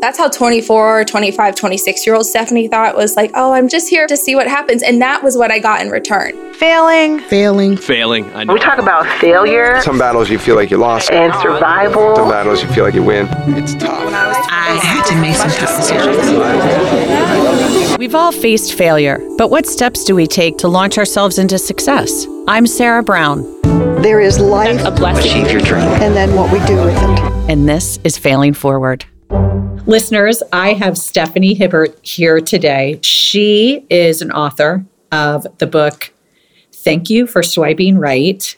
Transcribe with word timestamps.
That's 0.00 0.16
how 0.16 0.30
24, 0.30 1.04
25, 1.04 1.54
26 1.54 2.06
year 2.06 2.14
old 2.16 2.24
Stephanie 2.24 2.68
thought 2.68 2.96
was 2.96 3.16
like, 3.16 3.30
oh, 3.34 3.52
I'm 3.52 3.68
just 3.68 3.90
here 3.90 4.06
to 4.06 4.16
see 4.16 4.34
what 4.34 4.48
happens. 4.48 4.82
And 4.82 5.02
that 5.02 5.22
was 5.22 5.36
what 5.36 5.50
I 5.50 5.58
got 5.58 5.82
in 5.82 5.90
return. 5.90 6.32
Failing. 6.54 7.20
Failing. 7.20 7.76
Failing. 7.76 8.24
I 8.34 8.44
know. 8.44 8.54
We 8.54 8.60
talk 8.60 8.78
about 8.78 9.04
failure 9.20 9.78
Some 9.82 9.98
battles 9.98 10.30
you 10.30 10.38
feel 10.38 10.56
like 10.56 10.70
you 10.70 10.78
lost. 10.78 11.10
and 11.10 11.34
survival. 11.34 12.16
Some 12.16 12.30
battles 12.30 12.62
you 12.62 12.68
feel 12.70 12.84
like 12.84 12.94
you 12.94 13.02
win. 13.02 13.28
It's 13.56 13.74
tough. 13.74 13.90
I 14.12 14.78
had 14.82 15.04
to 15.06 15.14
make 15.20 15.34
some 15.36 15.50
tough 15.50 15.76
decisions. 15.76 16.16
We've 17.98 18.14
all 18.14 18.32
faced 18.32 18.72
failure, 18.74 19.18
but 19.36 19.50
what 19.50 19.66
steps 19.66 20.04
do 20.04 20.14
we 20.14 20.26
take 20.26 20.56
to 20.58 20.68
launch 20.68 20.96
ourselves 20.96 21.38
into 21.38 21.58
success? 21.58 22.26
I'm 22.48 22.66
Sarah 22.66 23.02
Brown, 23.02 23.42
There 24.02 24.20
is 24.20 24.38
life 24.40 24.80
Achieve 24.86 25.50
your 25.50 25.60
dream. 25.60 25.82
and 26.00 26.14
then 26.16 26.34
what 26.34 26.50
we 26.52 26.58
do 26.66 26.76
with 26.76 26.96
it. 26.96 27.18
and 27.50 27.68
this 27.68 27.98
is 28.04 28.16
Failing 28.16 28.54
Forward. 28.54 29.04
Listeners, 29.86 30.42
I 30.52 30.74
have 30.74 30.96
Stephanie 30.96 31.54
Hibbert 31.54 31.98
here 32.06 32.40
today. 32.40 33.00
She 33.02 33.86
is 33.90 34.22
an 34.22 34.30
author 34.30 34.84
of 35.10 35.46
the 35.58 35.66
book 35.66 36.12
Thank 36.72 37.10
You 37.10 37.26
for 37.26 37.42
Swiping 37.42 37.98
Right. 37.98 38.56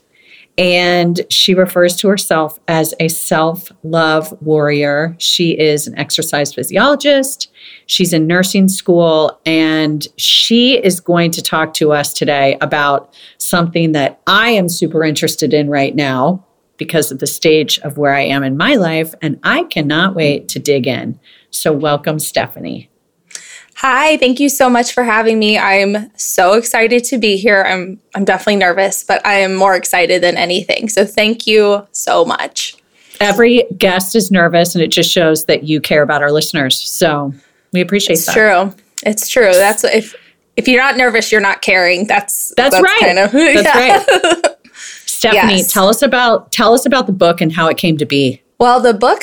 And 0.58 1.22
she 1.30 1.54
refers 1.54 1.96
to 1.96 2.08
herself 2.08 2.58
as 2.68 2.92
a 3.00 3.08
self 3.08 3.72
love 3.82 4.36
warrior. 4.42 5.16
She 5.18 5.58
is 5.58 5.86
an 5.86 5.98
exercise 5.98 6.52
physiologist. 6.52 7.50
She's 7.86 8.12
in 8.12 8.26
nursing 8.26 8.68
school. 8.68 9.40
And 9.46 10.06
she 10.18 10.76
is 10.84 11.00
going 11.00 11.30
to 11.30 11.42
talk 11.42 11.72
to 11.74 11.92
us 11.92 12.12
today 12.12 12.58
about 12.60 13.14
something 13.38 13.92
that 13.92 14.20
I 14.26 14.50
am 14.50 14.68
super 14.68 15.02
interested 15.02 15.54
in 15.54 15.70
right 15.70 15.94
now 15.94 16.44
because 16.76 17.12
of 17.12 17.18
the 17.18 17.26
stage 17.26 17.78
of 17.80 17.98
where 17.98 18.14
I 18.14 18.22
am 18.22 18.42
in 18.42 18.56
my 18.56 18.74
life. 18.74 19.14
And 19.20 19.38
I 19.42 19.64
cannot 19.64 20.14
wait 20.14 20.48
to 20.50 20.58
dig 20.58 20.86
in. 20.86 21.18
So, 21.50 21.72
welcome, 21.72 22.18
Stephanie. 22.18 22.88
Hi, 23.76 24.16
thank 24.18 24.38
you 24.38 24.48
so 24.48 24.70
much 24.70 24.92
for 24.92 25.02
having 25.02 25.38
me. 25.38 25.58
I'm 25.58 26.10
so 26.16 26.54
excited 26.54 27.04
to 27.04 27.18
be 27.18 27.36
here. 27.36 27.64
I'm 27.66 28.00
I'm 28.14 28.24
definitely 28.24 28.56
nervous, 28.56 29.02
but 29.02 29.24
I 29.26 29.34
am 29.34 29.54
more 29.54 29.74
excited 29.74 30.22
than 30.22 30.36
anything. 30.36 30.88
So 30.88 31.04
thank 31.04 31.46
you 31.46 31.86
so 31.90 32.24
much. 32.24 32.76
Every 33.18 33.64
guest 33.76 34.14
is 34.14 34.30
nervous, 34.30 34.74
and 34.74 34.84
it 34.84 34.88
just 34.88 35.10
shows 35.10 35.46
that 35.46 35.64
you 35.64 35.80
care 35.80 36.02
about 36.02 36.22
our 36.22 36.30
listeners. 36.32 36.78
So, 36.80 37.32
we 37.72 37.80
appreciate 37.80 38.16
that. 38.16 38.20
It's 38.20 38.26
that. 38.26 38.74
true. 38.74 38.84
It's 39.04 39.28
true. 39.28 39.52
That's 39.52 39.84
if 39.84 40.14
if 40.56 40.68
you're 40.68 40.82
not 40.82 40.96
nervous, 40.96 41.32
you're 41.32 41.40
not 41.40 41.62
caring. 41.62 42.06
That's 42.06 42.52
That's, 42.56 42.80
right. 42.80 43.00
Kind 43.00 43.18
of, 43.18 43.32
That's 43.32 43.64
yeah. 43.64 44.04
right. 44.32 44.56
Stephanie, 45.30 45.58
Yes. 45.58 45.72
tell 45.72 45.88
us 45.88 46.02
about 46.02 46.50
tell 46.52 46.74
us 46.74 46.84
about 46.86 47.06
the 47.06 47.12
book 47.12 47.40
and 47.40 47.52
how 47.52 47.68
it 47.68 47.76
came 47.76 47.96
to 47.98 48.06
be. 48.06 48.42
Well, 48.58 48.80
the 48.80 48.94
book 48.94 49.22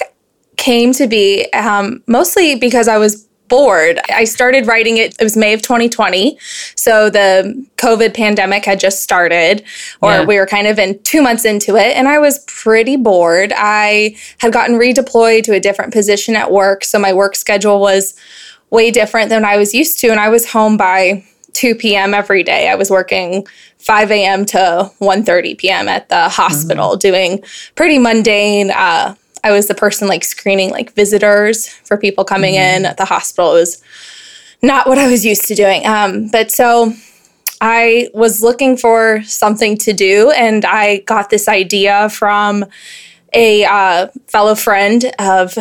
came 0.57 0.93
to 0.93 1.07
be 1.07 1.47
um, 1.53 2.03
mostly 2.07 2.55
because 2.55 2.87
I 2.87 2.97
was 2.97 3.27
bored. 3.47 3.99
I 4.13 4.25
started 4.25 4.67
writing 4.67 4.97
it, 4.97 5.15
it 5.19 5.23
was 5.23 5.35
May 5.35 5.53
of 5.53 5.61
2020. 5.63 6.37
So 6.75 7.09
the 7.09 7.65
COVID 7.77 8.13
pandemic 8.13 8.63
had 8.65 8.79
just 8.79 9.01
started, 9.01 9.63
or 10.01 10.11
Yeah. 10.11 10.23
we 10.25 10.37
were 10.37 10.45
kind 10.45 10.67
of 10.67 10.77
in 10.77 11.01
two 11.03 11.21
months 11.23 11.45
into 11.45 11.75
it, 11.75 11.95
and 11.97 12.07
I 12.07 12.19
was 12.19 12.39
pretty 12.47 12.95
bored. 12.95 13.51
I 13.55 14.15
had 14.37 14.51
gotten 14.53 14.75
redeployed 14.77 15.43
to 15.45 15.53
a 15.53 15.59
different 15.59 15.91
position 15.93 16.35
at 16.35 16.51
work. 16.51 16.83
So 16.83 16.99
my 16.99 17.11
work 17.11 17.35
schedule 17.35 17.79
was 17.79 18.13
way 18.69 18.91
different 18.91 19.29
than 19.29 19.43
I 19.43 19.57
was 19.57 19.73
used 19.73 19.99
to, 20.01 20.09
and 20.09 20.19
I 20.19 20.29
was 20.29 20.51
home 20.51 20.77
by 20.77 21.23
2 21.53 21.75
p.m. 21.75 22.13
every 22.13 22.43
day. 22.43 22.69
I 22.69 22.75
was 22.75 22.89
working 22.89 23.45
5 23.79 24.11
a.m. 24.11 24.45
to 24.47 24.91
1:30 24.99 25.57
p.m. 25.57 25.87
at 25.87 26.09
the 26.09 26.29
hospital, 26.29 26.95
doing 26.95 27.43
pretty 27.75 27.97
mundane. 27.97 28.71
Uh, 28.71 29.15
I 29.43 29.51
was 29.51 29.67
the 29.67 29.75
person 29.75 30.07
like 30.07 30.23
screening 30.23 30.69
like 30.69 30.93
visitors 30.93 31.67
for 31.67 31.97
people 31.97 32.25
coming 32.25 32.55
in 32.55 32.85
at 32.85 32.97
the 32.97 33.05
hospital. 33.05 33.55
It 33.55 33.59
was 33.59 33.83
not 34.61 34.87
what 34.87 34.97
I 34.97 35.07
was 35.09 35.25
used 35.25 35.47
to 35.47 35.55
doing. 35.55 35.85
Um, 35.85 36.27
but 36.29 36.51
so 36.51 36.93
I 37.61 38.09
was 38.13 38.41
looking 38.41 38.77
for 38.77 39.21
something 39.23 39.77
to 39.79 39.93
do, 39.93 40.31
and 40.31 40.65
I 40.65 40.99
got 40.99 41.29
this 41.29 41.47
idea 41.47 42.09
from 42.09 42.65
a 43.33 43.65
uh, 43.65 44.07
fellow 44.27 44.55
friend 44.55 45.11
of 45.19 45.57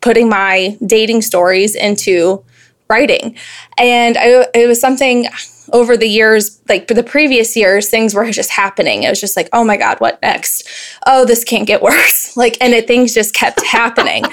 putting 0.00 0.28
my 0.28 0.76
dating 0.84 1.22
stories 1.22 1.74
into 1.74 2.44
writing. 2.88 3.36
And 3.78 4.16
I, 4.16 4.46
it 4.54 4.66
was 4.68 4.80
something 4.80 5.26
over 5.72 5.96
the 5.96 6.06
years, 6.06 6.60
like 6.68 6.86
for 6.86 6.94
the 6.94 7.02
previous 7.02 7.56
years, 7.56 7.88
things 7.88 8.14
were 8.14 8.30
just 8.30 8.50
happening. 8.50 9.02
It 9.02 9.08
was 9.08 9.20
just 9.20 9.36
like, 9.36 9.48
oh 9.52 9.64
my 9.64 9.76
God, 9.76 9.98
what 10.00 10.20
next? 10.22 10.68
Oh, 11.06 11.24
this 11.24 11.42
can't 11.44 11.66
get 11.66 11.82
worse. 11.90 12.36
Like, 12.36 12.56
and 12.60 12.72
it, 12.74 12.86
things 12.86 13.14
just 13.14 13.34
kept 13.34 13.64
happening. 13.64 14.24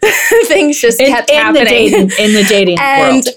things 0.46 0.80
just 0.80 1.00
In, 1.00 1.08
kept 1.08 1.30
in 1.30 1.36
the 1.36 1.42
happening 1.42 1.64
dating 1.66 2.10
in 2.18 2.32
the 2.34 2.44
dating 2.48 2.78
and 2.80 3.24
world. 3.24 3.28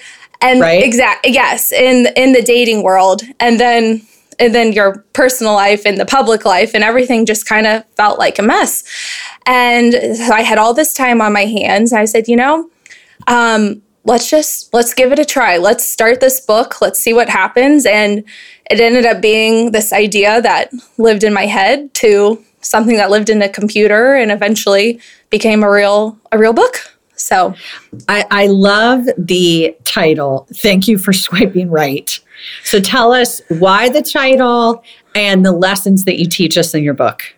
and 0.41 0.61
right? 0.61 0.83
exactly, 0.83 1.33
yes 1.33 1.71
in 1.71 2.07
in 2.15 2.33
the 2.33 2.41
dating 2.41 2.83
world 2.83 3.23
and 3.39 3.59
then 3.59 4.01
and 4.39 4.55
then 4.55 4.71
your 4.71 4.99
personal 5.13 5.53
life 5.53 5.85
and 5.85 5.99
the 5.99 6.05
public 6.05 6.45
life 6.45 6.73
and 6.73 6.83
everything 6.83 7.25
just 7.25 7.47
kind 7.47 7.67
of 7.67 7.83
felt 7.95 8.17
like 8.19 8.37
a 8.39 8.41
mess 8.43 8.83
and 9.45 9.93
so 10.17 10.31
i 10.33 10.41
had 10.41 10.57
all 10.57 10.73
this 10.73 10.93
time 10.93 11.19
on 11.21 11.33
my 11.33 11.45
hands 11.45 11.93
i 11.93 12.05
said 12.05 12.27
you 12.27 12.35
know 12.35 12.69
um, 13.27 13.81
let's 14.03 14.29
just 14.29 14.73
let's 14.73 14.93
give 14.93 15.11
it 15.11 15.19
a 15.19 15.25
try 15.25 15.57
let's 15.57 15.87
start 15.87 16.19
this 16.19 16.39
book 16.39 16.81
let's 16.81 16.99
see 16.99 17.13
what 17.13 17.29
happens 17.29 17.85
and 17.85 18.23
it 18.69 18.79
ended 18.79 19.05
up 19.05 19.21
being 19.21 19.71
this 19.71 19.93
idea 19.93 20.41
that 20.41 20.71
lived 20.97 21.23
in 21.23 21.33
my 21.33 21.45
head 21.45 21.93
to 21.93 22.43
something 22.61 22.95
that 22.95 23.09
lived 23.09 23.29
in 23.29 23.41
a 23.41 23.49
computer 23.49 24.15
and 24.15 24.31
eventually 24.31 24.99
became 25.29 25.63
a 25.63 25.69
real 25.69 26.17
a 26.31 26.37
real 26.37 26.53
book 26.53 26.91
so 27.21 27.53
I, 28.09 28.25
I 28.31 28.47
love 28.47 29.05
the 29.17 29.75
title. 29.83 30.47
Thank 30.55 30.87
you 30.87 30.97
for 30.97 31.13
swiping 31.13 31.69
right. 31.69 32.19
So 32.63 32.79
tell 32.79 33.13
us 33.13 33.41
why 33.49 33.89
the 33.89 34.01
title 34.01 34.83
and 35.15 35.45
the 35.45 35.51
lessons 35.51 36.05
that 36.05 36.17
you 36.17 36.25
teach 36.25 36.57
us 36.57 36.73
in 36.73 36.83
your 36.83 36.93
book. 36.93 37.35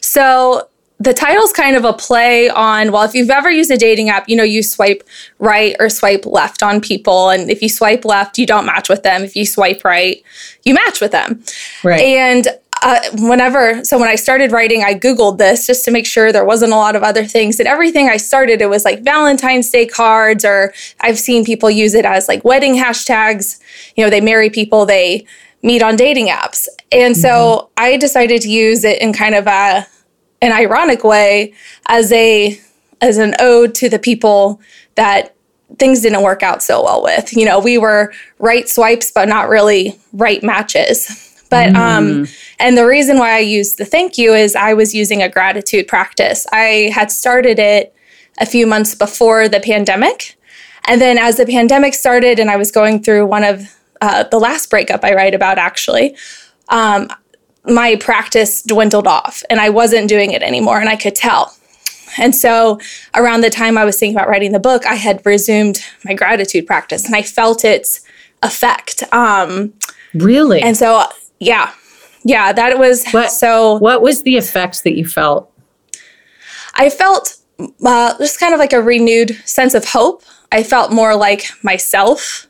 So 0.00 0.68
the 1.00 1.14
title's 1.14 1.52
kind 1.52 1.76
of 1.76 1.84
a 1.84 1.92
play 1.92 2.48
on, 2.48 2.90
well, 2.90 3.04
if 3.04 3.14
you've 3.14 3.30
ever 3.30 3.50
used 3.50 3.70
a 3.70 3.76
dating 3.76 4.10
app, 4.10 4.28
you 4.28 4.34
know, 4.34 4.42
you 4.42 4.62
swipe 4.64 5.04
right 5.38 5.76
or 5.78 5.88
swipe 5.88 6.26
left 6.26 6.62
on 6.62 6.80
people. 6.80 7.30
And 7.30 7.50
if 7.50 7.62
you 7.62 7.68
swipe 7.68 8.04
left, 8.04 8.36
you 8.36 8.46
don't 8.46 8.66
match 8.66 8.88
with 8.88 9.04
them. 9.04 9.22
If 9.22 9.36
you 9.36 9.46
swipe 9.46 9.84
right, 9.84 10.20
you 10.64 10.74
match 10.74 11.00
with 11.00 11.12
them. 11.12 11.44
Right. 11.84 12.00
And 12.00 12.48
uh, 12.82 13.00
whenever, 13.14 13.84
so 13.84 13.98
when 13.98 14.08
I 14.08 14.16
started 14.16 14.50
writing, 14.50 14.82
I 14.82 14.94
Googled 14.94 15.38
this 15.38 15.66
just 15.66 15.84
to 15.84 15.92
make 15.92 16.06
sure 16.06 16.32
there 16.32 16.44
wasn't 16.44 16.72
a 16.72 16.76
lot 16.76 16.96
of 16.96 17.04
other 17.04 17.24
things. 17.24 17.60
And 17.60 17.68
everything 17.68 18.08
I 18.08 18.16
started, 18.16 18.60
it 18.60 18.68
was 18.68 18.84
like 18.84 19.02
Valentine's 19.02 19.70
Day 19.70 19.86
cards, 19.86 20.44
or 20.44 20.72
I've 21.00 21.18
seen 21.18 21.44
people 21.44 21.70
use 21.70 21.94
it 21.94 22.04
as 22.04 22.26
like 22.26 22.44
wedding 22.44 22.74
hashtags. 22.74 23.60
You 23.96 24.04
know, 24.04 24.10
they 24.10 24.20
marry 24.20 24.50
people, 24.50 24.84
they 24.84 25.26
meet 25.62 25.82
on 25.82 25.96
dating 25.96 26.28
apps. 26.28 26.68
And 26.90 27.16
so 27.16 27.70
I 27.76 27.96
decided 27.96 28.42
to 28.42 28.48
use 28.48 28.84
it 28.84 29.00
in 29.02 29.12
kind 29.12 29.34
of 29.34 29.46
a, 29.46 29.86
an 30.40 30.52
ironic 30.52 31.04
way 31.04 31.54
as 31.86 32.12
a 32.12 32.60
as 33.00 33.18
an 33.18 33.34
ode 33.38 33.74
to 33.76 33.88
the 33.88 33.98
people 33.98 34.60
that 34.96 35.34
things 35.78 36.00
didn't 36.00 36.22
work 36.22 36.42
out 36.42 36.62
so 36.62 36.82
well 36.82 37.02
with. 37.02 37.32
You 37.36 37.44
know, 37.44 37.60
we 37.60 37.78
were 37.78 38.12
right 38.38 38.68
swipes 38.68 39.12
but 39.12 39.28
not 39.28 39.48
really 39.48 39.98
right 40.12 40.42
matches. 40.42 41.24
But 41.50 41.74
um 41.74 42.26
and 42.58 42.76
the 42.76 42.86
reason 42.86 43.18
why 43.18 43.36
I 43.36 43.38
used 43.38 43.78
the 43.78 43.84
thank 43.84 44.18
you 44.18 44.34
is 44.34 44.54
I 44.54 44.74
was 44.74 44.94
using 44.94 45.22
a 45.22 45.28
gratitude 45.28 45.88
practice. 45.88 46.46
I 46.52 46.90
had 46.92 47.10
started 47.10 47.58
it 47.58 47.94
a 48.38 48.46
few 48.46 48.66
months 48.66 48.94
before 48.94 49.48
the 49.48 49.60
pandemic. 49.60 50.36
And 50.84 51.00
then 51.00 51.18
as 51.18 51.36
the 51.36 51.46
pandemic 51.46 51.94
started 51.94 52.38
and 52.38 52.50
I 52.50 52.56
was 52.56 52.70
going 52.70 53.02
through 53.02 53.26
one 53.26 53.44
of 53.44 53.76
uh, 54.00 54.24
the 54.24 54.38
last 54.38 54.70
breakup 54.70 55.04
I 55.04 55.14
write 55.14 55.34
about 55.34 55.58
actually, 55.58 56.16
um, 56.68 57.08
my 57.68 57.96
practice 57.96 58.62
dwindled 58.62 59.06
off 59.06 59.42
and 59.50 59.60
I 59.60 59.68
wasn't 59.70 60.08
doing 60.08 60.32
it 60.32 60.42
anymore 60.42 60.80
and 60.80 60.88
I 60.88 60.96
could 60.96 61.14
tell. 61.14 61.54
And 62.18 62.34
so 62.34 62.80
around 63.14 63.42
the 63.42 63.50
time 63.50 63.76
I 63.78 63.84
was 63.84 63.98
thinking 63.98 64.16
about 64.16 64.28
writing 64.28 64.52
the 64.52 64.58
book, 64.58 64.86
I 64.86 64.94
had 64.94 65.24
resumed 65.24 65.78
my 66.04 66.14
gratitude 66.14 66.66
practice 66.66 67.04
and 67.04 67.14
I 67.14 67.22
felt 67.22 67.64
its 67.64 68.00
effect. 68.42 69.02
Um, 69.12 69.74
Really? 70.14 70.60
and 70.62 70.76
so, 70.76 71.04
yeah, 71.38 71.72
yeah, 72.24 72.52
that 72.52 72.78
was 72.78 73.06
What- 73.10 73.30
so. 73.30 73.74
what 73.78 74.02
was 74.02 74.22
the 74.22 74.36
effects 74.36 74.80
that 74.82 74.96
you 74.96 75.06
felt? 75.06 75.50
I 76.74 76.90
felt 76.90 77.36
uh, 77.84 78.16
just 78.18 78.38
kind 78.40 78.54
of 78.54 78.60
like 78.60 78.72
a 78.72 78.80
renewed 78.80 79.36
sense 79.44 79.74
of 79.74 79.84
hope. 79.84 80.22
I 80.50 80.62
felt 80.62 80.92
more 80.92 81.14
like 81.16 81.46
myself. 81.62 82.46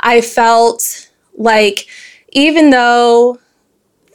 I 0.00 0.20
felt 0.20 1.08
like 1.36 1.86
even 2.32 2.70
though 2.70 3.38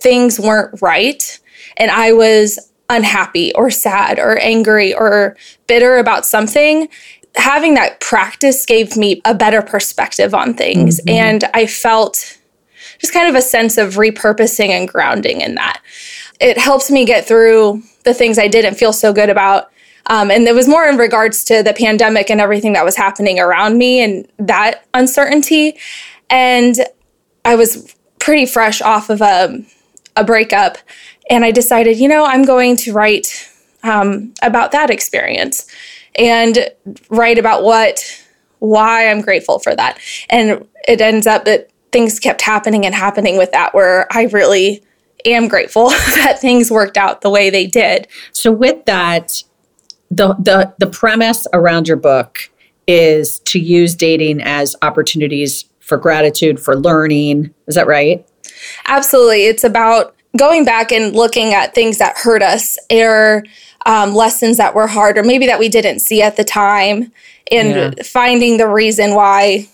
things 0.03 0.39
weren't 0.39 0.81
right 0.81 1.39
and 1.77 1.89
I 1.89 2.13
was 2.13 2.71
unhappy 2.89 3.51
or 3.55 3.71
sad 3.71 4.19
or 4.19 4.37
angry 4.37 4.93
or 4.93 5.35
bitter 5.65 5.97
about 5.97 6.25
something, 6.25 6.87
having 7.35 7.73
that 7.75 7.99
practice 7.99 8.65
gave 8.65 8.95
me 8.95 9.21
a 9.25 9.33
better 9.33 9.61
perspective 9.61 10.35
on 10.35 10.53
things. 10.53 10.99
And 11.07 11.45
I 11.53 11.65
felt 11.65 12.37
just 12.99 13.13
kind 13.13 13.27
of 13.27 13.35
a 13.35 13.41
sense 13.41 13.77
of 13.79 13.95
repurposing 13.95 14.69
and 14.69 14.87
grounding 14.87 15.41
in 15.41 15.55
that. 15.55 15.81
It 16.39 16.57
helps 16.57 16.91
me 16.91 17.05
get 17.05 17.25
through 17.25 17.81
the 18.03 18.13
things 18.13 18.37
I 18.37 18.49
didn't 18.49 18.75
feel 18.75 18.93
so 18.93 19.13
good 19.13 19.29
about 19.29 19.71
Um, 20.07 20.29
and 20.29 20.45
it 20.47 20.53
was 20.53 20.67
more 20.67 20.85
in 20.85 20.97
regards 20.97 21.45
to 21.45 21.63
the 21.63 21.73
pandemic 21.73 22.29
and 22.29 22.41
everything 22.41 22.73
that 22.73 22.83
was 22.83 22.97
happening 22.97 23.39
around 23.39 23.77
me 23.77 24.03
and 24.03 24.27
that 24.37 24.83
uncertainty. 24.93 25.77
And 26.29 26.75
I 27.45 27.55
was 27.55 27.95
pretty 28.19 28.45
fresh 28.45 28.81
off 28.81 29.09
of 29.09 29.21
a, 29.21 29.63
a 30.15 30.23
breakup. 30.23 30.77
And 31.29 31.43
I 31.45 31.51
decided, 31.51 31.97
you 31.99 32.07
know, 32.07 32.25
I'm 32.25 32.43
going 32.43 32.75
to 32.77 32.93
write 32.93 33.49
um, 33.83 34.33
about 34.41 34.71
that 34.71 34.89
experience 34.89 35.67
and 36.15 36.69
write 37.09 37.37
about 37.37 37.63
what, 37.63 38.03
why 38.59 39.09
I'm 39.09 39.21
grateful 39.21 39.59
for 39.59 39.75
that. 39.75 39.99
And 40.29 40.67
it 40.87 41.01
ends 41.01 41.27
up 41.27 41.45
that 41.45 41.69
things 41.91 42.19
kept 42.19 42.41
happening 42.41 42.85
and 42.85 42.93
happening 42.95 43.37
with 43.37 43.51
that 43.51 43.73
where 43.73 44.07
I 44.11 44.23
really 44.23 44.83
am 45.25 45.47
grateful 45.47 45.89
that 46.15 46.39
things 46.39 46.71
worked 46.71 46.97
out 46.97 47.21
the 47.21 47.29
way 47.29 47.49
they 47.49 47.67
did. 47.67 48.07
So 48.31 48.51
with 48.51 48.85
that, 48.85 49.43
the 50.11 50.35
the 50.35 50.73
the 50.77 50.87
premise 50.87 51.47
around 51.53 51.87
your 51.87 51.97
book 51.97 52.51
is 52.87 53.39
to 53.39 53.59
use 53.59 53.95
dating 53.95 54.41
as 54.41 54.75
opportunities 54.81 55.65
for 55.79 55.97
gratitude, 55.97 56.59
for 56.59 56.75
learning. 56.75 57.53
Is 57.67 57.75
that 57.75 57.87
right? 57.87 58.27
Absolutely. 58.85 59.45
It's 59.45 59.63
about 59.63 60.15
going 60.37 60.65
back 60.65 60.91
and 60.91 61.15
looking 61.15 61.53
at 61.53 61.75
things 61.75 61.97
that 61.99 62.17
hurt 62.17 62.41
us 62.41 62.77
or 62.91 63.43
um, 63.85 64.15
lessons 64.15 64.57
that 64.57 64.73
were 64.73 64.87
hard 64.87 65.17
or 65.17 65.23
maybe 65.23 65.45
that 65.45 65.59
we 65.59 65.69
didn't 65.69 65.99
see 65.99 66.21
at 66.21 66.37
the 66.37 66.43
time 66.43 67.11
and 67.51 67.69
Yeah. 67.97 68.03
finding 68.03 68.57
the 68.57 68.67
reason 68.67 69.13
why 69.13 69.67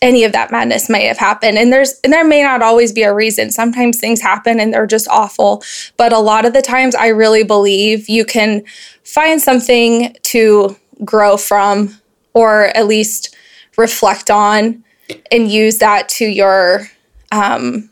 any 0.00 0.22
of 0.22 0.32
that 0.32 0.52
madness 0.52 0.88
may 0.88 1.06
have 1.06 1.18
happened 1.18 1.58
and 1.58 1.72
there's 1.72 1.98
and 2.04 2.12
there 2.12 2.24
may 2.24 2.40
not 2.42 2.62
always 2.62 2.92
be 2.92 3.02
a 3.02 3.12
reason 3.12 3.50
sometimes 3.50 3.98
things 3.98 4.20
happen 4.20 4.60
and 4.60 4.72
they're 4.72 4.86
just 4.86 5.08
awful 5.08 5.60
but 5.96 6.12
a 6.12 6.18
lot 6.20 6.44
of 6.44 6.52
the 6.52 6.62
times 6.62 6.94
i 6.94 7.08
really 7.08 7.42
believe 7.42 8.08
you 8.08 8.24
can 8.24 8.62
find 9.02 9.42
something 9.42 10.14
to 10.22 10.76
grow 11.04 11.36
from 11.36 11.98
or 12.32 12.66
at 12.76 12.86
least 12.86 13.34
reflect 13.76 14.30
on 14.30 14.84
and 15.32 15.50
use 15.50 15.78
that 15.78 16.08
to 16.08 16.24
your 16.26 16.88
um, 17.32 17.90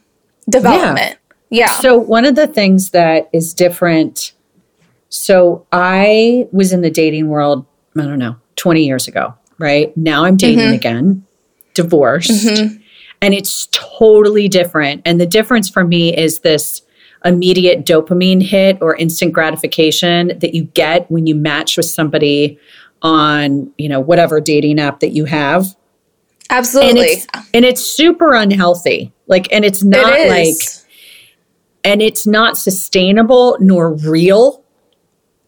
development 0.49 1.19
yeah, 1.50 1.71
So 1.71 1.97
one 1.97 2.25
of 2.25 2.35
the 2.35 2.47
things 2.47 2.91
that 2.91 3.29
is 3.33 3.55
different. 3.55 4.33
So 5.09 5.67
I 5.71 6.49
was 6.53 6.73
in 6.73 6.81
the 6.81 6.91
dating 6.91 7.29
world. 7.29 7.67
I 7.97 8.03
don't 8.03 8.19
know, 8.19 8.37
twenty 8.56 8.85
years 8.85 9.06
ago. 9.09 9.35
Right 9.59 9.97
now, 9.97 10.25
I'm 10.25 10.37
dating 10.37 10.75
again, 10.75 11.25
divorced, 11.73 12.47
and 13.23 13.33
it's 13.33 13.69
totally 13.73 14.49
different. 14.49 15.03
And 15.06 15.21
the 15.21 15.27
difference 15.27 15.71
for 15.71 15.85
me 15.85 16.15
is 16.15 16.41
this 16.41 16.82
immediate 17.25 17.87
dopamine 17.87 18.43
hit 18.43 18.79
or 18.82 18.97
instant 18.97 19.32
gratification 19.32 20.29
that 20.39 20.55
you 20.55 20.65
get 20.65 21.11
when 21.11 21.27
you 21.27 21.35
match 21.35 21.77
with 21.77 21.87
somebody 21.87 22.59
on 23.03 23.73
you 23.79 23.89
know 23.89 24.00
whatever 24.00 24.41
dating 24.41 24.79
app 24.79 25.00
that 25.00 25.11
you 25.11 25.27
have 25.27 25.75
and 26.50 26.58
absolutely 26.58 27.00
it's 27.00 27.26
and 27.54 27.64
it's 27.64 27.81
super 27.81 28.34
unhealthy. 28.34 29.12
Like 29.26 29.48
and 29.52 29.64
it's 29.64 29.82
not 29.82 30.19
is. 30.19 30.31
like 30.31 30.84
and 31.84 32.02
it's 32.02 32.26
not 32.26 32.56
sustainable 32.56 33.56
nor 33.60 33.93
real. 33.94 34.64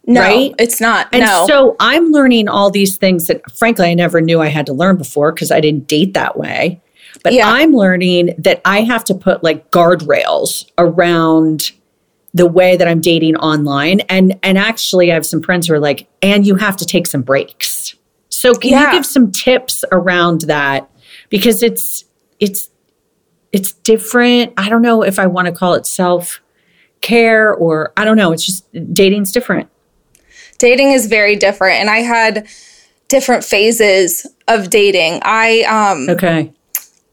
No 0.06 0.20
right? 0.22 0.54
it's 0.58 0.80
not. 0.80 1.08
And 1.12 1.24
no. 1.24 1.46
so 1.46 1.76
i'm 1.80 2.10
learning 2.10 2.48
all 2.48 2.70
these 2.70 2.96
things 2.96 3.26
that 3.26 3.42
frankly 3.52 3.86
i 3.86 3.94
never 3.94 4.20
knew 4.20 4.40
i 4.40 4.48
had 4.48 4.66
to 4.66 4.72
learn 4.72 4.96
before 4.96 5.32
because 5.32 5.50
i 5.50 5.60
didn't 5.60 5.86
date 5.86 6.14
that 6.14 6.38
way. 6.38 6.80
But 7.22 7.32
Yeah. 7.34 7.50
i'm 7.50 7.72
learning 7.72 8.34
that 8.38 8.60
i 8.64 8.82
have 8.82 9.04
to 9.04 9.14
put 9.14 9.42
like 9.44 9.70
guardrails 9.70 10.70
around 10.78 11.72
the 12.34 12.46
way 12.46 12.76
that 12.76 12.88
i'm 12.88 13.00
dating 13.00 13.36
online. 13.36 14.00
And 14.08 14.38
and 14.42 14.56
actually 14.56 15.10
i 15.10 15.14
have 15.14 15.26
some 15.26 15.42
friends 15.42 15.66
who 15.68 15.74
are 15.74 15.80
like 15.80 16.08
and 16.22 16.46
you 16.46 16.56
have 16.56 16.76
to 16.78 16.86
take 16.86 17.06
some 17.06 17.22
breaks 17.22 17.77
so 18.38 18.54
can 18.54 18.70
Yeah. 18.70 18.86
you 18.86 18.92
give 18.98 19.06
some 19.06 19.32
tips 19.32 19.84
around 19.90 20.42
that? 20.42 20.88
Because 21.28 21.62
it's 21.62 22.04
it's 22.38 22.70
it's 23.50 23.72
different. 23.72 24.52
I 24.56 24.68
don't 24.68 24.82
know 24.82 25.02
if 25.02 25.18
i 25.18 25.26
want 25.26 25.46
to 25.46 25.52
call 25.52 25.74
it 25.74 25.86
self 25.86 26.40
care 27.00 27.52
or 27.54 27.92
i 27.96 28.04
don't 28.04 28.16
know 28.16 28.32
it's 28.32 28.44
just 28.44 28.64
dating's 28.94 29.32
different. 29.32 29.68
Dating 30.58 30.90
is 30.92 31.06
very 31.06 31.34
different 31.36 31.80
and 31.80 31.90
i 31.90 31.98
had 31.98 32.46
different 33.08 33.42
phases 33.44 34.26
of 34.46 34.70
dating. 34.70 35.20
I 35.22 35.62
um 35.62 36.08
okay. 36.10 36.52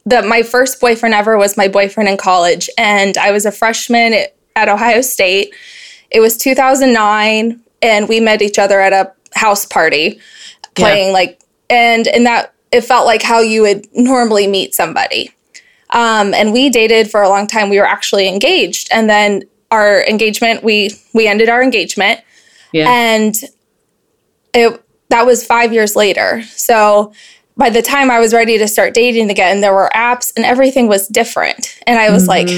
the 0.06 0.22
my 0.22 0.44
first 0.44 0.80
boyfriend 0.80 1.16
ever 1.16 1.38
was 1.38 1.58
my 1.58 1.68
boyfriend 1.68 2.08
in 2.10 2.18
college 2.18 2.70
and 2.78 3.18
i 3.18 3.32
was 3.32 3.46
a 3.46 3.52
freshman 3.52 4.14
at, 4.14 4.36
at 4.56 4.70
ohio 4.70 5.02
state. 5.02 5.56
It 6.12 6.20
was 6.20 6.38
2009 6.38 7.60
and 7.82 8.08
we 8.08 8.20
met 8.20 8.42
each 8.44 8.60
other 8.60 8.80
at 8.80 8.94
a 8.94 9.12
house 9.36 9.66
party 9.66 10.20
playing 10.76 11.14
like 11.14 11.42
and 11.70 12.08
and 12.08 12.26
that 12.26 12.54
it 12.72 12.82
felt 12.82 13.06
like 13.06 13.22
how 13.22 13.40
you 13.40 13.62
would 13.62 13.88
normally 13.94 14.48
meet 14.48 14.76
somebody. 14.76 15.32
Um, 15.92 16.34
and 16.34 16.52
we 16.52 16.70
dated 16.70 17.10
for 17.10 17.22
a 17.22 17.30
long 17.30 17.48
time. 17.48 17.70
We 17.70 17.80
were 17.80 17.88
actually 17.88 18.28
engaged 18.28 18.90
and 18.92 19.10
then 19.10 19.44
our 19.72 20.04
engagement 20.04 20.64
we 20.64 20.92
we 21.14 21.28
ended 21.28 21.50
our 21.50 21.64
engagement. 21.64 22.22
Yeah. 22.72 22.90
And 22.90 23.36
it 24.54 24.84
that 25.10 25.26
was 25.26 25.46
five 25.46 25.74
years 25.74 25.96
later. 25.96 26.44
So 26.44 27.14
by 27.58 27.70
the 27.70 27.82
time 27.82 28.12
i 28.12 28.20
was 28.20 28.34
ready 28.34 28.58
to 28.58 28.68
start 28.68 28.94
dating 28.94 29.30
again 29.30 29.62
there 29.62 29.74
were 29.74 29.90
apps 29.96 30.34
and 30.36 30.44
everything 30.44 30.88
was 30.88 31.08
different. 31.08 31.80
And 31.88 31.98
i 32.00 32.10
was 32.12 32.28
like 32.28 32.50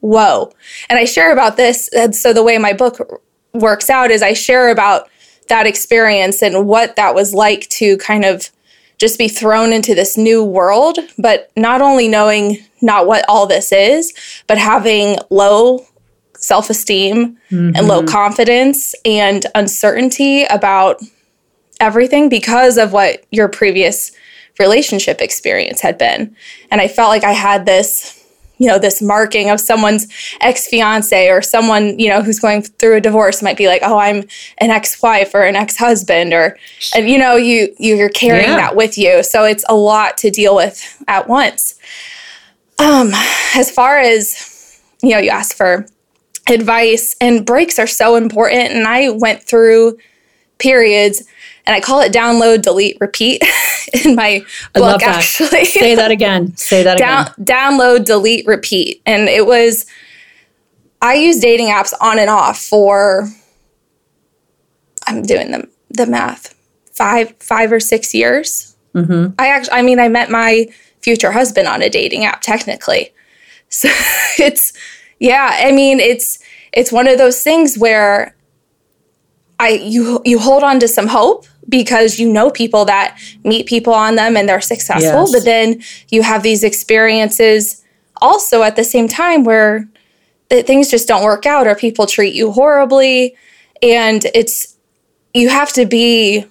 whoa. 0.00 0.52
And 0.88 0.98
i 0.98 1.04
share 1.04 1.32
about 1.32 1.56
this 1.56 1.88
and 1.88 2.14
so 2.14 2.32
the 2.32 2.42
way 2.42 2.58
my 2.58 2.72
book 2.72 3.22
works 3.54 3.90
out 3.90 4.10
is 4.10 4.22
i 4.22 4.32
share 4.32 4.70
about 4.70 5.08
that 5.50 5.66
experience 5.66 6.42
and 6.42 6.66
what 6.66 6.96
that 6.96 7.14
was 7.14 7.34
like 7.34 7.68
to 7.68 7.96
kind 7.98 8.24
of 8.24 8.50
just 8.98 9.18
be 9.18 9.28
thrown 9.28 9.72
into 9.72 9.94
this 9.94 10.16
new 10.16 10.42
world. 10.42 10.98
But 11.18 11.50
not 11.56 11.80
only 11.82 12.08
knowing 12.08 12.58
not 12.82 13.06
what 13.06 13.24
all 13.28 13.46
this 13.46 13.72
is 13.72 14.14
but 14.46 14.58
having 14.58 15.18
low 15.30 15.86
self-esteem 16.36 17.36
and 17.50 17.86
low 17.86 17.98
mm-hmm. 17.98 18.08
confidence 18.08 18.94
and 19.04 19.44
uncertainty 19.54 20.44
about 20.44 20.98
everything 21.80 22.28
because 22.30 22.78
of 22.78 22.92
what 22.92 23.24
your 23.30 23.48
previous 23.48 24.12
relationship 24.58 25.20
experience 25.20 25.80
had 25.80 25.98
been. 25.98 26.34
And 26.70 26.80
i 26.80 26.88
felt 26.88 27.10
like 27.10 27.24
i 27.24 27.32
had 27.32 27.66
this 27.66 28.19
you 28.60 28.66
know 28.68 28.78
this 28.78 29.00
marking 29.02 29.50
of 29.50 29.58
someone's 29.58 30.06
ex-fiance 30.40 31.28
or 31.30 31.40
someone 31.42 31.98
you 31.98 32.08
know 32.08 32.22
who's 32.22 32.38
going 32.38 32.62
through 32.62 32.96
a 32.96 33.00
divorce 33.00 33.42
might 33.42 33.56
be 33.56 33.66
like 33.66 33.80
oh 33.82 33.98
i'm 33.98 34.18
an 34.58 34.70
ex-wife 34.70 35.34
or 35.34 35.42
an 35.42 35.56
ex-husband 35.56 36.32
or 36.32 36.56
and 36.94 37.08
you 37.08 37.18
know 37.18 37.34
you 37.36 37.74
you're 37.78 38.10
carrying 38.10 38.50
Yeah. 38.50 38.56
that 38.56 38.76
with 38.76 38.96
you. 38.98 39.22
So 39.24 39.44
it's 39.44 39.64
a 39.68 39.74
lot 39.74 40.16
to 40.18 40.30
deal 40.30 40.54
with 40.54 40.76
at 41.08 41.26
once. 41.28 41.74
Um 42.78 43.10
as 43.56 43.70
far 43.70 43.98
as 43.98 44.80
you 45.02 45.10
know 45.10 45.18
you 45.18 45.30
asked 45.30 45.54
for 45.54 45.86
advice 46.48 47.16
and 47.20 47.44
breaks 47.46 47.78
are 47.78 47.86
so 47.86 48.16
important. 48.16 48.72
And 48.72 48.86
i 48.86 49.10
went 49.10 49.42
through 49.42 49.98
periods 50.58 51.22
and 51.70 51.76
i 51.76 51.80
call 51.80 52.00
it 52.00 52.12
download 52.12 52.62
delete 52.62 52.96
repeat 53.00 53.40
in 54.04 54.14
my 54.14 54.44
book 54.74 54.82
love 54.82 55.00
that. 55.00 55.16
actually 55.16 55.64
Say 55.64 55.94
that 55.94 56.10
again. 56.18 56.56
Say 56.56 56.82
that 56.82 56.98
down, 56.98 57.26
again. 57.26 57.44
download, 57.44 58.04
delete, 58.04 58.46
repeat. 58.46 59.02
And 59.06 59.28
it 59.28 59.46
was, 59.46 59.86
I 61.02 61.14
use 61.14 61.38
dating 61.38 61.68
apps 61.68 61.92
on 62.00 62.18
and 62.18 62.30
off 62.30 62.60
for, 62.60 63.28
I'm 65.06 65.22
doing 65.22 65.50
the, 65.50 65.68
the 65.90 66.06
math, 66.06 66.54
five, 66.92 67.34
five 67.40 67.72
or 67.72 67.80
six 67.80 68.14
years. 68.14 68.76
Mm-hmm. 68.94 69.34
I 69.38 69.48
actually, 69.48 69.72
I 69.72 69.82
mean, 69.82 69.98
I 69.98 70.08
met 70.08 70.30
my 70.30 70.66
future 71.00 71.32
husband 71.32 71.68
on 71.68 71.82
a 71.82 71.88
dating 71.88 72.24
app 72.24 72.40
technically. 72.40 73.12
So 73.72 73.88
it's, 74.36 74.72
yeah, 75.20 75.60
I 75.64 75.70
mean, 75.70 76.00
it's, 76.00 76.40
it's 76.72 76.90
one 76.90 77.06
of 77.06 77.18
those 77.18 77.40
things 77.40 77.78
where 77.78 78.34
I, 79.60 79.68
you, 79.68 80.20
you 80.24 80.40
hold 80.40 80.64
on 80.64 80.80
to 80.80 80.88
some 80.88 81.06
hope 81.06 81.46
because 81.68 82.18
you 82.18 82.32
know 82.32 82.50
people 82.50 82.84
that 82.86 83.18
meet 83.44 83.66
people 83.66 83.92
on 83.94 84.16
them 84.16 84.36
and 84.36 84.48
they're 84.48 84.60
successful, 84.60 85.22
Yes. 85.22 85.32
but 85.32 85.44
then 85.44 85.82
you 86.08 86.22
have 86.22 86.42
these 86.42 86.64
experiences 86.64 87.84
also 88.22 88.62
at 88.62 88.76
the 88.76 88.84
same 88.84 89.08
time 89.08 89.44
where 89.44 89.88
that 90.48 90.66
things 90.66 90.90
just 90.90 91.06
don't 91.06 91.22
work 91.24 91.46
out 91.46 91.66
or 91.66 91.74
people 91.74 92.06
treat 92.06 92.34
you 92.34 92.50
horribly 92.50 93.36
and 93.82 94.26
it's 94.34 94.76
you 95.32 95.48
have 95.48 95.72
to 95.72 95.86
be 95.86 96.44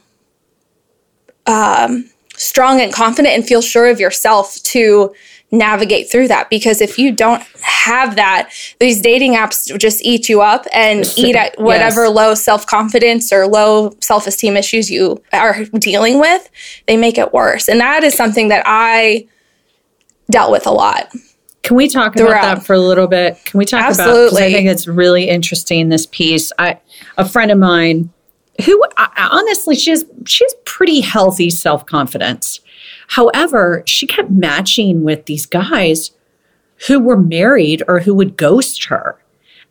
um, 1.45 2.09
strong 2.35 2.79
and 2.79 2.93
confident 2.93 3.35
and 3.35 3.45
feel 3.45 3.61
sure 3.61 3.87
of 3.87 3.99
yourself 3.99 4.55
to 4.63 5.13
navigate 5.51 6.11
through 6.11 6.27
that 6.27 6.49
because 6.49 6.79
if 6.79 6.99
you 6.99 7.11
don't 7.11 7.41
have 7.61 8.15
that 8.15 8.49
these 8.79 9.01
dating 9.01 9.33
apps 9.33 9.75
just 9.79 9.99
eat 10.03 10.29
you 10.29 10.41
up 10.41 10.65
and 10.71 11.11
eat 11.17 11.35
at 11.35 11.59
whatever 11.59 12.05
Yes. 12.05 12.15
low 12.15 12.35
self-confidence 12.35 13.33
or 13.33 13.47
low 13.47 13.95
self-esteem 13.99 14.55
issues 14.55 14.91
you 14.91 15.21
are 15.33 15.63
dealing 15.79 16.19
with 16.19 16.49
they 16.87 16.97
make 16.97 17.17
it 17.17 17.33
worse 17.33 17.67
and 17.67 17.79
that 17.79 18.03
is 18.03 18.13
something 18.13 18.49
that 18.49 18.61
i 18.67 19.25
dealt 20.29 20.51
with 20.51 20.67
a 20.67 20.71
lot 20.71 21.11
Can 21.63 21.75
we 21.77 21.87
talk 21.87 22.15
about 22.15 22.29
that 22.29 22.63
for 22.65 22.73
a 22.73 22.79
little 22.79 23.07
bit? 23.07 23.37
Can 23.45 23.57
we 23.57 23.65
talk 23.65 23.81
about? 23.93 24.05
Because 24.07 24.37
I 24.37 24.51
think 24.51 24.67
it's 24.69 24.87
really 24.87 25.27
interesting. 25.27 25.89
This 25.89 26.05
piece. 26.05 26.51
I 26.57 26.79
a 27.17 27.27
friend 27.27 27.51
of 27.51 27.57
mine 27.57 28.11
who 28.65 28.81
I- 28.97 29.29
honestly 29.31 29.75
she's 29.75 30.05
she's 30.25 30.53
pretty 30.65 31.01
healthy 31.01 31.49
self-confidence. 31.49 32.61
However, 33.09 33.83
she 33.85 34.05
kept 34.07 34.29
matching 34.29 35.03
with 35.03 35.25
these 35.25 35.45
guys 35.45 36.11
who 36.87 36.99
were 36.99 37.17
married 37.17 37.83
or 37.87 37.99
who 37.99 38.13
would 38.13 38.37
ghost 38.37 38.85
her. 38.85 39.17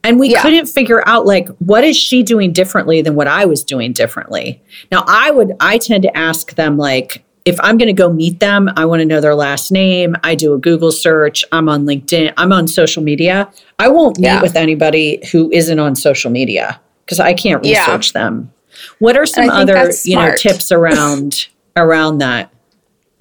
And 0.05 0.19
we 0.19 0.31
Yeah. 0.31 0.43
couldn't 0.43 0.67
figure 0.67 1.03
out 1.09 1.27
like 1.27 1.49
what 1.59 1.85
is 1.85 1.97
she 1.97 2.23
doing 2.23 2.53
differently 2.53 3.01
than 3.03 3.15
what 3.15 3.27
I 3.29 3.45
was 3.45 3.63
doing 3.65 3.93
differently. 3.93 4.61
Now 4.93 5.05
I 5.07 5.31
would 5.31 5.53
I 5.61 5.79
tend 5.79 6.03
to 6.05 6.17
ask 6.17 6.55
them 6.55 6.77
like 6.77 7.25
if 7.45 7.59
I'm 7.61 7.79
going 7.79 7.87
to 7.87 7.95
go 7.95 8.13
meet 8.13 8.41
them, 8.41 8.69
I 8.77 8.85
want 8.85 9.01
to 9.01 9.07
know 9.07 9.21
their 9.23 9.35
last 9.35 9.73
name. 9.73 10.15
I 10.23 10.35
do 10.35 10.53
a 10.53 10.59
Google 10.59 10.93
search. 10.93 11.45
I'm 11.51 11.69
on 11.69 11.87
LinkedIn. 11.87 12.35
I'm 12.37 12.53
on 12.53 12.69
social 12.69 13.03
media. 13.03 13.49
I 13.79 13.89
won't 13.89 14.19
meet 14.19 14.27
Yeah. 14.27 14.43
with 14.43 14.55
anybody 14.55 15.23
who 15.33 15.51
isn't 15.51 15.79
on 15.79 15.95
social 15.97 16.31
media 16.31 16.79
because 17.07 17.21
I 17.21 17.33
can't 17.33 17.65
Yeah. 17.65 17.81
research 17.87 18.13
them. 18.13 18.51
What 18.99 19.17
are 19.17 19.25
some 19.27 19.49
other 19.49 19.91
you 20.05 20.17
know 20.17 20.35
tips 20.37 20.71
around 20.71 21.47
around 21.77 22.19
that? 22.19 22.51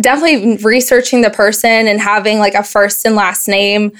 Definitely 0.01 0.57
researching 0.57 1.21
the 1.21 1.29
person 1.29 1.87
and 1.87 1.99
having 1.99 2.39
like 2.39 2.53
a 2.53 2.63
first 2.63 3.05
and 3.05 3.15
last 3.15 3.47
name 3.47 3.91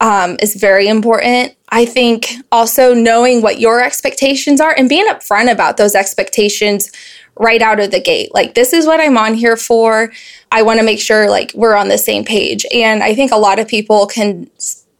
um, 0.00 0.36
is 0.40 0.54
very 0.54 0.88
important. 0.88 1.54
I 1.70 1.84
think 1.84 2.34
also 2.50 2.94
knowing 2.94 3.42
what 3.42 3.60
your 3.60 3.82
expectations 3.82 4.60
are 4.60 4.74
and 4.76 4.88
being 4.88 5.06
upfront 5.08 5.50
about 5.50 5.76
those 5.76 5.94
expectations 5.94 6.90
right 7.36 7.62
out 7.62 7.80
of 7.80 7.90
the 7.90 8.00
gate. 8.00 8.34
Like, 8.34 8.54
this 8.54 8.72
is 8.72 8.86
what 8.86 9.00
I'm 9.00 9.16
on 9.16 9.34
here 9.34 9.56
for. 9.56 10.12
I 10.50 10.62
want 10.62 10.80
to 10.80 10.84
make 10.84 11.00
sure 11.00 11.30
like 11.30 11.52
we're 11.54 11.76
on 11.76 11.88
the 11.88 11.98
same 11.98 12.24
page. 12.24 12.66
And 12.74 13.02
I 13.02 13.14
think 13.14 13.32
a 13.32 13.36
lot 13.36 13.58
of 13.58 13.68
people 13.68 14.06
can 14.06 14.50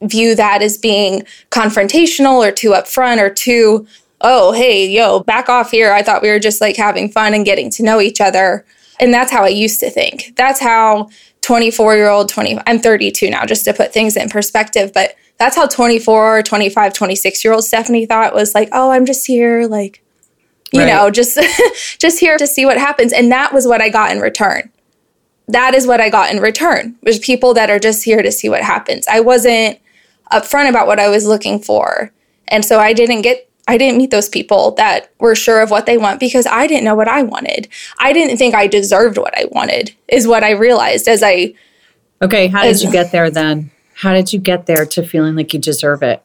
view 0.02 0.34
that 0.36 0.62
as 0.62 0.78
being 0.78 1.22
confrontational 1.50 2.46
or 2.46 2.52
too 2.52 2.70
upfront 2.70 3.18
or 3.18 3.30
too, 3.30 3.86
oh, 4.20 4.52
hey, 4.52 4.88
yo, 4.88 5.20
back 5.20 5.48
off 5.48 5.70
here. 5.70 5.92
I 5.92 6.02
thought 6.02 6.22
we 6.22 6.30
were 6.30 6.38
just 6.38 6.60
like 6.60 6.76
having 6.76 7.10
fun 7.10 7.34
and 7.34 7.44
getting 7.44 7.70
to 7.70 7.82
know 7.82 8.00
each 8.00 8.20
other. 8.20 8.64
And 9.00 9.12
that's 9.12 9.30
how 9.32 9.44
I 9.44 9.48
used 9.48 9.80
to 9.80 9.90
think. 9.90 10.34
That's 10.36 10.60
how 10.60 11.08
24 11.42 11.96
year 11.96 12.08
old, 12.08 12.28
20, 12.28 12.58
I'm 12.66 12.78
32 12.78 13.30
now, 13.30 13.44
just 13.46 13.64
to 13.64 13.72
put 13.72 13.92
things 13.92 14.16
in 14.16 14.28
perspective. 14.28 14.92
But 14.92 15.14
that's 15.38 15.56
how 15.56 15.66
24, 15.66 16.42
25, 16.42 16.92
26 16.92 17.44
year 17.44 17.52
old 17.54 17.64
Stephanie 17.64 18.06
thought 18.06 18.34
was 18.34 18.54
like, 18.54 18.68
oh, 18.72 18.90
I'm 18.90 19.06
just 19.06 19.26
here, 19.26 19.66
like, 19.66 20.02
you 20.72 20.80
Right. 20.80 20.88
know, 20.88 21.10
just 21.10 21.38
just 21.98 22.20
here 22.20 22.36
to 22.36 22.46
see 22.46 22.66
what 22.66 22.76
happens. 22.78 23.12
And 23.12 23.30
that 23.32 23.52
was 23.52 23.66
what 23.66 23.80
I 23.80 23.88
got 23.88 24.10
in 24.10 24.20
return. 24.20 24.70
That 25.46 25.74
is 25.74 25.86
what 25.86 26.00
I 26.00 26.10
got 26.10 26.30
in 26.30 26.40
return 26.42 26.96
was 27.02 27.18
people 27.18 27.54
that 27.54 27.70
are 27.70 27.78
just 27.78 28.04
here 28.04 28.20
to 28.22 28.30
see 28.30 28.50
what 28.50 28.62
happens. 28.62 29.06
I 29.08 29.20
wasn't 29.20 29.78
upfront 30.30 30.68
about 30.68 30.86
what 30.86 31.00
I 31.00 31.08
was 31.08 31.26
looking 31.26 31.58
for. 31.58 32.12
And 32.48 32.64
so 32.64 32.78
I 32.80 32.92
didn't 32.92 33.22
get 33.22 33.47
I 33.68 33.76
didn't 33.78 33.98
meet 33.98 34.10
those 34.10 34.28
people 34.28 34.72
that 34.72 35.12
were 35.20 35.34
sure 35.36 35.60
of 35.60 35.70
what 35.70 35.86
they 35.86 35.98
want 35.98 36.18
because 36.18 36.46
I 36.46 36.66
didn't 36.66 36.84
know 36.84 36.94
what 36.96 37.06
I 37.06 37.22
wanted. 37.22 37.68
I 38.00 38.12
didn't 38.12 38.38
think 38.38 38.54
I 38.54 38.66
deserved 38.66 39.18
what 39.18 39.36
I 39.38 39.44
wanted, 39.52 39.94
is 40.08 40.26
what 40.26 40.42
I 40.42 40.52
realized 40.52 41.06
as 41.06 41.22
I 41.22 41.54
Okay, 42.20 42.48
how 42.48 42.62
did 42.62 42.70
As- 42.70 42.82
you 42.82 42.90
get 42.90 43.12
there 43.12 43.30
then? 43.30 43.70
How 43.94 44.12
did 44.12 44.32
you 44.32 44.38
get 44.40 44.66
there 44.66 44.86
to 44.86 45.02
feeling 45.02 45.36
like 45.36 45.52
you 45.52 45.60
deserve 45.60 46.02
it? 46.02 46.24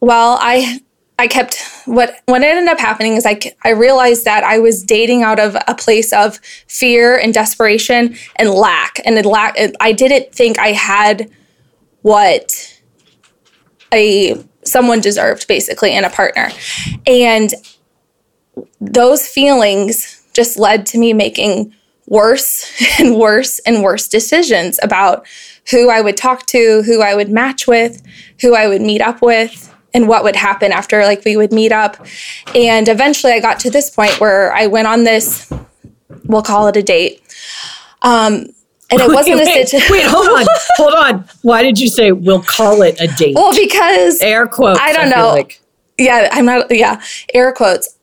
well, 0.00 0.36
I 0.40 0.80
I 1.18 1.28
kept 1.28 1.62
what 1.86 2.16
what 2.26 2.42
ended 2.42 2.68
up 2.68 2.78
happening 2.78 3.14
is 3.14 3.24
I 3.24 3.40
I 3.64 3.70
realized 3.70 4.24
that 4.24 4.44
I 4.44 4.58
was 4.58 4.82
dating 4.82 5.22
out 5.22 5.38
of 5.38 5.56
a 5.66 5.74
place 5.74 6.12
of 6.12 6.38
fear 6.68 7.16
and 7.16 7.32
desperation 7.32 8.16
and 8.36 8.50
lack 8.50 9.00
and 9.04 9.24
lack 9.24 9.56
I 9.80 9.92
didn't 9.92 10.32
think 10.34 10.58
I 10.58 10.72
had 10.72 11.30
what 12.02 12.80
a 13.92 14.34
someone 14.64 15.00
deserved 15.00 15.46
basically 15.48 15.94
in 15.94 16.04
a 16.04 16.10
partner. 16.10 16.50
And 17.06 17.52
those 18.80 19.26
feelings 19.26 20.22
just 20.32 20.58
led 20.58 20.86
to 20.86 20.98
me 20.98 21.12
making 21.12 21.74
worse 22.06 22.72
and 23.00 23.16
worse 23.16 23.58
and 23.60 23.82
worse 23.82 24.08
decisions 24.08 24.78
about 24.82 25.26
who 25.70 25.88
I 25.88 26.00
would 26.00 26.16
talk 26.16 26.46
to, 26.46 26.82
who 26.82 27.00
I 27.00 27.14
would 27.14 27.30
match 27.30 27.66
with, 27.66 28.02
who 28.42 28.54
I 28.54 28.68
would 28.68 28.82
meet 28.82 29.00
up 29.00 29.22
with, 29.22 29.74
and 29.94 30.08
what 30.08 30.24
would 30.24 30.36
happen 30.36 30.72
after 30.72 31.02
like 31.04 31.24
we 31.24 31.36
would 31.36 31.52
meet 31.52 31.72
up. 31.72 32.04
And 32.54 32.88
eventually 32.88 33.32
I 33.32 33.40
got 33.40 33.60
to 33.60 33.70
this 33.70 33.90
point 33.90 34.20
where 34.20 34.52
I 34.52 34.66
went 34.66 34.88
on 34.88 35.04
this 35.04 35.50
we'll 36.24 36.42
call 36.42 36.68
it 36.68 36.76
a 36.76 36.82
date. 36.82 37.22
Um 38.02 38.46
and 38.90 39.00
it 39.00 39.08
wasn't 39.12 39.40
a 39.40 39.44
wait, 39.44 39.68
situation. 39.68 39.92
wait, 39.92 40.04
hold 40.06 40.28
on, 40.28 40.46
hold 40.76 40.94
on. 40.94 41.28
Why 41.42 41.62
did 41.62 41.78
you 41.78 41.88
say 41.88 42.12
we'll 42.12 42.42
call 42.42 42.82
it 42.82 43.00
a 43.00 43.06
date? 43.06 43.34
Well, 43.34 43.54
because 43.54 44.20
Air 44.20 44.46
quotes. 44.46 44.80
I 44.80 44.92
don't 44.92 45.08
feel 45.08 45.16
know. 45.18 45.28
like. 45.28 45.60
yeah, 45.98 46.28
I'm 46.32 46.46
not, 46.46 46.66
yeah, 46.70 47.02
air 47.32 47.52
quotes. 47.52 47.96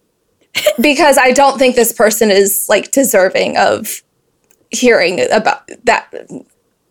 because 0.81 1.17
I 1.17 1.31
don't 1.31 1.57
think 1.57 1.75
this 1.75 1.93
person 1.93 2.29
is 2.29 2.65
like 2.67 2.91
deserving 2.91 3.57
of 3.57 4.01
hearing 4.69 5.19
about 5.31 5.69
that. 5.85 6.13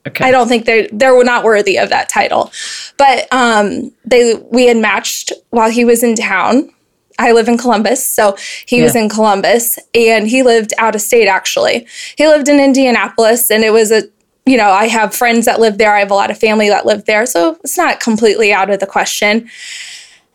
Okay. 0.06 0.24
I 0.24 0.30
don't 0.30 0.48
think 0.48 0.64
they're 0.64 0.88
they're 0.92 1.22
not 1.24 1.44
worthy 1.44 1.78
of 1.78 1.90
that 1.90 2.08
title. 2.08 2.50
But 2.96 3.30
um 3.32 3.92
they 4.04 4.34
we 4.50 4.66
had 4.66 4.78
matched 4.78 5.32
while 5.50 5.70
he 5.70 5.84
was 5.84 6.02
in 6.02 6.14
town. 6.16 6.70
I 7.20 7.32
live 7.32 7.48
in 7.48 7.58
Columbus, 7.58 8.08
so 8.08 8.36
he 8.66 8.82
was 8.82 8.96
in 8.96 9.10
Columbus 9.10 9.78
and 9.94 10.26
he 10.26 10.42
lived 10.42 10.72
out 10.78 10.94
of 10.94 11.02
state 11.02 11.28
actually. 11.28 11.86
He 12.16 12.26
lived 12.26 12.48
in 12.48 12.58
Indianapolis 12.58 13.50
and 13.50 13.62
it 13.62 13.72
was 13.72 13.92
a 13.92 14.04
you 14.46 14.56
know, 14.56 14.70
I 14.70 14.88
have 14.88 15.14
friends 15.14 15.44
that 15.44 15.60
live 15.60 15.78
there. 15.78 15.94
I 15.94 16.00
have 16.00 16.10
a 16.10 16.14
lot 16.14 16.30
of 16.30 16.38
family 16.38 16.68
that 16.70 16.86
live 16.86 17.04
there, 17.04 17.26
so 17.26 17.58
it's 17.62 17.76
not 17.76 18.00
completely 18.00 18.52
out 18.52 18.70
of 18.70 18.80
the 18.80 18.86
question. 18.86 19.48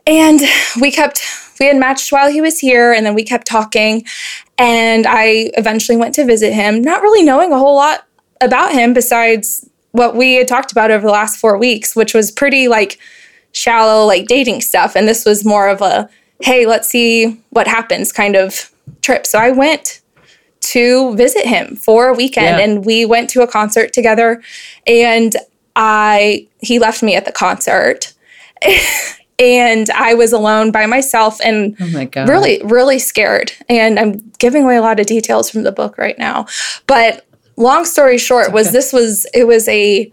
And 0.07 0.39
we 0.79 0.91
kept, 0.91 1.21
we 1.59 1.65
had 1.65 1.75
matched 1.75 2.11
while 2.11 2.31
he 2.31 2.39
was 2.39 2.59
here, 2.59 2.93
and 2.93 3.05
then 3.05 3.15
we 3.15 3.23
kept 3.23 3.47
talking. 3.47 4.05
And 4.57 5.05
I 5.07 5.51
eventually 5.57 5.97
went 5.97 6.13
to 6.15 6.23
visit 6.23 6.53
him, 6.53 6.81
not 6.81 7.01
really 7.01 7.23
knowing 7.23 7.51
a 7.51 7.57
whole 7.57 7.75
lot 7.75 8.05
about 8.41 8.71
him 8.71 8.93
besides 8.93 9.67
what 9.91 10.15
we 10.15 10.35
had 10.35 10.47
talked 10.47 10.71
about 10.71 10.91
over 10.91 11.05
the 11.05 11.11
last 11.11 11.37
four 11.37 11.57
weeks, 11.57 11.95
which 11.95 12.13
was 12.13 12.31
pretty 12.31 12.67
like 12.67 12.99
shallow, 13.53 14.05
like 14.05 14.27
dating 14.27 14.61
stuff. 14.61 14.95
And 14.95 15.07
this 15.07 15.25
was 15.25 15.43
more 15.43 15.67
of 15.67 15.81
a, 15.81 16.09
hey, 16.41 16.65
let's 16.65 16.89
see 16.89 17.41
what 17.49 17.67
happens 17.67 18.11
kind 18.11 18.35
of 18.35 18.71
trip. 19.01 19.25
So 19.25 19.39
I 19.39 19.51
went 19.51 20.01
to 20.61 21.15
visit 21.15 21.45
him 21.45 21.75
for 21.75 22.07
a 22.07 22.13
weekend 22.13 22.57
Yeah. 22.57 22.63
and 22.63 22.85
we 22.85 23.05
went 23.05 23.29
to 23.31 23.41
a 23.41 23.47
concert 23.47 23.93
together 23.93 24.41
and 24.87 25.35
I 25.75 26.47
he 26.61 26.79
left 26.79 27.03
me 27.03 27.15
at 27.15 27.25
the 27.25 27.31
concert 27.31 28.13
and 29.39 29.89
I 29.91 30.13
was 30.15 30.33
alone 30.33 30.71
by 30.71 30.85
myself 30.87 31.39
and 31.43 31.75
Oh 31.79 31.85
really 32.27 32.61
really 32.63 32.97
scared 32.99 33.51
and 33.69 33.99
I'm 33.99 34.31
giving 34.39 34.63
away 34.63 34.77
a 34.77 34.81
lot 34.81 34.99
of 34.99 35.05
details 35.05 35.49
from 35.51 35.63
the 35.63 35.71
book 35.71 35.97
right 35.97 36.17
now 36.17 36.47
but 36.87 37.25
long 37.57 37.85
story 37.85 38.17
short 38.17 38.51
was 38.51 38.71
this 38.71 38.91
was 38.91 39.27
it 39.33 39.45
was 39.45 39.67
a 39.67 40.11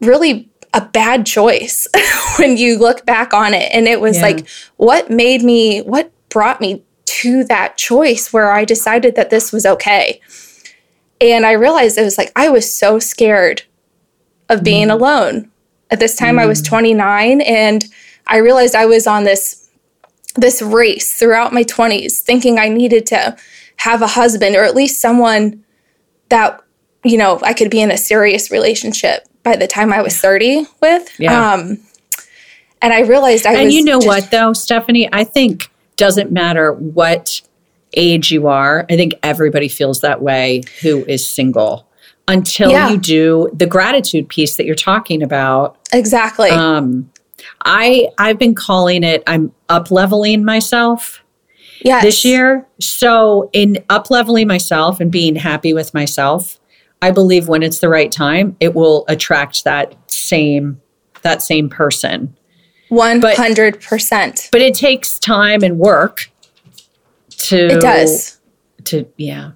really 0.00 0.48
a 0.78 0.88
bad 0.92 1.26
choice 1.26 1.88
when 2.38 2.56
you 2.56 2.78
look 2.78 3.04
back 3.04 3.34
on 3.34 3.52
it. 3.52 3.68
And 3.72 3.88
it 3.88 4.00
was 4.00 4.16
Yeah. 4.16 4.22
like 4.22 4.48
what 4.76 5.10
made 5.10 5.42
me 5.42 5.80
what 5.80 6.12
brought 6.28 6.60
me 6.60 6.84
to 7.06 7.42
that 7.44 7.76
choice 7.76 8.32
where 8.32 8.52
I 8.52 8.64
decided 8.64 9.16
that 9.16 9.30
this 9.30 9.52
was 9.52 9.66
okay? 9.66 10.20
And 11.20 11.44
I 11.44 11.52
realized 11.52 11.98
it 11.98 12.04
was 12.04 12.16
like 12.16 12.30
I 12.36 12.48
was 12.48 12.72
so 12.72 13.00
scared 13.00 13.62
of 14.48 14.62
being 14.62 14.88
mm. 14.88 14.92
alone. 14.92 15.50
At 15.90 15.98
this 15.98 16.14
time 16.14 16.38
I 16.38 16.46
was 16.46 16.62
mm. 16.62 16.68
29 16.68 17.40
and 17.40 17.84
I 18.28 18.36
realized 18.36 18.76
I 18.76 18.86
was 18.86 19.06
on 19.06 19.24
this 19.24 19.68
this 20.36 20.62
race 20.62 21.18
throughout 21.18 21.52
my 21.52 21.64
20s 21.64 22.20
thinking 22.20 22.60
I 22.60 22.68
needed 22.68 23.04
to 23.06 23.36
have 23.78 24.00
a 24.02 24.06
husband 24.06 24.54
or 24.54 24.62
at 24.62 24.76
least 24.76 25.00
someone 25.00 25.64
that 26.28 26.62
you 27.02 27.18
know 27.18 27.40
I 27.42 27.52
could 27.52 27.70
be 27.70 27.80
in 27.80 27.90
a 27.90 27.98
serious 27.98 28.52
relationship 28.52 29.26
by 29.48 29.56
the 29.56 29.66
time 29.66 29.92
I 29.92 30.02
was 30.02 30.18
30 30.18 30.66
with 30.82 31.08
Yeah. 31.18 31.52
um 31.54 31.78
and 32.82 32.92
I 32.92 33.00
realized 33.00 33.46
I 33.46 33.54
and 33.54 33.64
was 33.66 33.74
you 33.74 33.82
know 33.84 33.94
just- 33.98 34.06
what 34.06 34.30
though, 34.30 34.52
Stephanie? 34.52 35.08
I 35.12 35.24
think 35.24 35.70
doesn't 35.96 36.30
matter 36.30 36.72
what 36.74 37.40
age 37.94 38.30
you 38.30 38.46
are. 38.46 38.84
I 38.90 38.96
think 38.96 39.14
everybody 39.22 39.68
feels 39.68 40.00
that 40.02 40.20
way 40.22 40.62
who 40.82 41.04
is 41.06 41.26
single 41.28 41.86
until 42.28 42.70
Yeah. 42.70 42.90
you 42.90 42.98
do 42.98 43.50
the 43.54 43.66
gratitude 43.66 44.28
piece 44.28 44.56
that 44.56 44.66
you're 44.66 44.74
talking 44.74 45.22
about. 45.22 45.76
exactly 45.92 46.50
Um, 46.50 47.10
I 47.64 48.08
I've 48.18 48.38
been 48.38 48.54
calling 48.54 49.02
it 49.02 49.22
I'm 49.26 49.52
up 49.70 49.90
leveling 49.90 50.44
myself 50.44 51.22
yes. 51.82 52.02
this 52.04 52.24
year. 52.24 52.66
So 52.80 53.48
in 53.54 53.78
up 53.88 54.10
leveling 54.10 54.46
myself 54.46 55.00
and 55.00 55.10
being 55.10 55.36
happy 55.36 55.72
with 55.72 55.94
myself, 55.94 56.60
I 57.00 57.10
believe 57.10 57.48
when 57.48 57.62
it's 57.62 57.78
the 57.78 57.88
right 57.88 58.10
time, 58.10 58.56
it 58.60 58.74
will 58.74 59.04
attract 59.08 59.64
that 59.64 59.94
same 60.10 60.80
that 61.22 61.42
same 61.42 61.68
person. 61.68 62.34
100% 62.90 64.48
But 64.50 64.60
it 64.60 64.74
takes 64.74 65.18
time 65.18 65.62
and 65.62 65.78
work 65.78 66.30
to 67.38 67.66
it 67.68 67.80
does 67.80 68.38
to 68.84 69.06
yeah. 69.16 69.52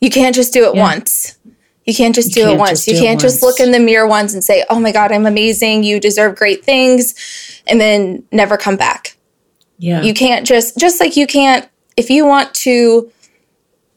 You 0.00 0.10
can't 0.10 0.34
just 0.34 0.52
do 0.52 0.68
it 0.68 0.74
Yeah. 0.74 0.82
once. 0.82 1.38
You 1.84 1.94
can't 1.94 2.14
just 2.14 2.32
do 2.32 2.40
can't 2.42 2.54
it 2.54 2.58
once. 2.58 2.88
You 2.88 2.98
can't 2.98 3.20
just 3.20 3.42
once. 3.42 3.58
look 3.58 3.66
in 3.66 3.72
the 3.72 3.78
mirror 3.78 4.06
once 4.06 4.32
and 4.32 4.42
say, 4.42 4.64
"Oh 4.70 4.80
my 4.80 4.90
god, 4.90 5.12
I'm 5.12 5.26
amazing. 5.26 5.82
You 5.84 6.00
deserve 6.00 6.34
great 6.34 6.64
things." 6.64 7.14
And 7.66 7.78
then 7.80 8.22
never 8.32 8.56
come 8.56 8.76
back. 8.76 9.16
Yeah. 9.78 10.02
You 10.02 10.14
can't 10.14 10.46
just 10.46 10.78
just 10.78 10.98
like 10.98 11.16
you 11.16 11.26
can't 11.26 11.68
if 11.96 12.08
you 12.10 12.24
want 12.26 12.54
to 12.54 13.10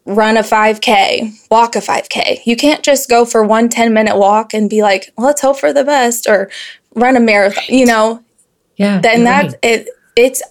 run 0.07 0.37
a 0.37 0.41
5K, 0.41 1.49
walk 1.51 1.75
a 1.75 1.79
5K, 1.79 2.39
you 2.45 2.55
can't 2.55 2.83
just 2.83 3.09
go 3.09 3.25
for 3.25 3.43
one 3.43 3.69
10 3.69 3.93
minute 3.93 4.17
walk 4.17 4.53
and 4.53 4.69
be 4.69 4.81
like, 4.81 5.11
well, 5.17 5.27
let's 5.27 5.41
hope 5.41 5.59
for 5.59 5.73
the 5.73 5.83
best 5.83 6.27
or 6.27 6.49
run 6.95 7.17
a 7.17 7.19
marathon, 7.19 7.63
you 7.67 7.85
know, 7.85 8.23
Yeah. 8.77 8.99
then 8.99 9.23
that's 9.23 9.53
right. 9.53 9.59
it 9.63 9.89
it's 10.15 10.41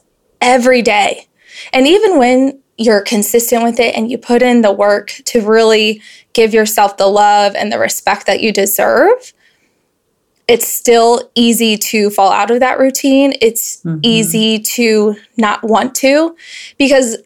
every 0.41 0.83
day. 0.83 1.27
And 1.73 1.87
even 1.87 2.19
when 2.19 2.61
you're 2.77 3.01
consistent 3.01 3.63
with 3.63 3.81
it 3.81 3.95
and 3.97 4.11
you 4.11 4.19
put 4.19 4.43
in 4.43 4.61
the 4.61 4.73
work 4.73 5.15
to 5.25 5.41
really 5.41 6.03
give 6.35 6.53
yourself 6.53 6.99
the 6.99 7.07
love 7.07 7.55
and 7.57 7.73
the 7.73 7.79
respect 7.79 8.27
that 8.27 8.41
you 8.41 8.53
deserve 8.53 9.33
it's 10.49 10.69
still 10.69 11.31
easy 11.35 11.77
to 11.77 12.09
fall 12.11 12.31
out 12.31 12.51
of 12.51 12.61
that 12.61 12.79
routine. 12.79 13.35
It's 13.41 13.83
mm-hmm. 13.83 13.99
easy 14.03 14.61
to 14.61 15.17
not 15.37 15.65
want 15.65 15.95
to 15.97 16.37
because 16.79 17.17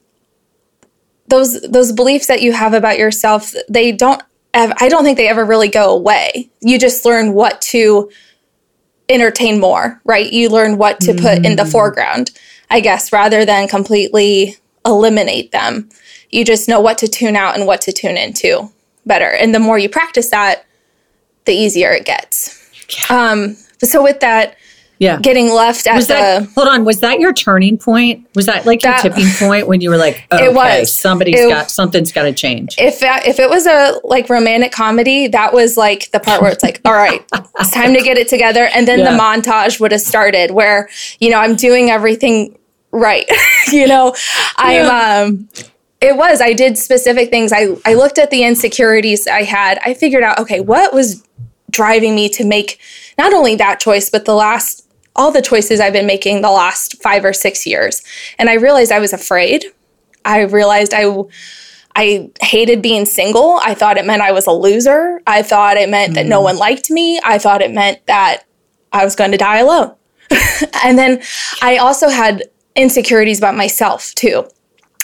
those 1.31 1.61
those 1.63 1.93
beliefs 1.93 2.27
that 2.27 2.43
you 2.43 2.53
have 2.53 2.75
about 2.75 2.99
yourself 2.99 3.55
they 3.69 3.93
don't 3.93 4.23
ev- 4.55 4.73
i 4.79 4.89
don't 4.89 5.05
think 5.05 5.17
they 5.17 5.29
ever 5.29 5.45
really 5.45 5.69
go 5.69 5.95
away 5.95 6.51
you 6.61 6.79
just 6.79 7.05
learn 7.05 7.33
what 7.33 7.61
to 7.61 8.11
entertain 9.11 9.61
more, 9.61 10.01
right? 10.05 10.33
You 10.33 10.49
learn 10.49 10.79
what 10.79 11.01
to 11.01 11.15
put 11.15 11.45
in 11.45 11.57
the 11.57 11.67
foreground, 11.67 12.31
I 12.71 12.81
guess, 12.81 13.13
rather 13.13 13.45
than 13.45 13.69
completely 13.69 14.57
eliminate 14.87 15.53
them. 15.53 15.89
You 16.31 16.45
just 16.45 16.69
know 16.69 16.81
what 16.81 16.97
to 16.99 17.09
tune 17.09 17.37
out 17.37 17.57
and 17.57 17.67
what 17.67 17.81
to 17.83 17.93
tune 17.93 18.17
into 18.17 18.71
better. 19.05 19.31
And 19.31 19.55
the 19.55 19.59
more 19.59 19.79
you 19.79 19.89
practice 19.89 20.31
that, 20.31 20.65
the 21.45 21.53
easier 21.53 21.91
it 21.91 22.07
gets. 22.07 22.57
Um, 23.11 23.57
so 23.83 24.03
with 24.03 24.21
that, 24.21 24.57
yeah. 25.01 25.19
getting 25.19 25.53
left 25.53 25.89
at 25.89 25.97
was 25.97 26.07
the 26.07 26.15
that 26.15 26.49
hold 26.55 26.69
on 26.69 26.85
was 26.85 27.01
that 27.01 27.19
your 27.19 27.33
turning 27.33 27.77
point 27.77 28.25
was 28.37 28.47
that 28.47 28.65
like 28.67 28.85
your 28.85 28.97
tipping 28.99 29.27
point 29.39 29.67
when 29.67 29.81
you 29.81 29.91
were 29.91 29.97
like 29.97 30.25
okay, 30.33 30.45
It 30.45 30.55
was. 30.55 30.95
somebody's 30.95 31.41
It- 31.41 31.49
got 31.49 31.69
something's 31.73 32.13
got 32.13 32.23
to 32.25 32.33
change 32.33 32.77
if 32.79 33.01
that, 33.01 33.27
if 33.27 33.41
it 33.41 33.51
was 33.51 33.67
a 33.67 33.99
like 34.05 34.29
romantic 34.31 34.71
comedy, 34.71 35.27
that 35.27 35.53
was 35.53 35.77
like 35.77 36.09
the 36.13 36.21
part 36.21 36.41
where 36.43 36.53
it's 36.53 36.63
like, 36.63 36.81
all 36.85 36.93
right, 36.93 37.25
it's 37.59 37.71
time 37.73 37.93
to 37.95 38.01
get 38.03 38.17
it 38.19 38.29
together, 38.29 38.69
and 38.75 38.87
then 38.87 39.01
Yeah. 39.01 39.11
the 39.13 39.19
montage 39.19 39.81
would 39.81 39.91
have 39.91 40.01
started 40.01 40.53
where 40.53 40.89
you 41.19 41.31
know 41.31 41.39
I'm 41.39 41.57
doing 41.57 41.91
everything 41.91 42.57
right. 42.93 43.29
you 43.73 43.87
know, 43.89 44.15
I'm 44.57 45.27
um. 45.27 45.49
It 46.01 46.17
was. 46.17 46.41
I 46.41 46.55
did 46.55 46.79
specific 46.79 47.29
things. 47.29 47.53
I 47.53 47.77
I 47.85 47.93
looked 47.95 48.19
at 48.19 48.31
the 48.31 48.43
insecurities 48.43 49.27
I 49.27 49.43
had. 49.43 49.79
I 49.85 49.93
figured 49.95 50.23
out 50.23 50.39
okay, 50.39 50.61
what 50.61 50.95
was 50.95 51.23
driving 51.71 52.15
me 52.15 52.29
to 52.31 52.45
make 52.45 52.81
not 53.19 53.33
only 53.35 53.55
that 53.57 53.81
choice, 53.81 54.09
but 54.11 54.25
the 54.25 54.35
last 54.35 54.87
all 55.17 55.33
the 55.33 55.43
choices 55.43 55.81
I've 55.81 55.93
been 55.93 56.07
making 56.07 56.43
the 56.43 56.51
last 56.51 57.03
five 57.03 57.25
or 57.25 57.33
six 57.33 57.67
years. 57.67 58.03
And 58.39 58.49
I 58.49 58.55
realized 58.55 58.93
I 58.93 58.99
was 58.99 59.13
afraid. 59.13 59.65
I 60.25 60.43
realized 60.43 60.95
I 60.95 61.25
I 61.97 62.31
hated 62.41 62.83
being 62.83 63.05
single. 63.05 63.59
I 63.63 63.75
thought 63.75 63.99
it 63.99 64.07
meant 64.07 64.23
I 64.23 64.33
was 64.33 64.47
a 64.47 64.53
loser. 64.53 65.21
I 65.27 65.43
thought 65.43 65.77
it 65.77 65.89
meant 65.89 66.15
that 66.15 66.27
no 66.27 66.41
one 66.41 66.57
liked 66.57 66.89
me. 66.89 67.21
I 67.25 67.39
thought 67.39 67.63
it 67.63 67.73
meant 67.73 68.07
that 68.07 68.45
I 68.93 69.05
was 69.05 69.17
going 69.17 69.33
to 69.33 69.37
die 69.37 69.59
alone. 69.59 69.95
and 70.85 70.97
then 70.97 71.21
I 71.61 71.79
also 71.79 72.09
had 72.09 72.45
insecurities 72.77 73.39
about 73.39 73.57
myself 73.57 74.15
too. 74.15 74.49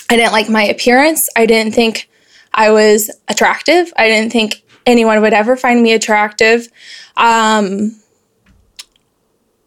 I 0.09 0.17
didn't 0.17 0.33
like 0.33 0.49
my 0.49 0.63
appearance. 0.63 1.29
I 1.37 1.47
didn't 1.47 1.75
think 1.75 2.09
I 2.55 2.71
was 2.71 3.11
attractive. 3.29 3.93
I 3.97 4.09
didn't 4.09 4.33
think 4.33 4.63
anyone 4.87 5.21
would 5.21 5.33
ever 5.33 5.57
find 5.57 5.83
me 5.83 5.93
attractive. 5.93 6.69
Um, 7.17 8.01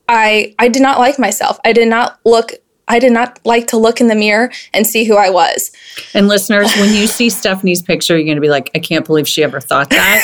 I 0.09 0.53
I 0.59 0.67
did 0.67 0.81
not 0.81 0.97
like 0.99 1.17
myself. 1.19 1.57
I 1.63 1.71
did 1.71 1.87
not 1.87 2.19
look. 2.25 2.51
I 2.89 2.97
did 2.97 3.11
not 3.11 3.39
like 3.45 3.67
to 3.67 3.77
look 3.77 4.01
in 4.01 4.07
the 4.07 4.15
mirror 4.15 4.51
and 4.73 4.85
see 4.87 5.03
who 5.05 5.15
I 5.15 5.29
was. 5.29 5.71
and 6.15 6.27
listeners 6.27 6.73
when 6.77 6.91
you 6.95 7.05
see 7.05 7.29
stephanie's 7.29 7.83
picture 7.83 8.17
you're 8.17 8.25
going 8.25 8.35
to 8.37 8.41
be 8.41 8.49
like 8.49 8.71
i 8.73 8.79
can't 8.79 9.05
believe 9.05 9.27
she 9.27 9.43
ever 9.43 9.59
thought 9.61 9.89
that 9.91 10.19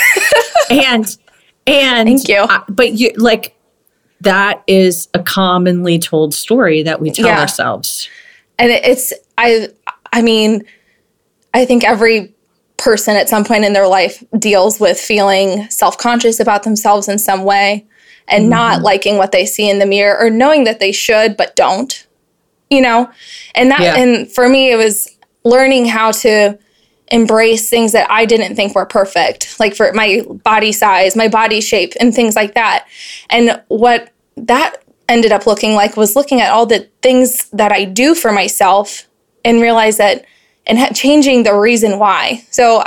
and 0.71 1.15
and 1.67 2.07
Thank 2.09 2.27
you. 2.27 2.37
uh, 2.37 2.61
but 2.69 2.93
you 2.93 3.11
like 3.17 3.55
that 4.21 4.63
is 4.65 5.07
a 5.13 5.21
commonly 5.21 5.99
told 5.99 6.33
story 6.33 6.81
that 6.83 6.99
we 6.99 7.11
tell 7.11 7.27
Yeah. 7.27 7.39
ourselves 7.41 8.09
and 8.57 8.71
it's 8.71 9.13
i 9.37 9.69
i 10.11 10.21
mean 10.23 10.65
i 11.53 11.65
think 11.65 11.83
every 11.83 12.33
person 12.77 13.15
at 13.15 13.29
some 13.29 13.43
point 13.45 13.63
in 13.63 13.73
their 13.73 13.87
life 13.87 14.23
deals 14.39 14.79
with 14.79 14.99
feeling 14.99 15.69
self-conscious 15.69 16.39
about 16.39 16.63
themselves 16.63 17.07
in 17.07 17.19
some 17.19 17.43
way 17.43 17.85
and 18.27 18.49
not 18.49 18.75
mm-hmm. 18.75 18.85
liking 18.85 19.17
what 19.17 19.31
they 19.31 19.45
see 19.45 19.69
in 19.69 19.79
the 19.79 19.85
mirror 19.85 20.17
or 20.19 20.29
knowing 20.29 20.63
that 20.63 20.79
they 20.79 20.91
should 20.91 21.37
but 21.37 21.55
don't 21.55 22.07
you 22.69 22.81
know 22.81 23.09
and 23.53 23.71
that 23.71 23.81
Yeah. 23.81 23.95
and 23.97 24.31
for 24.31 24.49
me 24.49 24.71
it 24.71 24.75
was 24.75 25.09
learning 25.43 25.85
how 25.85 26.11
to 26.11 26.57
embrace 27.11 27.69
things 27.69 27.91
that 27.91 28.09
I 28.09 28.25
didn't 28.25 28.55
think 28.55 28.75
were 28.75 28.85
perfect, 28.85 29.59
like 29.59 29.75
for 29.75 29.91
my 29.93 30.23
body 30.43 30.71
size, 30.71 31.15
my 31.15 31.27
body 31.27 31.61
shape, 31.61 31.93
and 31.99 32.13
things 32.13 32.35
like 32.35 32.55
that. 32.55 32.87
And 33.29 33.61
what 33.67 34.11
that 34.37 34.83
ended 35.07 35.31
up 35.31 35.45
looking 35.45 35.73
like 35.73 35.95
was 35.95 36.15
looking 36.15 36.41
at 36.41 36.51
all 36.51 36.65
the 36.65 36.89
things 37.01 37.49
that 37.51 37.71
I 37.71 37.85
do 37.85 38.15
for 38.15 38.31
myself 38.31 39.07
and 39.43 39.61
realize 39.61 39.97
that 39.97 40.25
and 40.65 40.79
ha- 40.79 40.89
changing 40.93 41.43
the 41.43 41.55
reason 41.55 41.99
why. 41.99 42.43
So 42.49 42.83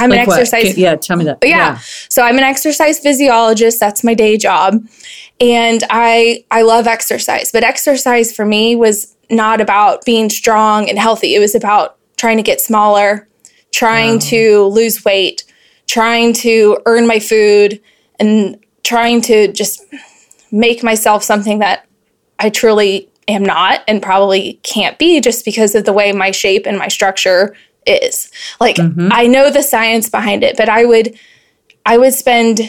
I'm 0.00 0.10
like 0.10 0.20
an 0.20 0.26
what? 0.26 0.40
exercise 0.40 0.76
yeah 0.76 0.96
tell 0.96 1.16
me 1.16 1.24
that 1.24 1.38
yeah. 1.42 1.78
So 2.08 2.22
I'm 2.22 2.38
an 2.38 2.44
exercise 2.44 2.98
physiologist. 2.98 3.78
That's 3.80 4.02
my 4.02 4.14
day 4.14 4.36
job. 4.36 4.82
And 5.40 5.82
I 5.90 6.44
I 6.50 6.62
love 6.62 6.86
exercise, 6.86 7.52
but 7.52 7.64
exercise 7.64 8.32
for 8.32 8.44
me 8.44 8.76
was 8.76 9.14
not 9.30 9.60
about 9.60 10.04
being 10.04 10.28
strong 10.28 10.88
and 10.88 10.98
healthy. 10.98 11.34
It 11.34 11.38
was 11.38 11.54
about 11.54 11.96
trying 12.16 12.36
to 12.36 12.42
get 12.42 12.60
smaller, 12.60 13.28
trying 13.72 14.18
to 14.18 14.64
lose 14.64 15.04
weight, 15.04 15.44
trying 15.86 16.32
to 16.32 16.78
earn 16.86 17.06
my 17.06 17.18
food 17.18 17.80
and 18.18 18.58
trying 18.82 19.20
to 19.22 19.52
just 19.52 19.82
make 20.50 20.82
myself 20.82 21.22
something 21.22 21.60
that 21.60 21.86
I 22.38 22.50
truly 22.50 23.08
am 23.28 23.44
not 23.44 23.82
and 23.86 24.02
probably 24.02 24.54
can't 24.62 24.98
be 24.98 25.20
just 25.20 25.44
because 25.44 25.74
of 25.74 25.84
the 25.84 25.92
way 25.92 26.12
my 26.12 26.30
shape 26.30 26.66
and 26.66 26.78
my 26.78 26.88
structure 26.88 27.54
is. 27.86 28.30
Like 28.60 28.76
mm-hmm. 28.76 29.08
I 29.10 29.26
know 29.26 29.50
the 29.50 29.62
science 29.62 30.08
behind 30.08 30.42
it, 30.44 30.56
but 30.56 30.68
I 30.68 30.84
would 30.84 31.18
I 31.86 31.98
would 31.98 32.14
spend 32.14 32.60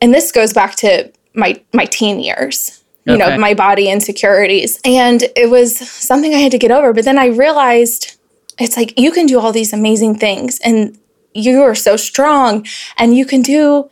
and 0.00 0.12
this 0.12 0.32
goes 0.32 0.52
back 0.52 0.76
to 0.76 1.12
my 1.34 1.60
my 1.72 1.84
teen 1.86 2.20
years. 2.20 2.80
You 3.06 3.18
know, 3.18 3.36
my 3.36 3.52
body 3.52 3.90
insecurities. 3.90 4.80
And 4.82 5.24
it 5.36 5.50
was 5.50 5.76
something 5.76 6.32
I 6.32 6.38
had 6.38 6.52
to 6.52 6.58
get 6.58 6.70
over, 6.70 6.94
but 6.94 7.04
then 7.04 7.18
I 7.18 7.26
realized 7.26 8.16
it's 8.58 8.78
like 8.78 8.98
you 8.98 9.12
can 9.12 9.26
do 9.26 9.38
all 9.38 9.52
these 9.52 9.74
amazing 9.74 10.18
things 10.18 10.58
and 10.64 10.98
you 11.34 11.60
are 11.62 11.74
so 11.74 11.96
strong 11.96 12.66
and 12.96 13.14
you 13.14 13.26
can 13.26 13.42
do 13.42 13.90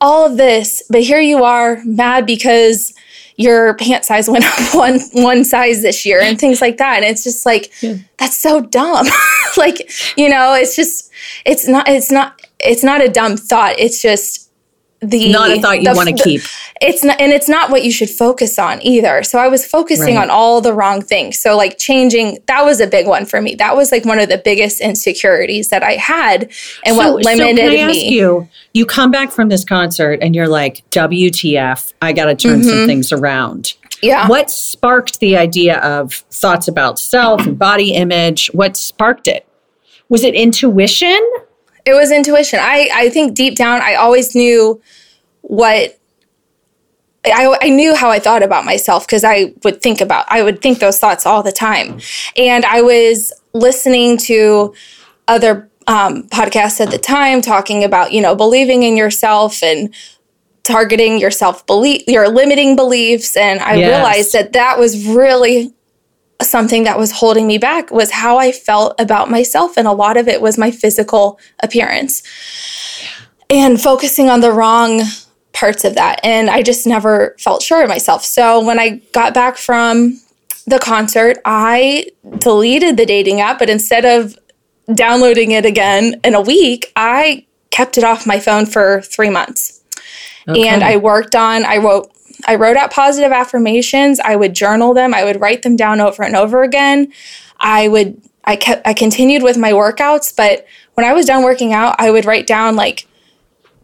all 0.00 0.26
of 0.26 0.36
this, 0.36 0.82
but 0.90 1.02
here 1.02 1.20
you 1.20 1.44
are 1.44 1.82
mad 1.84 2.26
because 2.26 2.94
your 3.38 3.74
pant 3.74 4.04
size 4.04 4.28
went 4.28 4.44
up 4.60 4.74
one 4.74 5.00
one 5.12 5.44
size 5.44 5.80
this 5.80 6.04
year 6.04 6.20
and 6.20 6.38
things 6.38 6.60
like 6.60 6.76
that. 6.76 6.96
And 6.96 7.04
it's 7.06 7.24
just 7.24 7.46
like 7.46 7.72
that's 8.18 8.36
so 8.36 8.60
dumb. 8.60 9.06
like, 9.56 9.90
you 10.18 10.28
know, 10.28 10.54
it's 10.54 10.76
just 10.76 11.10
it's 11.46 11.66
not 11.66 11.88
it's 11.88 12.10
not 12.10 12.42
it's 12.58 12.84
not 12.84 13.00
a 13.00 13.08
dumb 13.08 13.38
thought. 13.38 13.78
It's 13.78 14.02
just 14.02 14.47
the 15.00 15.30
not 15.30 15.50
a 15.56 15.60
thought 15.60 15.80
you 15.80 15.92
want 15.94 16.08
to 16.08 16.24
keep. 16.24 16.42
It's 16.80 17.04
not 17.04 17.20
and 17.20 17.32
it's 17.32 17.48
not 17.48 17.70
what 17.70 17.84
you 17.84 17.92
should 17.92 18.10
focus 18.10 18.58
on 18.58 18.82
either. 18.82 19.22
So 19.22 19.38
i 19.38 19.46
was 19.46 19.64
focusing 19.64 20.16
Right. 20.16 20.22
on 20.24 20.30
all 20.30 20.60
the 20.60 20.72
wrong 20.72 21.02
things. 21.02 21.38
So 21.38 21.56
like 21.56 21.78
changing 21.78 22.38
that 22.46 22.64
was 22.64 22.80
a 22.80 22.86
big 22.86 23.06
one 23.06 23.24
for 23.24 23.40
me. 23.40 23.54
That 23.54 23.76
was 23.76 23.92
like 23.92 24.04
one 24.04 24.18
of 24.18 24.28
the 24.28 24.38
biggest 24.38 24.80
insecurities 24.80 25.68
that 25.68 25.82
i 25.84 25.92
had 25.92 26.50
and 26.84 26.96
what 26.96 27.22
limited 27.24 27.56
can 27.56 27.70
I 27.70 27.76
ask 27.76 27.92
me. 27.94 28.08
you 28.10 28.48
you 28.74 28.84
come 28.86 29.10
back 29.12 29.30
from 29.30 29.48
this 29.50 29.64
concert 29.64 30.18
and 30.20 30.34
you're 30.34 30.48
like 30.48 30.82
wtf 30.90 31.92
i 32.02 32.12
got 32.12 32.24
to 32.26 32.34
turn 32.34 32.60
Mm-hmm. 32.60 32.68
some 32.68 32.86
things 32.86 33.12
around. 33.12 33.74
Yeah. 34.02 34.26
What 34.28 34.50
sparked 34.50 35.20
the 35.20 35.36
idea 35.36 35.78
of 35.78 36.12
thoughts 36.30 36.66
about 36.68 36.98
self 36.98 37.46
and 37.46 37.58
body 37.58 37.94
image? 37.94 38.48
What 38.54 38.76
sparked 38.76 39.26
it? 39.28 39.44
Was 40.08 40.22
it 40.24 40.34
intuition 40.34 41.18
it 41.88 41.94
was 41.94 42.10
intuition. 42.10 42.58
I 42.60 42.88
i 42.94 43.08
think 43.08 43.34
deep 43.34 43.54
down 43.56 43.80
i 43.80 43.94
always 43.94 44.34
knew 44.34 44.80
what 45.42 45.98
I, 47.24 47.56
I 47.60 47.68
knew 47.68 47.94
how 47.94 48.10
I 48.10 48.20
thought 48.20 48.42
about 48.42 48.64
myself 48.64 49.06
because 49.06 49.24
I 49.24 49.52
would 49.64 49.82
think 49.82 50.00
about 50.00 50.24
I 50.28 50.42
would 50.42 50.62
think 50.62 50.78
those 50.78 50.98
thoughts 50.98 51.26
all 51.26 51.42
the 51.42 51.52
time, 51.52 51.98
and 52.36 52.64
I 52.64 52.80
was 52.80 53.32
listening 53.52 54.16
to 54.18 54.74
other 55.26 55.68
um, 55.86 56.22
podcasts 56.28 56.80
at 56.80 56.90
the 56.90 56.98
time 56.98 57.42
talking 57.42 57.82
about 57.84 58.12
you 58.12 58.20
know 58.20 58.34
believing 58.34 58.82
in 58.82 58.96
yourself 58.96 59.62
and 59.62 59.92
targeting 60.62 61.18
your 61.18 61.30
self 61.30 61.66
belief 61.66 62.02
your 62.06 62.28
limiting 62.28 62.76
beliefs, 62.76 63.36
and 63.36 63.60
I 63.60 63.74
Yes. 63.74 63.88
realized 63.88 64.32
that 64.34 64.52
that 64.52 64.78
was 64.78 65.06
really 65.06 65.74
something 66.40 66.84
that 66.84 66.98
was 66.98 67.12
holding 67.12 67.46
me 67.46 67.58
back 67.58 67.90
was 67.90 68.10
how 68.10 68.38
I 68.38 68.52
felt 68.52 69.00
about 69.00 69.30
myself, 69.30 69.76
and 69.76 69.88
a 69.88 69.92
lot 69.92 70.16
of 70.16 70.28
it 70.28 70.40
was 70.40 70.56
my 70.56 70.70
physical 70.70 71.38
appearance, 71.60 72.22
and 73.50 73.80
focusing 73.80 74.28
on 74.28 74.40
the 74.40 74.52
wrong 74.52 75.02
parts 75.52 75.84
of 75.84 75.94
that. 75.96 76.20
And 76.22 76.48
I 76.48 76.62
just 76.62 76.86
never 76.86 77.34
felt 77.40 77.62
sure 77.62 77.82
of 77.82 77.88
myself. 77.88 78.24
So 78.24 78.64
when 78.64 78.78
I 78.78 79.00
got 79.12 79.34
back 79.34 79.56
from 79.56 80.20
the 80.66 80.78
concert, 80.78 81.38
I 81.44 82.10
deleted 82.38 82.96
the 82.96 83.06
dating 83.06 83.40
app, 83.40 83.58
but 83.58 83.68
instead 83.68 84.04
of 84.04 84.38
downloading 84.94 85.50
it 85.50 85.66
again 85.66 86.20
in 86.22 86.34
a 86.34 86.40
week, 86.40 86.92
I 86.94 87.46
kept 87.70 87.98
it 87.98 88.04
off 88.04 88.26
my 88.26 88.38
phone 88.38 88.66
for 88.66 89.00
three 89.02 89.30
months. 89.30 89.82
And 90.46 90.82
I 90.82 90.96
worked 90.96 91.34
on, 91.34 91.64
I 91.66 91.76
wrote, 91.76 92.10
I 92.46 92.54
wrote 92.54 92.76
out 92.76 92.92
positive 92.92 93.32
affirmations. 93.32 94.20
I 94.20 94.36
would 94.36 94.54
journal 94.54 94.94
them. 94.94 95.12
I 95.14 95.24
would 95.24 95.40
write 95.40 95.62
them 95.62 95.76
down 95.76 96.00
over 96.00 96.22
and 96.22 96.36
over 96.36 96.62
again. 96.62 97.12
I 97.58 97.88
would, 97.88 98.20
I 98.44 98.56
kept, 98.56 98.86
I 98.86 98.94
continued 98.94 99.42
with 99.42 99.56
my 99.56 99.72
workouts, 99.72 100.34
but 100.34 100.66
when 100.94 101.04
I 101.06 101.12
was 101.12 101.26
done 101.26 101.42
working 101.42 101.72
out, 101.72 101.96
I 101.98 102.10
would 102.10 102.24
write 102.24 102.46
down 102.46 102.76
like 102.76 103.06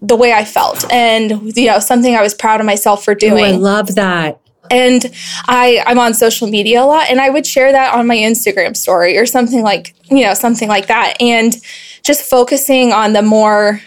the 0.00 0.16
way 0.16 0.32
I 0.32 0.44
felt 0.44 0.90
and, 0.92 1.56
you 1.56 1.66
know, 1.66 1.78
something 1.78 2.14
I 2.14 2.22
was 2.22 2.34
proud 2.34 2.60
of 2.60 2.66
myself 2.66 3.04
for 3.04 3.12
Oh, 3.12 3.14
doing 3.14 3.44
I 3.44 3.50
love 3.52 3.94
that. 3.96 4.38
and 4.70 5.04
I 5.46 5.82
I'm 5.86 5.98
on 5.98 6.14
social 6.14 6.46
media 6.48 6.82
a 6.82 6.84
lot 6.84 7.10
and 7.10 7.20
I 7.20 7.30
would 7.30 7.46
share 7.46 7.72
that 7.72 7.94
on 7.94 8.06
my 8.06 8.16
Instagram 8.16 8.76
story 8.76 9.16
or 9.18 9.26
something 9.26 9.62
like 9.62 9.94
you 10.10 10.24
know 10.24 10.32
something 10.34 10.68
like 10.68 10.86
that 10.86 11.16
and 11.20 11.56
just 12.02 12.22
focusing 12.22 12.92
on 12.92 13.12
the 13.14 13.20
more 13.22 13.80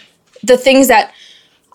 the 0.44 0.56
things 0.56 0.86
that 0.88 1.12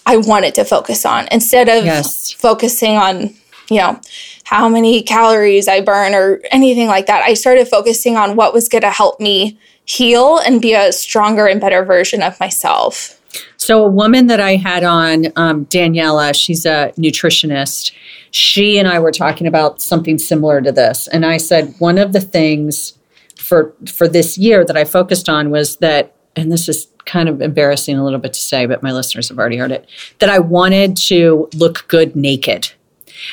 I 0.05 0.17
wanted 0.17 0.55
to 0.55 0.65
focus 0.65 1.05
on 1.05 1.27
instead 1.31 1.69
of 1.69 1.85
Yes. 1.85 2.31
focusing 2.33 2.97
on 2.97 3.33
you 3.69 3.77
know 3.77 3.99
how 4.43 4.67
many 4.67 5.01
calories 5.01 5.67
I 5.67 5.81
burn 5.81 6.13
or 6.13 6.41
anything 6.51 6.87
like 6.87 7.05
that 7.07 7.23
I 7.23 7.33
started 7.33 7.67
focusing 7.67 8.17
on 8.17 8.35
what 8.35 8.53
was 8.53 8.67
going 8.67 8.81
to 8.81 8.89
help 8.91 9.19
me 9.19 9.57
heal 9.85 10.37
and 10.39 10.61
be 10.61 10.73
a 10.73 10.91
stronger 10.91 11.45
and 11.47 11.59
better 11.61 11.83
version 11.85 12.21
of 12.21 12.37
myself 12.39 13.19
So, 13.57 13.83
a 13.85 13.87
woman 13.87 14.27
that 14.27 14.39
I 14.39 14.55
had 14.57 14.83
on, 14.83 15.27
um, 15.37 15.65
Daniela, 15.67 16.35
she's 16.35 16.65
a 16.65 16.91
nutritionist. 16.97 17.91
She 18.31 18.77
and 18.77 18.87
I 18.87 18.99
were 18.99 19.11
talking 19.11 19.47
about 19.47 19.81
something 19.81 20.17
similar 20.19 20.61
to 20.61 20.71
this, 20.71 21.07
and 21.07 21.25
I 21.25 21.37
said 21.37 21.73
one 21.79 21.97
of 21.97 22.13
the 22.13 22.21
things 22.21 22.93
for 23.37 23.73
for 23.97 24.07
this 24.07 24.37
year 24.37 24.63
that 24.65 24.77
I 24.77 24.83
focused 24.85 25.29
on 25.29 25.49
was 25.49 25.77
that, 25.77 26.13
and 26.35 26.51
this 26.51 26.67
is 26.69 26.87
kind 27.05 27.27
of 27.29 27.41
embarrassing 27.41 27.97
a 27.97 28.03
little 28.03 28.19
bit 28.19 28.33
to 28.33 28.39
say, 28.39 28.65
but 28.65 28.81
my 28.81 28.91
listeners 28.91 29.29
have 29.29 29.37
already 29.37 29.57
heard 29.57 29.71
it, 29.71 29.87
that 30.19 30.29
I 30.29 30.39
wanted 30.39 30.95
to 31.07 31.49
look 31.55 31.85
good 31.87 32.15
naked, 32.15 32.71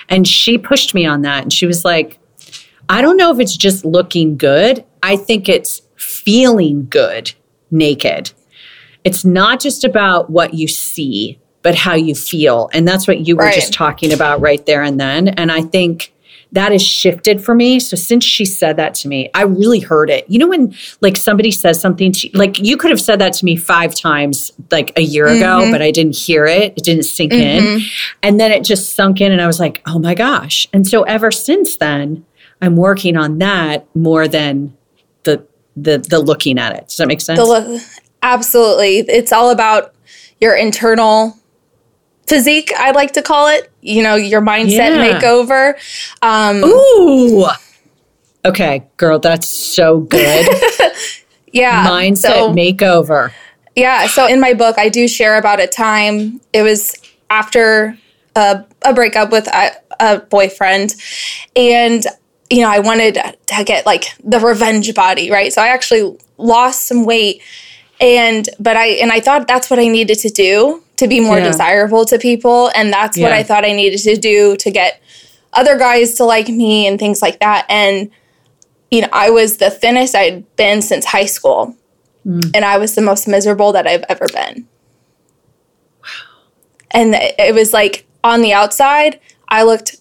and 0.08 0.26
she 0.26 0.58
pushed 0.58 0.94
me 0.94 1.06
on 1.06 1.22
that, 1.22 1.42
and 1.42 1.52
she 1.52 1.66
was 1.66 1.84
like, 1.84 2.18
I 2.88 3.02
don't 3.02 3.16
know 3.16 3.32
if 3.32 3.38
it's 3.38 3.56
just 3.56 3.84
looking 3.84 4.36
good. 4.36 4.84
I 5.02 5.16
think 5.16 5.48
it's 5.48 5.82
feeling 5.96 6.86
good 6.90 7.32
naked 7.70 8.32
it's 9.04 9.24
not 9.24 9.60
just 9.60 9.84
about 9.84 10.28
what 10.30 10.54
you 10.54 10.68
see, 10.68 11.38
but 11.62 11.74
how 11.74 11.94
you 11.94 12.14
feel. 12.14 12.68
And 12.72 12.86
that's 12.86 13.08
what 13.08 13.26
you 13.26 13.36
were 13.36 13.44
Right. 13.44 13.54
just 13.54 13.72
talking 13.72 14.12
about 14.12 14.40
right 14.40 14.64
there 14.66 14.82
and 14.82 15.00
then. 15.00 15.28
And 15.28 15.50
I 15.50 15.62
think 15.62 16.12
that 16.52 16.72
has 16.72 16.82
shifted 16.82 17.42
for 17.42 17.54
me. 17.54 17.78
So 17.78 17.96
since 17.96 18.24
she 18.24 18.44
said 18.44 18.76
that 18.76 18.94
to 18.94 19.08
me, 19.08 19.30
I 19.34 19.42
really 19.42 19.80
heard 19.80 20.10
it. 20.10 20.28
You 20.28 20.38
know, 20.38 20.48
when 20.48 20.74
like 21.00 21.16
somebody 21.16 21.50
says 21.50 21.80
something 21.80 22.12
to 22.12 22.30
like 22.34 22.58
you 22.58 22.76
could 22.76 22.90
have 22.90 23.00
said 23.00 23.20
that 23.20 23.32
to 23.34 23.44
me 23.44 23.56
five 23.56 23.94
times 23.94 24.50
like 24.70 24.92
a 24.96 25.02
year 25.02 25.26
ago, 25.26 25.60
mm-hmm. 25.60 25.70
but 25.70 25.82
I 25.82 25.90
didn't 25.90 26.16
hear 26.16 26.46
it. 26.46 26.74
It 26.76 26.84
didn't 26.84 27.04
sink 27.04 27.32
in. 27.32 27.62
Mm-hmm. 27.62 27.86
And 28.22 28.40
then 28.40 28.52
it 28.52 28.64
just 28.64 28.94
sunk 28.94 29.20
in 29.20 29.32
and 29.32 29.40
I 29.40 29.46
was 29.46 29.60
like, 29.60 29.82
oh 29.86 29.98
my 29.98 30.14
gosh. 30.14 30.68
And 30.72 30.86
so 30.86 31.02
ever 31.04 31.30
since 31.30 31.76
then, 31.76 32.24
I'm 32.60 32.76
working 32.76 33.16
on 33.16 33.38
that 33.38 33.86
more 33.94 34.26
than 34.26 34.76
the 35.22 35.46
the 35.76 35.98
the 35.98 36.18
looking 36.18 36.58
at 36.58 36.74
it. 36.74 36.88
Does 36.88 36.96
that 36.96 37.06
make 37.06 37.20
sense? 37.20 37.38
The 37.38 37.44
look, 37.44 37.82
absolutely. 38.22 38.98
It's 38.98 39.32
all 39.32 39.50
about 39.50 39.94
your 40.40 40.56
internal 40.56 41.36
physique, 42.26 42.72
I'd 42.78 42.94
like 42.94 43.12
to 43.14 43.22
call 43.22 43.48
it. 43.48 43.70
You 43.82 44.02
know, 44.02 44.14
your 44.14 44.40
mindset 44.40 44.70
Yeah. 44.96 45.20
makeover. 45.20 45.74
Um, 46.22 46.64
Ooh. 46.64 47.46
Okay, 48.44 48.84
girl, 48.96 49.18
that's 49.18 49.48
so 49.48 50.00
good. 50.00 50.46
yeah. 51.52 51.86
Mindset 51.86 52.18
So, 52.20 52.54
makeover. 52.54 53.32
yeah. 53.76 54.06
So 54.06 54.26
in 54.26 54.40
my 54.40 54.54
book, 54.54 54.76
I 54.78 54.88
do 54.88 55.06
share 55.08 55.36
about 55.38 55.60
a 55.60 55.66
time. 55.66 56.40
It 56.52 56.62
was 56.62 56.94
after 57.28 57.98
a, 58.36 58.64
a 58.82 58.94
breakup 58.94 59.30
with 59.30 59.46
a, 59.48 59.72
a 60.00 60.18
boyfriend. 60.20 60.94
And, 61.54 62.02
you 62.48 62.62
know, 62.62 62.70
I 62.70 62.78
wanted 62.78 63.14
to 63.46 63.64
get 63.64 63.84
like 63.84 64.06
the 64.24 64.40
revenge 64.40 64.94
body, 64.94 65.30
right? 65.30 65.52
So 65.52 65.60
I 65.60 65.68
actually 65.68 66.16
lost 66.38 66.86
some 66.86 67.04
weight. 67.04 67.42
And, 68.00 68.48
but 68.58 68.76
I, 68.76 68.86
and 69.02 69.12
I 69.12 69.20
thought 69.20 69.46
that's 69.46 69.68
what 69.68 69.78
I 69.78 69.88
needed 69.88 70.18
to 70.20 70.30
do 70.30 70.82
to 71.00 71.08
be 71.08 71.18
more 71.18 71.38
Yeah. 71.38 71.44
desirable 71.44 72.04
to 72.04 72.18
people. 72.18 72.70
And 72.74 72.92
that's 72.92 73.18
what 73.18 73.32
I 73.32 73.42
thought 73.42 73.64
I 73.64 73.72
needed 73.72 73.98
to 74.02 74.16
do 74.16 74.56
to 74.56 74.70
get 74.70 75.00
other 75.54 75.76
guys 75.78 76.14
to 76.16 76.24
like 76.24 76.48
me 76.48 76.86
and 76.86 76.98
things 76.98 77.22
like 77.22 77.40
that. 77.40 77.64
And, 77.68 78.10
you 78.90 79.00
know, 79.00 79.08
I 79.12 79.30
was 79.30 79.56
the 79.56 79.70
thinnest 79.70 80.14
I'd 80.14 80.44
been 80.56 80.82
since 80.82 81.06
high 81.06 81.24
school. 81.24 81.74
Mm. 82.26 82.50
And 82.54 82.64
I 82.66 82.76
was 82.76 82.94
the 82.94 83.00
most 83.00 83.26
miserable 83.26 83.72
that 83.72 83.86
I've 83.86 84.04
ever 84.10 84.26
been. 84.32 84.66
Wow. 86.02 86.08
And 86.90 87.14
it 87.14 87.34
it 87.38 87.54
was 87.54 87.72
like 87.72 88.06
on 88.22 88.42
the 88.42 88.52
outside, 88.52 89.18
I 89.48 89.62
looked 89.62 89.96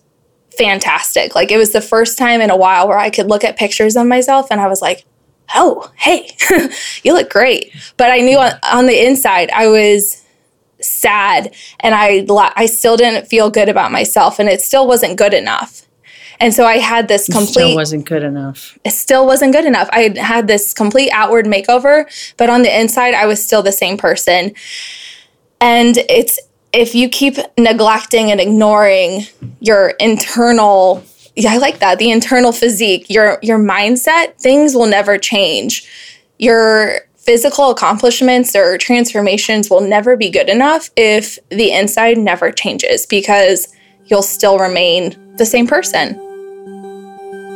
fantastic. 0.57 1.33
Like 1.33 1.49
it 1.49 1.57
was 1.57 1.71
the 1.71 1.81
first 1.81 2.17
time 2.17 2.41
in 2.41 2.49
a 2.49 2.57
while 2.57 2.89
where 2.89 2.99
I 2.99 3.09
could 3.09 3.27
look 3.27 3.45
at 3.45 3.55
pictures 3.57 3.95
of 3.95 4.05
myself 4.05 4.47
and 4.51 4.59
I 4.59 4.67
was 4.67 4.81
like, 4.81 5.05
oh, 5.55 5.89
hey, 5.95 6.35
you 7.03 7.13
look 7.13 7.29
great. 7.29 7.71
But 7.95 8.11
I 8.11 8.19
knew 8.19 8.37
on, 8.37 8.51
on 8.63 8.85
the 8.85 9.07
inside, 9.07 9.49
I 9.51 9.67
was 9.67 10.25
sad 10.81 11.53
and 11.79 11.95
I, 11.95 12.25
I 12.55 12.65
still 12.65 12.97
didn't 12.97 13.27
feel 13.27 13.49
good 13.49 13.69
about 13.69 13.91
myself 13.91 14.39
and 14.39 14.49
it 14.49 14.61
still 14.61 14.87
wasn't 14.87 15.17
good 15.17 15.33
enough. 15.33 15.85
And 16.39 16.53
so 16.53 16.65
I 16.65 16.77
had 16.77 17.09
this 17.09 17.27
complete 17.27 17.49
Still 17.49 17.75
wasn't 17.75 18.07
good 18.07 18.23
enough. 18.23 18.77
it 18.85 18.91
still 18.91 19.25
wasn't 19.25 19.51
good 19.51 19.65
enough. 19.65 19.89
I 19.91 20.01
had 20.01 20.17
had 20.17 20.47
this 20.47 20.73
complete 20.73 21.11
outward 21.11 21.45
makeover, 21.45 22.05
but 22.37 22.49
on 22.49 22.61
the 22.61 22.79
inside, 22.79 23.13
I 23.13 23.25
was 23.25 23.43
still 23.43 23.61
the 23.61 23.73
same 23.73 23.97
person. 23.97 24.53
And 25.59 25.97
it's 26.09 26.39
if 26.71 26.95
you 26.95 27.09
keep 27.09 27.35
neglecting 27.57 28.31
and 28.31 28.39
ignoring 28.39 29.25
your 29.59 29.89
internal, 29.99 31.03
yeah, 31.35 31.51
I 31.51 31.57
like 31.57 31.79
that, 31.79 31.99
the 31.99 32.11
internal 32.11 32.53
physique, 32.53 33.09
your 33.09 33.39
your 33.41 33.59
mindset, 33.59 34.35
things 34.37 34.75
will 34.75 34.87
never 34.87 35.17
change. 35.17 35.85
Your 36.37 37.01
physical 37.19 37.69
accomplishments 37.69 38.55
or 38.55 38.77
transformations 38.77 39.69
will 39.69 39.81
never 39.81 40.15
be 40.15 40.29
good 40.29 40.49
enough 40.49 40.89
if 40.95 41.37
the 41.49 41.71
inside 41.71 42.17
never 42.17 42.51
changes 42.51 43.05
because 43.05 43.67
you'll 44.05 44.23
still 44.23 44.57
remain 44.57 45.15
the 45.35 45.45
same 45.45 45.67
person. 45.67 46.17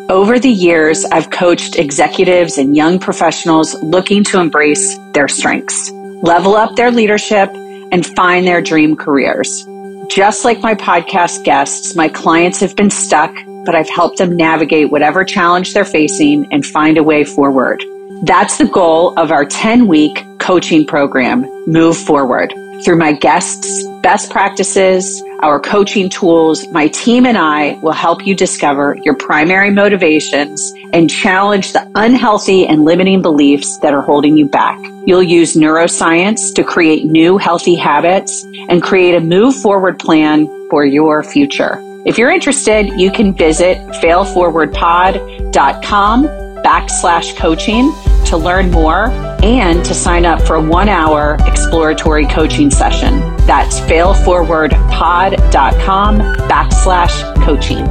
Over 0.09 0.37
the 0.37 0.51
years, 0.51 1.05
I've 1.05 1.29
coached 1.29 1.79
executives 1.79 2.57
and 2.57 2.75
young 2.75 2.99
professionals 2.99 3.73
looking 3.81 4.23
to 4.25 4.39
embrace 4.39 4.97
their 5.13 5.27
strengths, 5.27 5.89
level 6.21 6.55
up 6.55 6.75
their 6.75 6.91
leadership, 6.91 7.49
and 7.91 8.05
find 8.05 8.45
their 8.45 8.61
dream 8.61 8.95
careers. 8.95 9.65
Just 10.09 10.43
like 10.43 10.59
my 10.59 10.75
podcast 10.75 11.45
guests, 11.45 11.95
my 11.95 12.09
clients 12.09 12.59
have 12.59 12.75
been 12.75 12.89
stuck, 12.89 13.33
but 13.65 13.75
I've 13.75 13.89
helped 13.89 14.17
them 14.17 14.35
navigate 14.35 14.91
whatever 14.91 15.23
challenge 15.23 15.73
they're 15.73 15.85
facing 15.85 16.51
and 16.51 16.65
find 16.65 16.97
a 16.97 17.03
way 17.03 17.23
forward. 17.23 17.81
That's 18.23 18.57
the 18.57 18.65
goal 18.65 19.13
of 19.19 19.31
our 19.31 19.43
10 19.43 19.87
week 19.87 20.25
coaching 20.39 20.85
program, 20.85 21.41
Move 21.67 21.97
Forward. 21.97 22.53
Through 22.85 22.95
my 22.95 23.11
guests' 23.11 23.83
best 24.01 24.31
practices, 24.31 25.21
our 25.41 25.59
coaching 25.59 26.09
tools, 26.09 26.65
my 26.71 26.87
team 26.87 27.25
and 27.25 27.37
I 27.37 27.73
will 27.81 27.91
help 27.91 28.25
you 28.25 28.33
discover 28.33 28.97
your 29.03 29.15
primary 29.15 29.71
motivations 29.71 30.71
and 30.93 31.09
challenge 31.09 31.73
the 31.73 31.85
unhealthy 31.95 32.65
and 32.65 32.85
limiting 32.85 33.21
beliefs 33.21 33.77
that 33.79 33.93
are 33.93 34.01
holding 34.01 34.37
you 34.37 34.47
back. 34.47 34.79
You'll 35.05 35.21
use 35.21 35.57
neuroscience 35.57 36.55
to 36.55 36.63
create 36.63 37.03
new 37.03 37.37
healthy 37.37 37.75
habits 37.75 38.45
and 38.69 38.81
create 38.81 39.15
a 39.15 39.19
move 39.19 39.53
forward 39.53 39.99
plan 39.99 40.47
for 40.69 40.85
your 40.85 41.23
future. 41.23 41.77
If 42.05 42.17
you're 42.17 42.31
interested, 42.31 42.87
you 42.97 43.11
can 43.11 43.33
visit 43.33 43.79
failforwardpod.com 44.01 46.27
backslash 46.63 47.35
coaching 47.35 47.91
to 48.33 48.37
learn 48.37 48.71
more 48.71 49.09
and 49.43 49.85
to 49.85 49.93
sign 49.93 50.25
up 50.25 50.41
for 50.41 50.55
a 50.55 50.61
one 50.61 50.89
hour 50.89 51.37
exploratory 51.45 52.25
coaching 52.25 52.71
session. 52.71 53.19
That's 53.45 53.79
failforwardpod.com 53.81 56.17
backslash 56.17 57.45
coaching. 57.45 57.85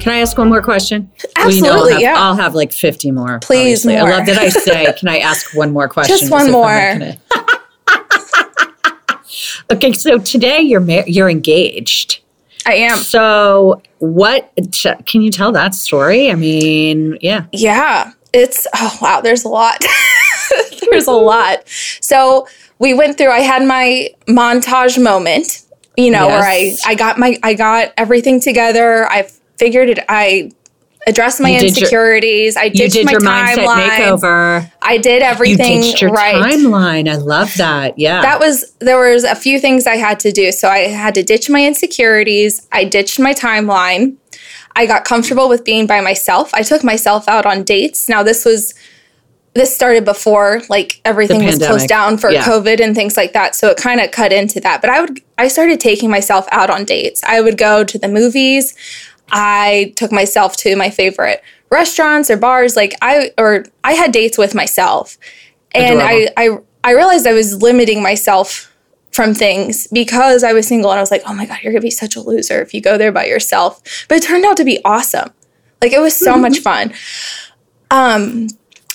Can 0.00 0.12
I 0.12 0.18
ask 0.18 0.36
one 0.36 0.50
more 0.50 0.60
question? 0.60 1.10
Well, 1.34 1.50
you 1.50 1.62
know, 1.62 1.68
I'll 1.68 1.74
Absolutely, 1.76 1.92
have, 1.94 2.02
yeah. 2.02 2.14
I'll 2.18 2.36
have 2.36 2.54
like 2.54 2.74
50 2.74 3.10
more. 3.10 3.38
Please, 3.38 3.86
more. 3.86 3.96
I 3.96 4.02
love 4.02 4.26
that 4.26 4.36
I 4.36 4.50
say, 4.50 4.92
can 4.98 5.08
I 5.08 5.20
ask 5.20 5.56
one 5.56 5.72
more 5.72 5.88
question? 5.88 6.18
Just 6.18 6.30
one 6.30 6.42
as 6.42 6.48
if 6.48 6.54
I'm 6.54 6.60
more. 6.60 6.98
gonna- 6.98 7.16
okay, 9.72 9.94
so 9.94 10.18
today 10.18 10.60
you're 10.60 10.80
mar- 10.80 11.04
you're 11.06 11.30
engaged. 11.30 12.20
I 12.66 12.74
am. 12.74 12.96
So 12.98 13.82
what 13.98 14.50
can 15.06 15.22
you 15.22 15.30
tell 15.30 15.52
that 15.52 15.74
story? 15.74 16.30
I 16.30 16.34
mean, 16.34 17.18
yeah. 17.20 17.46
Yeah, 17.52 18.12
it's 18.32 18.66
oh 18.74 18.98
wow, 19.00 19.20
there's 19.20 19.44
a 19.44 19.48
lot. 19.48 19.84
there's 20.90 21.06
a 21.06 21.12
lot. 21.12 21.68
So 22.00 22.46
we 22.78 22.94
went 22.94 23.18
through 23.18 23.30
I 23.30 23.40
had 23.40 23.66
my 23.66 24.10
montage 24.26 25.02
moment, 25.02 25.62
you 25.96 26.10
know, 26.10 26.26
where 26.26 26.42
I 26.42 26.74
I 26.86 26.94
got 26.94 27.18
my 27.18 27.38
I 27.42 27.54
got 27.54 27.92
everything 27.96 28.40
together. 28.40 29.06
I've 29.10 29.30
figured 29.58 29.88
it. 29.90 29.98
I 30.08 30.50
addressed 31.06 31.40
my 31.40 31.50
You 31.50 31.58
did 31.60 31.76
your- 31.76 31.82
insecurities. 31.84 32.56
I 32.56 32.64
You 32.64 32.70
ditched 32.70 32.94
did 32.94 33.06
my 33.06 33.14
timeline. 33.14 33.88
makeover. 33.88 34.70
I 34.82 34.98
did 34.98 35.22
everything 35.22 35.82
ditched 35.82 36.00
your 36.02 36.10
right. 36.10 36.36
timeline. 36.36 37.08
I 37.10 37.16
love 37.16 37.54
that. 37.56 37.98
Yeah. 37.98 38.22
That 38.22 38.40
was 38.40 38.72
there 38.80 38.98
was 38.98 39.24
a 39.24 39.34
few 39.34 39.58
things 39.58 39.86
I 39.86 39.96
had 39.96 40.18
to 40.20 40.32
do. 40.32 40.52
So 40.52 40.68
I 40.68 40.80
had 40.88 41.14
to 41.16 41.22
ditch 41.22 41.50
my 41.50 41.64
insecurities. 41.66 42.66
I 42.72 42.84
ditched 42.84 43.18
my 43.20 43.34
timeline. 43.34 44.16
I 44.76 44.86
got 44.86 45.04
comfortable 45.04 45.48
with 45.48 45.64
being 45.64 45.86
by 45.86 46.00
myself. 46.00 46.52
I 46.52 46.62
took 46.62 46.82
myself 46.82 47.28
out 47.28 47.46
on 47.46 47.62
dates. 47.62 48.08
Now 48.08 48.22
this 48.22 48.44
was 48.44 48.74
this 49.54 49.72
started 49.72 50.04
before 50.04 50.62
like 50.68 51.00
everything 51.04 51.44
was 51.44 51.58
closed 51.58 51.86
down 51.86 52.18
for 52.18 52.28
Yeah. 52.30 52.42
COVID 52.42 52.80
and 52.80 52.92
things 52.96 53.16
like 53.16 53.34
that. 53.34 53.54
So 53.54 53.68
it 53.68 53.76
kind 53.76 54.00
of 54.00 54.10
cut 54.10 54.32
into 54.32 54.58
that. 54.60 54.80
But 54.80 54.90
I 54.90 55.00
would 55.00 55.20
I 55.38 55.46
started 55.48 55.78
taking 55.78 56.10
myself 56.10 56.46
out 56.50 56.70
on 56.70 56.84
dates. 56.84 57.22
I 57.22 57.40
would 57.40 57.56
go 57.56 57.84
to 57.84 57.98
the 57.98 58.08
movies. 58.08 58.74
I 59.30 59.92
took 59.96 60.12
myself 60.12 60.56
to 60.58 60.76
my 60.76 60.90
favorite 60.90 61.42
restaurants 61.70 62.30
or 62.30 62.36
bars. 62.36 62.76
Like 62.76 62.94
I 63.02 63.32
or 63.38 63.64
I 63.82 63.92
had 63.92 64.12
dates 64.12 64.38
with 64.38 64.54
myself. 64.54 65.18
And 65.72 66.00
I, 66.00 66.28
I 66.36 66.58
I 66.84 66.92
realized 66.92 67.26
I 67.26 67.32
was 67.32 67.60
limiting 67.62 68.02
myself 68.02 68.72
from 69.10 69.34
things 69.34 69.86
because 69.92 70.44
I 70.44 70.52
was 70.52 70.66
single 70.66 70.90
and 70.90 70.98
I 70.98 71.02
was 71.02 71.10
like, 71.10 71.22
oh 71.26 71.34
my 71.34 71.46
God, 71.46 71.58
you're 71.62 71.72
gonna 71.72 71.82
be 71.82 71.90
such 71.90 72.16
a 72.16 72.20
loser 72.20 72.60
if 72.60 72.74
you 72.74 72.80
go 72.80 72.98
there 72.98 73.12
by 73.12 73.26
yourself. 73.26 74.06
But 74.08 74.18
it 74.18 74.22
turned 74.24 74.44
out 74.44 74.56
to 74.58 74.64
be 74.64 74.80
awesome. 74.84 75.30
Like 75.80 75.92
it 75.92 76.00
was 76.00 76.16
so 76.16 76.36
much 76.36 76.60
fun. 76.60 76.92
Um, 77.90 78.48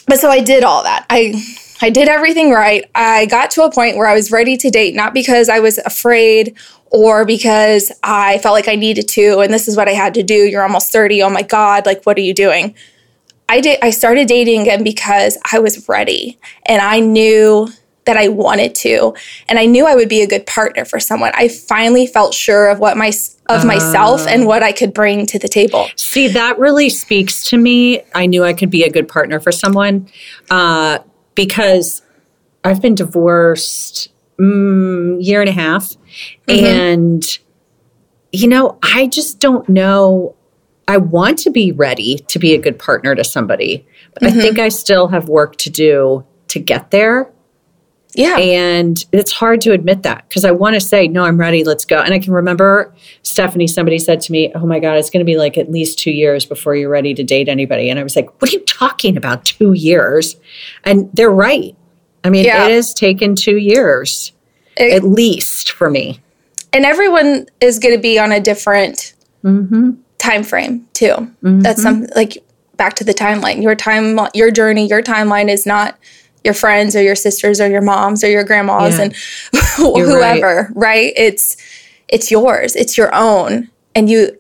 but 0.07 0.19
so 0.19 0.29
I 0.29 0.39
did 0.41 0.63
all 0.63 0.83
that. 0.83 1.05
I 1.09 1.33
I 1.81 1.89
did 1.89 2.07
everything 2.07 2.51
right. 2.51 2.89
I 2.93 3.25
got 3.25 3.51
to 3.51 3.63
a 3.63 3.71
point 3.71 3.97
where 3.97 4.07
I 4.07 4.13
was 4.13 4.31
ready 4.31 4.57
to 4.57 4.69
date, 4.69 4.95
not 4.95 5.13
because 5.13 5.49
I 5.49 5.59
was 5.59 5.77
afraid 5.79 6.55
or 6.91 7.25
because 7.25 7.91
I 8.03 8.39
felt 8.39 8.53
like 8.53 8.67
I 8.67 8.75
needed 8.75 9.07
to, 9.09 9.39
and 9.39 9.53
this 9.53 9.67
is 9.67 9.77
what 9.77 9.87
I 9.87 9.93
had 9.93 10.13
to 10.15 10.23
do. 10.23 10.33
You're 10.33 10.63
almost 10.63 10.91
30. 10.91 11.23
Oh 11.23 11.29
my 11.29 11.43
God, 11.43 11.85
like 11.85 12.03
what 12.03 12.17
are 12.17 12.21
you 12.21 12.33
doing? 12.33 12.75
I 13.47 13.61
did 13.61 13.79
I 13.81 13.89
started 13.89 14.27
dating 14.27 14.61
again 14.61 14.83
because 14.83 15.37
I 15.51 15.59
was 15.59 15.89
ready 15.89 16.37
and 16.67 16.81
I 16.81 16.99
knew 16.99 17.67
that 18.05 18.15
I 18.15 18.27
wanted 18.27 18.75
to 18.75 19.15
and 19.47 19.57
I 19.59 19.65
knew 19.65 19.85
I 19.85 19.95
would 19.95 20.09
be 20.09 20.21
a 20.21 20.27
good 20.27 20.45
partner 20.45 20.85
for 20.85 20.99
someone. 20.99 21.31
I 21.33 21.47
finally 21.47 22.05
felt 22.05 22.33
sure 22.33 22.69
of 22.69 22.79
what 22.79 22.95
my 22.95 23.11
of 23.47 23.65
myself 23.65 24.27
and 24.27 24.45
what 24.45 24.61
I 24.61 24.71
could 24.71 24.93
bring 24.93 25.25
to 25.25 25.39
the 25.39 25.47
table. 25.47 25.89
See, 25.95 26.27
that 26.27 26.59
really 26.59 26.89
speaks 26.89 27.43
to 27.45 27.57
me. 27.57 28.01
I 28.13 28.27
knew 28.27 28.43
I 28.43 28.53
could 28.53 28.69
be 28.69 28.83
a 28.83 28.91
good 28.91 29.07
partner 29.07 29.39
for 29.39 29.51
someone 29.51 30.07
uh, 30.51 30.99
because 31.39 32.01
I've 32.65 32.81
been 32.81 32.95
divorced 32.95 34.11
mm, 34.37 35.23
year 35.23 35.39
and 35.39 35.47
a 35.47 35.53
half, 35.53 35.95
and 36.49 37.25
you 38.33 38.49
know, 38.49 38.77
I 38.83 39.07
just 39.07 39.39
don't 39.39 39.69
know. 39.69 40.35
I 40.89 40.97
want 40.97 41.39
to 41.39 41.49
be 41.49 41.71
ready 41.71 42.17
to 42.27 42.39
be 42.39 42.53
a 42.53 42.57
good 42.57 42.77
partner 42.77 43.15
to 43.15 43.23
somebody, 43.23 43.87
but 44.15 44.23
I 44.23 44.31
think 44.31 44.59
I 44.59 44.67
still 44.67 45.07
have 45.07 45.29
work 45.29 45.55
to 45.57 45.69
do 45.69 46.25
to 46.49 46.59
get 46.59 46.91
there. 46.91 47.31
Yeah. 48.15 48.37
And 48.37 49.05
it's 49.11 49.31
hard 49.31 49.61
to 49.61 49.71
admit 49.71 50.03
that 50.03 50.27
because 50.27 50.43
I 50.43 50.51
want 50.51 50.73
to 50.73 50.81
say, 50.81 51.07
no, 51.07 51.23
I'm 51.23 51.39
ready, 51.39 51.63
let's 51.63 51.85
go. 51.85 52.01
And 52.01 52.13
I 52.13 52.19
can 52.19 52.33
remember, 52.33 52.93
Stephanie, 53.23 53.67
somebody 53.67 53.99
said 53.99 54.19
to 54.21 54.31
me, 54.31 54.51
oh 54.55 54.65
my 54.65 54.79
God, 54.79 54.97
it's 54.97 55.09
going 55.09 55.19
to 55.19 55.25
be 55.25 55.37
like 55.37 55.57
at 55.57 55.71
least 55.71 55.99
two 55.99 56.11
years 56.11 56.43
before 56.45 56.75
you're 56.75 56.89
ready 56.89 57.13
to 57.13 57.23
date 57.23 57.47
anybody. 57.47 57.89
And 57.89 57.99
I 57.99 58.03
was 58.03 58.15
like, 58.15 58.29
what 58.41 58.51
are 58.51 58.53
you 58.53 58.65
talking 58.65 59.15
about? 59.15 59.45
Two 59.45 59.73
years? 59.73 60.37
And 60.83 61.09
they're 61.13 61.29
right. 61.29 61.75
I 62.23 62.29
mean, 62.29 62.45
Yeah. 62.45 62.65
it 62.65 62.71
has 62.71 62.93
taken 62.93 63.35
two 63.35 63.57
years 63.57 64.31
It- 64.75 64.91
at 64.91 65.03
least 65.03 65.71
for 65.71 65.89
me. 65.89 66.19
and 66.73 66.85
everyone 66.85 67.47
is 67.61 67.79
going 67.79 67.95
to 67.95 68.01
be 68.01 68.19
on 68.19 68.31
a 68.31 68.39
different 68.39 69.13
mm-hmm. 69.43 69.91
time 70.17 70.43
frame 70.43 70.87
too 70.93 71.13
mm-hmm. 71.43 71.61
that's 71.61 71.81
some 71.81 72.05
like 72.15 72.37
back 72.77 72.93
to 72.95 73.03
the 73.03 73.13
timeline 73.13 73.63
your 73.63 73.73
time 73.73 74.19
your 74.35 74.51
journey 74.51 74.85
your 74.87 75.01
timeline 75.01 75.49
is 75.49 75.65
not 75.65 75.97
your 76.43 76.53
friends 76.53 76.95
or 76.95 77.01
your 77.01 77.15
sisters 77.15 77.59
or 77.59 77.67
your 77.69 77.81
moms 77.81 78.23
or 78.23 78.29
your 78.29 78.43
grandmas 78.43 78.97
Yeah. 78.97 79.05
and 79.05 79.15
whoever 79.77 80.71
right. 80.75 81.13
it's 81.15 81.57
it's 82.07 82.31
yours. 82.31 82.75
It's 82.75 82.97
your 82.97 83.13
own. 83.13 83.69
And 83.95 84.09
you 84.09 84.37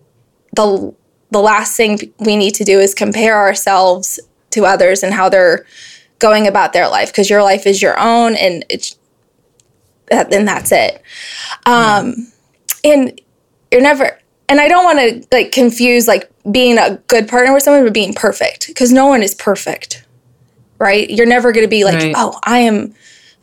the 0.55 0.93
the 1.31 1.39
last 1.39 1.75
thing 1.77 1.99
we 2.19 2.35
need 2.35 2.55
to 2.55 2.63
do 2.63 2.79
is 2.79 2.93
compare 2.95 3.35
ourselves 3.35 4.19
to 4.51 4.65
others 4.65 5.03
and 5.03 5.13
how 5.13 5.29
they're 5.29 5.65
going 6.17 6.47
about 6.47 6.73
their 6.73 6.87
life 6.87 7.09
because 7.09 7.29
your 7.29 7.43
life 7.43 7.67
is 7.67 7.81
your 7.81 7.97
own 7.99 8.35
and 8.35 8.65
it's 8.69 8.97
that 10.09 10.31
then 10.31 10.45
that's 10.45 10.71
it. 10.71 11.01
Um 11.65 12.31
and 12.83 13.19
you're 13.71 13.81
never 13.81 14.17
and 14.47 14.59
i 14.59 14.67
don't 14.67 14.83
want 14.83 14.99
to 14.99 15.27
like 15.31 15.51
confuse 15.51 16.07
like 16.07 16.31
being 16.49 16.77
a 16.79 16.95
good 17.07 17.27
partner 17.27 17.53
with 17.53 17.61
someone 17.61 17.83
with 17.83 17.93
being 17.93 18.13
perfect 18.13 18.67
because 18.67 18.91
no 18.91 19.05
one 19.05 19.21
is 19.21 19.35
perfect 19.35 20.03
right 20.79 21.09
you're 21.09 21.25
never 21.27 21.51
going 21.51 21.65
to 21.65 21.69
be 21.69 21.83
like 21.83 21.95
Right. 21.95 22.13
oh 22.17 22.39
i 22.43 22.59
am 22.59 22.87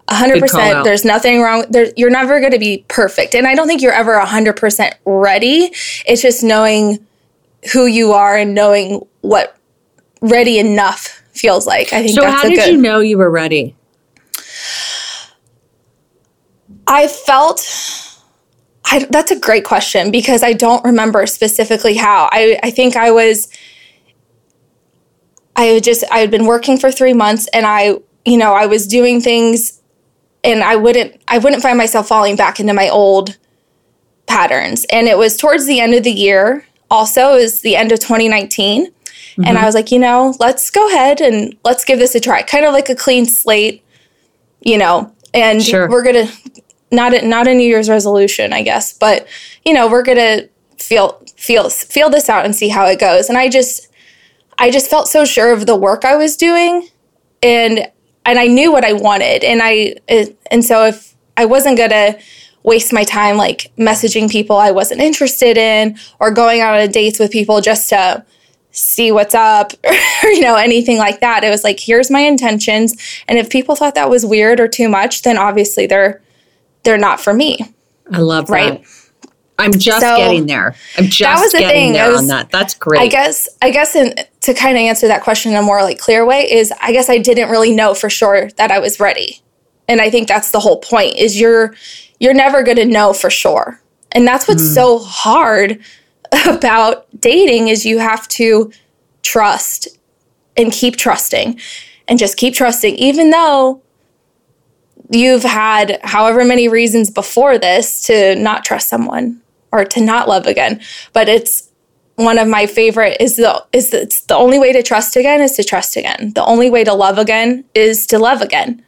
Good 0.08 0.42
100% 0.42 0.84
there's 0.84 1.04
nothing 1.04 1.40
wrong 1.42 1.64
there 1.70 1.88
you're 1.96 2.10
never 2.10 2.38
going 2.40 2.52
to 2.52 2.58
be 2.58 2.84
perfect 2.88 3.34
and 3.34 3.46
i 3.46 3.54
don't 3.54 3.66
think 3.66 3.82
you're 3.82 3.92
ever 3.92 4.18
100% 4.18 4.92
ready 5.04 5.70
it's 6.06 6.22
just 6.22 6.42
knowing 6.44 7.04
who 7.72 7.86
you 7.86 8.12
are 8.12 8.36
and 8.36 8.54
knowing 8.54 9.04
what 9.22 9.56
ready 10.20 10.58
enough 10.58 11.22
feels 11.32 11.66
like 11.66 11.92
i 11.92 12.02
think 12.02 12.14
So, 12.14 12.22
that's 12.22 12.42
how 12.42 12.48
did 12.48 12.56
good 12.56 12.70
you 12.72 12.76
know 12.78 13.00
you 13.00 13.18
were 13.18 13.30
ready? 13.30 13.74
I 16.86 17.08
felt 17.08 17.60
I, 18.88 19.04
that's 19.10 19.32
a 19.32 19.38
great 19.38 19.64
question 19.64 20.10
because 20.12 20.42
I 20.44 20.52
don't 20.52 20.84
remember 20.84 21.26
specifically 21.26 21.94
how. 21.96 22.28
I, 22.30 22.58
I 22.62 22.70
think 22.70 22.94
I 22.94 23.10
was 23.10 23.48
I 25.56 25.64
had 25.64 25.84
just 25.84 26.04
I 26.10 26.18
had 26.18 26.30
been 26.30 26.46
working 26.46 26.78
for 26.78 26.92
three 26.92 27.14
months 27.14 27.48
and 27.48 27.66
I 27.66 27.96
you 28.24 28.36
know 28.36 28.54
I 28.54 28.66
was 28.66 28.86
doing 28.86 29.20
things 29.20 29.80
and 30.44 30.62
I 30.62 30.76
wouldn't 30.76 31.20
I 31.26 31.38
wouldn't 31.38 31.62
find 31.62 31.76
myself 31.76 32.08
falling 32.08 32.36
back 32.36 32.60
into 32.60 32.72
my 32.72 32.88
old 32.88 33.36
patterns. 34.26 34.86
And 34.90 35.08
it 35.08 35.18
was 35.18 35.36
towards 35.36 35.66
the 35.66 35.80
end 35.80 35.94
of 35.94 36.04
the 36.04 36.12
year. 36.12 36.64
Also, 36.90 37.34
it 37.34 37.42
was 37.42 37.60
the 37.62 37.76
end 37.76 37.92
of 37.92 38.00
2019. 38.00 38.86
And 38.86 39.44
mm-hmm. 39.44 39.56
I 39.56 39.64
was 39.66 39.74
like, 39.74 39.92
you 39.92 39.98
know, 39.98 40.34
let's 40.38 40.70
go 40.70 40.88
ahead 40.88 41.20
and 41.20 41.56
let's 41.64 41.84
give 41.84 41.98
this 41.98 42.14
a 42.14 42.20
try. 42.20 42.42
Kind 42.42 42.64
of 42.64 42.72
like 42.72 42.88
a 42.88 42.94
clean 42.94 43.26
slate, 43.26 43.84
you 44.60 44.78
know. 44.78 45.12
And 45.34 45.62
Sure. 45.62 45.88
we're 45.88 46.02
gonna 46.02 46.30
not 46.90 47.12
a, 47.12 47.26
not 47.26 47.46
a 47.46 47.54
New 47.54 47.66
Year's 47.66 47.90
resolution, 47.90 48.52
I 48.52 48.62
guess, 48.62 48.92
but 48.92 49.26
you 49.64 49.74
know, 49.74 49.88
we're 49.88 50.02
gonna 50.02 50.48
feel 50.78 51.22
feel 51.36 51.68
feel 51.68 52.08
this 52.08 52.28
out 52.28 52.44
and 52.44 52.54
see 52.54 52.68
how 52.68 52.86
it 52.86 52.98
goes. 52.98 53.28
And 53.28 53.36
I 53.36 53.48
just 53.48 53.88
I 54.58 54.70
just 54.70 54.88
felt 54.90 55.08
so 55.08 55.24
sure 55.24 55.52
of 55.52 55.66
the 55.66 55.76
work 55.76 56.04
I 56.04 56.16
was 56.16 56.36
doing, 56.36 56.88
and 57.42 57.90
and 58.24 58.38
I 58.38 58.46
knew 58.46 58.72
what 58.72 58.84
I 58.84 58.92
wanted, 58.92 59.44
and 59.44 59.60
I 59.62 59.96
and 60.50 60.64
so 60.64 60.84
if 60.84 61.14
I 61.36 61.44
wasn't 61.44 61.78
gonna 61.78 62.18
waste 62.62 62.92
my 62.92 63.04
time 63.04 63.36
like 63.36 63.70
messaging 63.78 64.28
people 64.28 64.56
I 64.56 64.72
wasn't 64.72 65.00
interested 65.00 65.56
in 65.56 65.96
or 66.18 66.32
going 66.32 66.60
out 66.60 66.80
on 66.80 66.90
dates 66.90 67.20
with 67.20 67.30
people 67.30 67.60
just 67.60 67.88
to 67.90 68.24
see 68.72 69.12
what's 69.12 69.36
up 69.36 69.72
or 70.24 70.28
you 70.30 70.40
know 70.40 70.56
anything 70.56 70.98
like 70.98 71.20
that 71.20 71.44
it 71.44 71.48
was 71.48 71.62
like 71.62 71.78
here's 71.78 72.10
my 72.10 72.18
intentions 72.18 72.96
and 73.28 73.38
if 73.38 73.48
people 73.50 73.76
thought 73.76 73.94
that 73.94 74.10
was 74.10 74.26
weird 74.26 74.58
or 74.58 74.66
too 74.66 74.88
much 74.88 75.22
then 75.22 75.38
obviously 75.38 75.86
they're 75.86 76.20
they're 76.82 76.98
not 76.98 77.20
for 77.20 77.32
me 77.32 77.56
I 78.12 78.18
love 78.18 78.50
Right. 78.50 78.82
that. 78.82 79.05
I'm 79.58 79.72
just 79.72 80.00
So, 80.00 80.16
getting 80.16 80.46
there. 80.46 80.74
I'm 80.98 81.06
just 81.06 81.42
was 81.42 81.52
the 81.52 81.58
getting 81.58 81.74
thing. 81.74 81.92
there 81.94 82.10
was- 82.10 82.20
on 82.20 82.26
that. 82.28 82.50
That's 82.50 82.74
great. 82.74 83.00
I 83.00 83.06
guess 83.06 83.48
I 83.62 83.70
guess 83.70 83.96
in, 83.96 84.14
to 84.42 84.54
kind 84.54 84.76
of 84.76 84.82
answer 84.82 85.08
that 85.08 85.22
question 85.22 85.52
in 85.52 85.58
a 85.58 85.62
more 85.62 85.82
like 85.82 85.98
clear 85.98 86.26
way 86.26 86.50
is 86.50 86.72
I 86.80 86.92
guess 86.92 87.08
I 87.08 87.18
didn't 87.18 87.50
really 87.50 87.72
know 87.72 87.94
for 87.94 88.10
sure 88.10 88.50
that 88.56 88.70
I 88.70 88.78
was 88.78 89.00
ready. 89.00 89.40
And 89.88 90.00
I 90.00 90.10
think 90.10 90.28
that's 90.28 90.50
the 90.50 90.60
whole 90.60 90.80
point 90.80 91.16
is 91.16 91.40
you're 91.40 91.74
you're 92.18 92.34
never 92.34 92.62
going 92.62 92.76
to 92.76 92.84
know 92.84 93.12
for 93.12 93.30
sure. 93.30 93.80
And 94.12 94.26
that's 94.26 94.48
what's 94.48 94.66
hmm. 94.68 94.74
so 94.74 94.98
hard 94.98 95.80
about 96.46 97.06
dating 97.18 97.68
is 97.68 97.84
you 97.86 97.98
have 97.98 98.26
to 98.28 98.72
trust 99.22 99.88
and 100.56 100.72
keep 100.72 100.96
trusting 100.96 101.58
and 102.08 102.18
just 102.18 102.36
keep 102.36 102.54
trusting 102.54 102.94
even 102.96 103.30
though 103.30 103.82
you've 105.10 105.42
had 105.42 106.00
however 106.02 106.44
many 106.44 106.68
reasons 106.68 107.10
before 107.10 107.58
this 107.58 108.02
to 108.02 108.34
not 108.36 108.64
trust 108.64 108.88
someone 108.88 109.40
or 109.72 109.84
to 109.84 110.00
not 110.00 110.28
love 110.28 110.46
again. 110.46 110.80
But 111.12 111.28
it's 111.28 111.70
one 112.16 112.38
of 112.38 112.48
my 112.48 112.66
favorite 112.66 113.18
is 113.20 113.36
the 113.36 113.64
is 113.72 113.90
the, 113.90 114.02
it's 114.02 114.22
the 114.22 114.36
only 114.36 114.58
way 114.58 114.72
to 114.72 114.82
trust 114.82 115.16
again 115.16 115.40
is 115.40 115.52
to 115.52 115.64
trust 115.64 115.96
again. 115.96 116.32
The 116.34 116.44
only 116.44 116.70
way 116.70 116.82
to 116.84 116.94
love 116.94 117.18
again 117.18 117.64
is 117.74 118.06
to 118.08 118.18
love 118.18 118.40
again. 118.40 118.84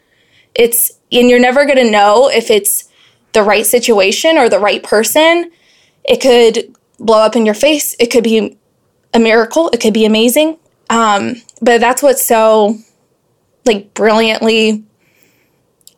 It's 0.55 0.93
and 1.13 1.29
you're 1.31 1.41
never 1.41 1.65
going 1.65 1.79
to 1.79 1.91
know 1.91 2.29
if 2.29 2.51
it's 2.51 2.89
the 3.33 3.43
right 3.43 3.67
situation 3.67 4.37
or 4.39 4.49
the 4.49 4.59
right 4.59 4.83
person. 4.83 5.51
It 6.05 6.21
could 6.21 6.75
blow 6.99 7.21
up 7.21 7.37
in 7.37 7.45
your 7.45 7.55
face. 7.55 7.95
It 7.99 8.07
could 8.07 8.25
be 8.25 8.59
a 9.15 9.19
miracle. 9.19 9.69
It 9.71 9.81
could 9.81 9.95
be 9.95 10.05
amazing. 10.05 10.59
Um, 10.91 11.37
but 11.61 11.81
that's 11.81 12.03
what's 12.03 12.27
so 12.27 12.79
like 13.67 13.93
brilliantly 13.95 14.85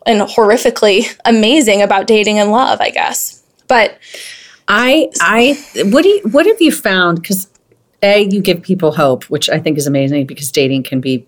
and 0.06 0.20
horrifically 0.22 1.16
amazing 1.24 1.82
about 1.82 2.06
dating 2.06 2.38
and 2.38 2.50
love, 2.50 2.80
I 2.80 2.90
guess. 2.90 3.42
But 3.68 3.98
I 4.72 5.10
I 5.20 5.58
what 5.92 6.02
do 6.02 6.08
you, 6.08 6.20
what 6.30 6.46
have 6.46 6.60
you 6.60 6.70
found 6.72 7.24
cuz 7.26 7.48
a 8.02 8.22
you 8.24 8.40
give 8.40 8.62
people 8.62 8.92
hope, 8.92 9.24
which 9.24 9.50
I 9.50 9.58
think 9.58 9.76
is 9.78 9.86
amazing 9.86 10.26
because 10.26 10.50
dating 10.50 10.84
can 10.84 11.00
be 11.00 11.26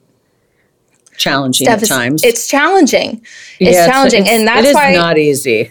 challenging 1.17 1.67
Steph, 1.67 1.79
at 1.79 1.83
it's- 1.83 1.97
times. 1.99 2.23
It's 2.25 2.47
challenging. 2.47 3.21
It's 3.61 3.77
Yeah, 3.77 3.87
challenging. 3.87 4.23
it's- 4.23 4.39
and 4.39 4.49
that's 4.49 4.73
why. 4.75 4.89
it 4.89 4.93
is 4.93 4.99
why 4.99 5.03
not 5.07 5.19
easy. 5.19 5.71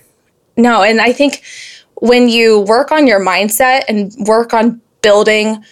No, 0.57 0.83
and 0.83 1.01
I 1.01 1.11
think 1.13 1.41
when 1.95 2.29
you 2.29 2.59
work 2.59 2.91
on 2.91 3.07
your 3.07 3.19
mindset 3.19 3.83
and 3.87 4.11
work 4.27 4.53
on 4.53 4.81
building 5.01 5.63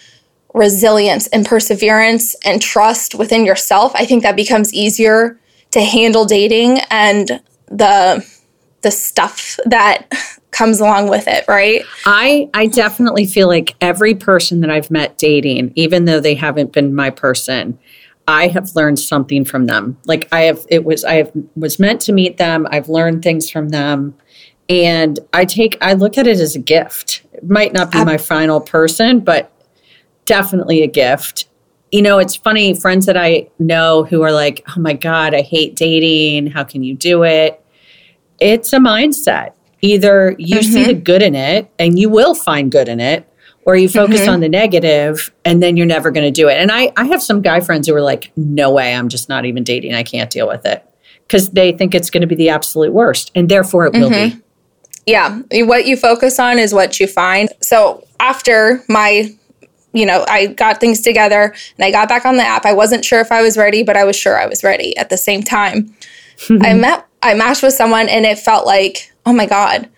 resilience 0.54 1.28
and 1.28 1.46
perseverance 1.46 2.34
and 2.44 2.60
trust 2.60 3.14
within 3.14 3.44
yourself, 3.44 3.92
I 3.94 4.04
think 4.04 4.22
that 4.24 4.34
becomes 4.36 4.72
easier 4.74 5.38
to 5.70 5.80
handle 5.80 6.24
dating 6.24 6.80
and 6.90 7.40
the 7.68 8.24
the 8.82 8.90
stuff 8.90 9.58
that 9.66 10.06
comes 10.50 10.80
along 10.80 11.08
with 11.08 11.26
it, 11.28 11.44
right? 11.48 11.82
I 12.06 12.48
I 12.54 12.66
definitely 12.66 13.26
feel 13.26 13.48
like 13.48 13.74
every 13.80 14.14
person 14.14 14.60
that 14.60 14.70
I've 14.70 14.90
met 14.90 15.18
dating, 15.18 15.72
even 15.76 16.04
though 16.04 16.20
they 16.20 16.34
haven't 16.34 16.72
been 16.72 16.94
my 16.94 17.10
person, 17.10 17.78
I 18.26 18.48
have 18.48 18.74
learned 18.74 18.98
something 18.98 19.44
from 19.44 19.66
them. 19.66 19.98
Like 20.06 20.28
I 20.32 20.42
have 20.42 20.66
it 20.68 20.84
was 20.84 21.04
I 21.04 21.14
have 21.14 21.32
was 21.56 21.78
meant 21.78 22.00
to 22.02 22.12
meet 22.12 22.36
them. 22.36 22.66
I've 22.70 22.88
learned 22.88 23.22
things 23.22 23.50
from 23.50 23.70
them. 23.70 24.14
And 24.68 25.18
I 25.32 25.44
take 25.44 25.76
I 25.80 25.94
look 25.94 26.16
at 26.16 26.26
it 26.26 26.38
as 26.38 26.54
a 26.54 26.60
gift. 26.60 27.22
It 27.32 27.48
might 27.48 27.72
not 27.72 27.90
be 27.90 28.04
my 28.04 28.18
final 28.18 28.60
person, 28.60 29.20
but 29.20 29.52
definitely 30.26 30.82
a 30.82 30.86
gift. 30.86 31.48
You 31.90 32.02
know, 32.02 32.18
it's 32.18 32.36
funny, 32.36 32.74
friends 32.74 33.06
that 33.06 33.16
I 33.16 33.48
know 33.58 34.04
who 34.04 34.22
are 34.22 34.30
like, 34.30 34.62
oh 34.68 34.80
my 34.80 34.92
God, 34.92 35.34
I 35.34 35.40
hate 35.40 35.74
dating. 35.74 36.46
How 36.48 36.62
can 36.62 36.84
you 36.84 36.94
do 36.94 37.24
it? 37.24 37.60
It's 38.38 38.72
a 38.72 38.78
mindset. 38.78 39.54
Either 39.82 40.34
you 40.38 40.62
see 40.62 40.84
the 40.84 40.92
mm-hmm. 40.92 41.02
good 41.02 41.22
in 41.22 41.34
it 41.34 41.70
and 41.78 41.98
you 41.98 42.08
will 42.08 42.34
find 42.34 42.70
good 42.70 42.88
in 42.88 43.00
it, 43.00 43.26
or 43.66 43.76
you 43.76 43.88
focus 43.88 44.22
mm-hmm. 44.22 44.30
on 44.30 44.40
the 44.40 44.48
negative 44.48 45.32
and 45.44 45.62
then 45.62 45.76
you're 45.76 45.86
never 45.86 46.10
going 46.10 46.26
to 46.26 46.30
do 46.30 46.48
it. 46.48 46.54
And 46.54 46.72
I, 46.72 46.92
I 46.96 47.04
have 47.06 47.22
some 47.22 47.42
guy 47.42 47.60
friends 47.60 47.88
who 47.88 47.94
are 47.94 48.00
like, 48.00 48.32
no 48.36 48.70
way, 48.70 48.94
I'm 48.94 49.08
just 49.08 49.28
not 49.28 49.44
even 49.44 49.64
dating. 49.64 49.94
I 49.94 50.02
can't 50.02 50.30
deal 50.30 50.48
with 50.48 50.64
it 50.64 50.84
because 51.26 51.50
they 51.50 51.72
think 51.72 51.94
it's 51.94 52.10
going 52.10 52.22
to 52.22 52.26
be 52.26 52.34
the 52.34 52.48
absolute 52.48 52.92
worst. 52.92 53.30
And 53.34 53.48
therefore 53.48 53.86
it 53.86 53.92
will 53.92 54.10
be. 54.10 54.16
Mm-hmm. 54.16 54.38
Yeah, 55.06 55.40
what 55.64 55.86
you 55.86 55.96
focus 55.96 56.38
on 56.38 56.58
is 56.58 56.74
what 56.74 57.00
you 57.00 57.06
find. 57.06 57.48
So 57.60 58.06
after 58.18 58.82
my 58.88 59.34
you 59.92 60.06
know, 60.06 60.24
I 60.28 60.46
got 60.46 60.78
things 60.78 61.00
together 61.00 61.52
and 61.76 61.84
I 61.84 61.90
got 61.90 62.08
back 62.08 62.24
on 62.24 62.36
the 62.36 62.44
app. 62.44 62.64
I 62.64 62.72
wasn't 62.72 63.04
sure 63.04 63.20
if 63.20 63.32
I 63.32 63.42
was 63.42 63.56
ready, 63.56 63.82
but 63.82 63.96
I 63.96 64.04
was 64.04 64.14
sure 64.14 64.38
I 64.38 64.46
was 64.46 64.62
ready 64.62 64.96
at 64.96 65.10
the 65.10 65.16
same 65.16 65.42
time. 65.42 65.92
I 66.60 66.74
met 66.74 67.06
I 67.22 67.34
matched 67.34 67.62
with 67.62 67.74
someone 67.74 68.08
and 68.08 68.24
it 68.24 68.38
felt 68.38 68.66
like, 68.66 69.09
oh 69.26 69.32
my 69.32 69.46
God, 69.46 69.88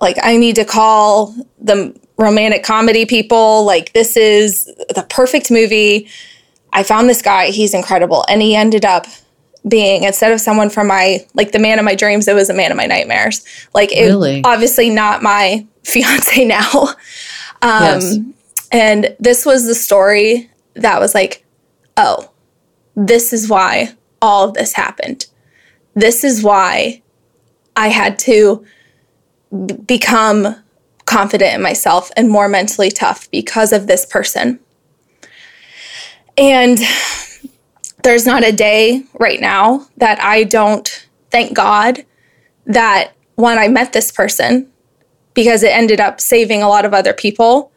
like 0.00 0.16
I 0.22 0.36
need 0.36 0.56
to 0.56 0.64
call 0.64 1.34
the 1.60 1.98
romantic 2.18 2.62
comedy 2.62 3.06
people. 3.06 3.64
Like 3.64 3.92
this 3.92 4.16
is 4.16 4.64
the 4.94 5.06
perfect 5.08 5.50
movie. 5.50 6.08
I 6.72 6.82
found 6.82 7.08
this 7.08 7.22
guy, 7.22 7.46
he's 7.50 7.74
incredible. 7.74 8.24
And 8.28 8.40
he 8.42 8.54
ended 8.56 8.84
up 8.84 9.06
being 9.68 10.02
instead 10.04 10.32
of 10.32 10.40
someone 10.40 10.70
from 10.70 10.88
my 10.88 11.24
like 11.34 11.52
the 11.52 11.58
man 11.58 11.78
of 11.78 11.84
my 11.84 11.94
dreams, 11.94 12.26
it 12.28 12.34
was 12.34 12.50
a 12.50 12.54
man 12.54 12.70
of 12.70 12.76
my 12.76 12.86
nightmares. 12.86 13.44
Like 13.74 13.92
it 13.92 14.06
Really? 14.06 14.42
obviously 14.44 14.90
not 14.90 15.22
my 15.22 15.66
fiance 15.84 16.44
now. 16.44 16.70
Um 17.62 17.82
Yes. 17.82 18.18
and 18.72 19.16
this 19.20 19.44
was 19.46 19.66
the 19.66 19.74
story 19.74 20.50
that 20.74 20.98
was 21.00 21.14
like, 21.14 21.44
oh, 21.96 22.30
this 22.96 23.32
is 23.32 23.48
why 23.48 23.92
all 24.20 24.48
of 24.48 24.54
this 24.54 24.72
happened. 24.72 25.26
This 25.94 26.24
is 26.24 26.42
why 26.42 27.01
I 27.82 27.88
had 27.88 28.16
to 28.20 28.64
b- 29.50 29.74
become 29.74 30.54
confident 31.04 31.54
in 31.54 31.62
myself 31.62 32.12
and 32.16 32.30
more 32.30 32.48
mentally 32.48 32.92
tough 32.92 33.28
because 33.32 33.72
of 33.72 33.88
this 33.88 34.06
person. 34.06 34.60
And 36.38 36.78
there's 38.04 38.24
not 38.24 38.44
a 38.44 38.52
day 38.52 39.02
right 39.18 39.40
now 39.40 39.88
that 39.96 40.22
I 40.22 40.44
don't 40.44 41.08
thank 41.32 41.54
God 41.54 42.06
that 42.66 43.14
when 43.34 43.58
I 43.58 43.66
met 43.66 43.92
this 43.92 44.12
person, 44.12 44.70
because 45.34 45.64
it 45.64 45.72
ended 45.72 46.00
up 46.00 46.20
saving 46.20 46.62
a 46.62 46.68
lot 46.68 46.84
of 46.84 46.94
other 46.94 47.12
people 47.12 47.72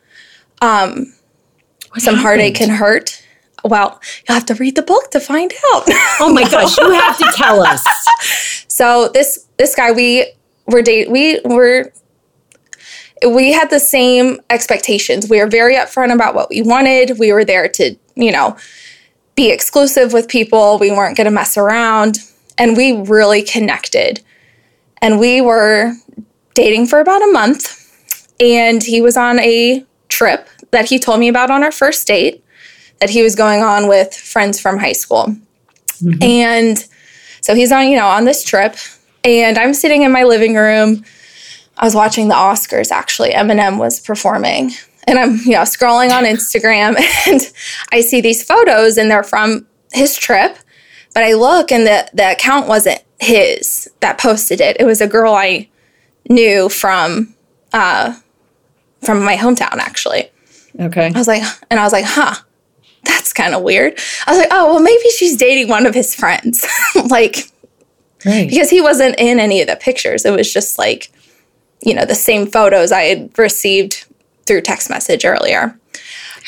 um, 0.62 1.12
some 1.98 2.16
heartache 2.16 2.62
and 2.62 2.72
hurt. 2.72 3.25
Well, 3.66 4.00
you'll 4.28 4.36
have 4.36 4.46
to 4.46 4.56
read 4.56 4.76
the 4.76 4.84
book 4.84 5.12
to 5.12 5.20
find 5.20 5.52
out. 5.74 5.84
Oh 6.18 6.32
my 6.32 6.48
gosh, 6.50 6.78
you 6.78 6.92
have 6.92 7.18
to 7.18 7.30
tell 7.36 7.62
us. 7.62 7.84
so 8.70 9.10
this 9.14 9.48
this 9.58 9.76
guy 9.76 9.92
we 9.92 10.32
were 10.66 10.82
date 10.82 11.12
we 11.12 11.42
were 11.44 11.92
we 13.28 13.52
had 13.52 13.70
the 13.70 13.80
same 13.80 14.40
expectations. 14.50 15.30
We 15.30 15.40
were 15.40 15.48
very 15.48 15.76
upfront 15.76 16.14
about 16.14 16.36
what 16.36 16.50
we 16.50 16.62
wanted. 16.62 17.18
We 17.18 17.32
were 17.34 17.46
there 17.46 17.68
to, 17.68 17.96
you 18.16 18.32
know, 18.32 18.58
be 19.36 19.52
exclusive 19.52 20.14
with 20.14 20.28
people. 20.28 20.78
We 20.80 20.92
weren't 20.92 21.18
going 21.18 21.26
to 21.26 21.32
mess 21.32 21.58
around. 21.58 22.20
And 22.58 22.78
we 22.78 22.94
really 22.94 23.42
connected. 23.42 24.22
And 25.02 25.20
we 25.20 25.42
were 25.42 25.94
dating 26.54 26.88
for 26.88 27.00
about 27.00 27.22
a 27.22 27.32
month. 27.32 27.82
And 28.40 28.84
he 28.84 29.02
was 29.02 29.18
on 29.18 29.40
a 29.40 29.86
trip 30.08 30.48
that 30.72 30.86
he 30.86 31.00
told 31.00 31.20
me 31.20 31.28
about 31.28 31.50
on 31.50 31.64
our 31.64 31.72
first 31.72 32.08
date 32.08 32.45
that 33.00 33.10
he 33.10 33.22
was 33.22 33.36
going 33.36 33.62
on 33.62 33.88
with 33.88 34.14
friends 34.14 34.60
from 34.60 34.78
high 34.78 34.94
school. 34.94 35.36
And 36.22 36.86
so 37.42 37.56
he's 37.56 37.72
on, 37.72 37.88
you 37.88 37.98
know, 37.98 38.08
on 38.08 38.26
this 38.26 38.44
trip. 38.44 38.76
And 39.24 39.58
I'm 39.58 39.74
sitting 39.74 40.04
in 40.04 40.12
my 40.12 40.24
living 40.24 40.56
room. 40.56 41.04
I 41.78 41.86
was 41.86 41.96
watching 41.96 42.28
the 42.28 42.36
Oscars 42.36 42.92
actually. 42.92 43.32
Eminem 43.32 43.78
was 43.78 44.00
performing. 44.00 44.72
And 45.08 45.20
I'm, 45.20 45.38
you 45.38 45.52
know, 45.52 45.62
scrolling 45.62 46.12
on 46.12 46.24
Instagram 46.24 46.96
and 47.28 47.42
I 47.92 48.02
see 48.02 48.22
these 48.22 48.44
photos 48.44 48.98
and 48.98 49.10
they're 49.10 49.24
from 49.24 49.68
his 49.94 50.16
trip. 50.16 50.58
But 51.14 51.24
I 51.24 51.34
look 51.34 51.72
and 51.72 51.86
the, 51.86 52.10
the 52.14 52.32
account 52.32 52.68
wasn't 52.68 53.02
his 53.20 53.90
that 54.02 54.18
posted 54.18 54.60
it. 54.60 54.78
It 54.80 54.86
was 54.86 55.02
a 55.02 55.08
girl 55.08 55.34
I 55.34 55.70
knew 56.28 56.70
from 56.70 57.34
uh 57.72 58.20
from 59.02 59.24
my 59.24 59.38
hometown 59.38 59.78
actually. 59.78 60.32
Okay. 60.80 61.12
I 61.14 61.18
was 61.18 61.28
like, 61.28 61.44
and 61.70 61.80
I 61.80 61.84
was 61.84 61.94
like, 61.94 62.06
huh, 62.06 62.36
that's 63.06 63.34
kind 63.34 63.54
of 63.54 63.62
weird. 63.64 64.00
I 64.28 64.32
was 64.32 64.40
like, 64.40 64.50
oh, 64.52 64.74
well, 64.74 64.82
maybe 64.82 65.10
she's 65.18 65.38
dating 65.38 65.68
one 65.68 65.86
of 65.86 65.94
his 65.94 66.14
friends. 66.14 66.66
like, 67.10 67.50
Right. 68.26 68.50
because 68.50 68.72
he 68.72 68.82
wasn't 68.82 69.20
in 69.20 69.40
any 69.40 69.62
of 69.62 69.68
the 69.68 69.76
pictures. 69.76 70.26
It 70.26 70.32
was 70.32 70.52
just 70.52 70.80
like, 70.80 71.12
you 71.84 71.94
know, 71.94 72.06
the 72.06 72.16
same 72.16 72.48
photos 72.48 72.92
I 72.92 73.04
had 73.04 73.38
received 73.38 74.06
through 74.48 74.62
text 74.62 74.90
message 74.90 75.26
earlier. 75.26 75.78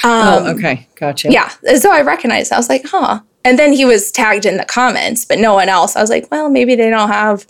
oh, 0.03 0.47
um, 0.47 0.57
okay. 0.57 0.87
Gotcha. 0.95 1.31
Yeah. 1.31 1.49
So 1.77 1.91
I 1.91 2.01
recognized, 2.01 2.51
I 2.51 2.57
was 2.57 2.69
like, 2.69 2.83
huh. 2.85 3.21
And 3.45 3.59
then 3.59 3.73
he 3.73 3.85
was 3.85 4.11
tagged 4.11 4.45
in 4.45 4.57
the 4.57 4.65
comments, 4.65 5.23
but 5.23 5.37
no 5.37 5.53
one 5.53 5.69
else. 5.69 5.95
I 5.95 6.01
was 6.01 6.09
like, 6.09 6.29
well, 6.31 6.49
maybe 6.49 6.75
they 6.75 6.89
don't 6.89 7.09
have 7.09 7.45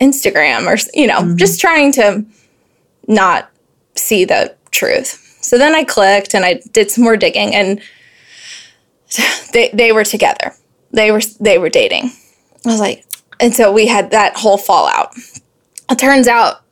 Instagram 0.00 0.66
or, 0.66 0.76
you 0.92 1.06
know, 1.06 1.20
mm-hmm. 1.20 1.36
just 1.36 1.60
trying 1.60 1.92
to 1.92 2.24
not 3.08 3.50
see 3.94 4.24
the 4.24 4.54
truth. 4.70 5.38
So 5.40 5.56
then 5.58 5.74
I 5.74 5.84
clicked 5.84 6.34
and 6.34 6.44
I 6.44 6.60
did 6.72 6.90
some 6.90 7.04
more 7.04 7.16
digging 7.16 7.54
and 7.54 7.80
they, 9.52 9.70
they 9.72 9.92
were 9.92 10.04
together. 10.04 10.54
They 10.92 11.10
were 11.10 11.20
they 11.40 11.58
were 11.58 11.68
dating. 11.68 12.10
I 12.64 12.70
was 12.70 12.80
like, 12.80 13.04
and 13.40 13.54
so 13.54 13.72
we 13.72 13.86
had 13.86 14.10
that 14.12 14.36
whole 14.36 14.56
fallout. 14.56 15.14
It 15.90 15.98
turns 15.98 16.26
out, 16.26 16.62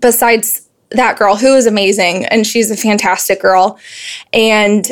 besides 0.00 0.68
that 0.90 1.18
girl 1.18 1.36
who 1.36 1.54
is 1.54 1.66
amazing 1.66 2.24
and 2.26 2.46
she's 2.46 2.70
a 2.70 2.76
fantastic 2.76 3.40
girl, 3.40 3.78
and 4.32 4.90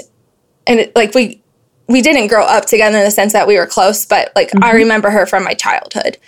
and 0.67 0.81
it, 0.81 0.97
like 0.97 1.15
we 1.15 1.43
we 1.89 2.03
didn't 2.03 2.29
grow 2.29 2.45
up 2.45 2.67
together 2.67 2.99
in 2.99 3.05
the 3.05 3.11
sense 3.11 3.33
that 3.33 3.47
we 3.47 3.57
were 3.57 3.67
close, 3.67 4.07
but 4.07 4.33
like 4.35 4.51
I 4.63 4.73
remember 4.73 5.11
her 5.11 5.27
from 5.27 5.45
my 5.45 5.55
childhood, 5.55 6.19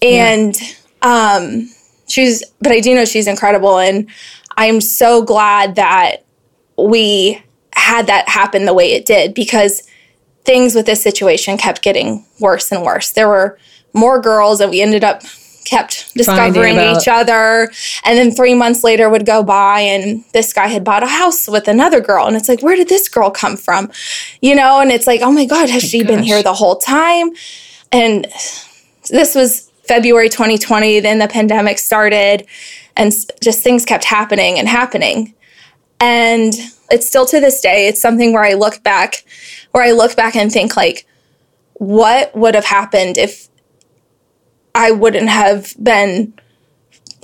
and 0.00 0.54
um, 1.02 1.68
she's 2.08 2.44
but 2.60 2.72
I 2.72 2.80
do 2.80 2.94
know 2.94 3.04
she's 3.04 3.26
incredible, 3.26 3.78
and 3.78 4.08
I'm 4.56 4.80
so 4.80 5.22
glad 5.22 5.76
that 5.76 6.24
we 6.76 7.42
had 7.74 8.06
that 8.06 8.28
happen 8.28 8.64
the 8.64 8.74
way 8.74 8.92
it 8.92 9.06
did 9.06 9.34
because 9.34 9.82
things 10.44 10.74
with 10.74 10.86
this 10.86 11.02
situation 11.02 11.56
kept 11.56 11.82
getting 11.82 12.24
worse 12.40 12.72
and 12.72 12.82
worse. 12.82 13.12
There 13.12 13.28
were 13.28 13.58
more 13.92 14.20
girls, 14.20 14.60
and 14.60 14.70
we 14.70 14.80
ended 14.80 15.04
up 15.04 15.22
kept 15.64 16.12
discovering 16.14 16.76
each 16.76 17.06
other. 17.08 17.70
And 18.04 18.18
then 18.18 18.32
three 18.32 18.54
months 18.54 18.82
later 18.82 19.08
would 19.08 19.24
go 19.24 19.42
by, 19.42 19.80
and 19.80 20.24
this 20.32 20.52
guy 20.52 20.66
had 20.66 20.84
bought 20.84 21.02
a 21.02 21.06
house 21.06 21.48
with 21.48 21.68
another 21.68 22.00
girl, 22.00 22.26
and 22.26 22.36
it's 22.36 22.48
like, 22.48 22.62
where 22.62 22.76
did 22.76 22.88
this 22.88 23.08
girl 23.08 23.30
come 23.30 23.56
from? 23.56 23.90
You 24.40 24.54
know, 24.54 24.80
and 24.80 24.90
it's 24.90 25.06
like, 25.06 25.20
oh 25.22 25.32
my 25.32 25.44
god, 25.46 25.70
has 25.70 25.82
she 25.82 26.02
been 26.02 26.22
here 26.22 26.42
the 26.42 26.54
whole 26.54 26.76
time? 26.76 27.30
And 27.90 28.26
this 29.10 29.34
was 29.34 29.70
February 29.84 30.28
2020. 30.28 31.00
Then 31.00 31.18
the 31.18 31.28
pandemic 31.28 31.78
started, 31.78 32.46
and 32.96 33.12
just 33.42 33.62
things 33.62 33.84
kept 33.84 34.04
happening 34.04 34.58
and 34.58 34.68
happening. 34.68 35.34
And 36.00 36.52
it's 36.90 37.06
still 37.06 37.26
to 37.26 37.40
this 37.40 37.60
day, 37.60 37.86
it's 37.86 38.00
something 38.00 38.32
where 38.32 38.44
I 38.44 38.54
look 38.54 38.82
back, 38.82 39.24
where 39.72 39.84
I 39.84 39.92
look 39.92 40.16
back 40.16 40.36
and 40.36 40.50
think 40.52 40.76
like, 40.76 41.06
what 41.74 42.34
would 42.36 42.54
have 42.54 42.64
happened 42.64 43.18
if 43.18 43.48
I 44.74 44.90
wouldn't 44.92 45.28
have 45.28 45.74
been 45.82 46.34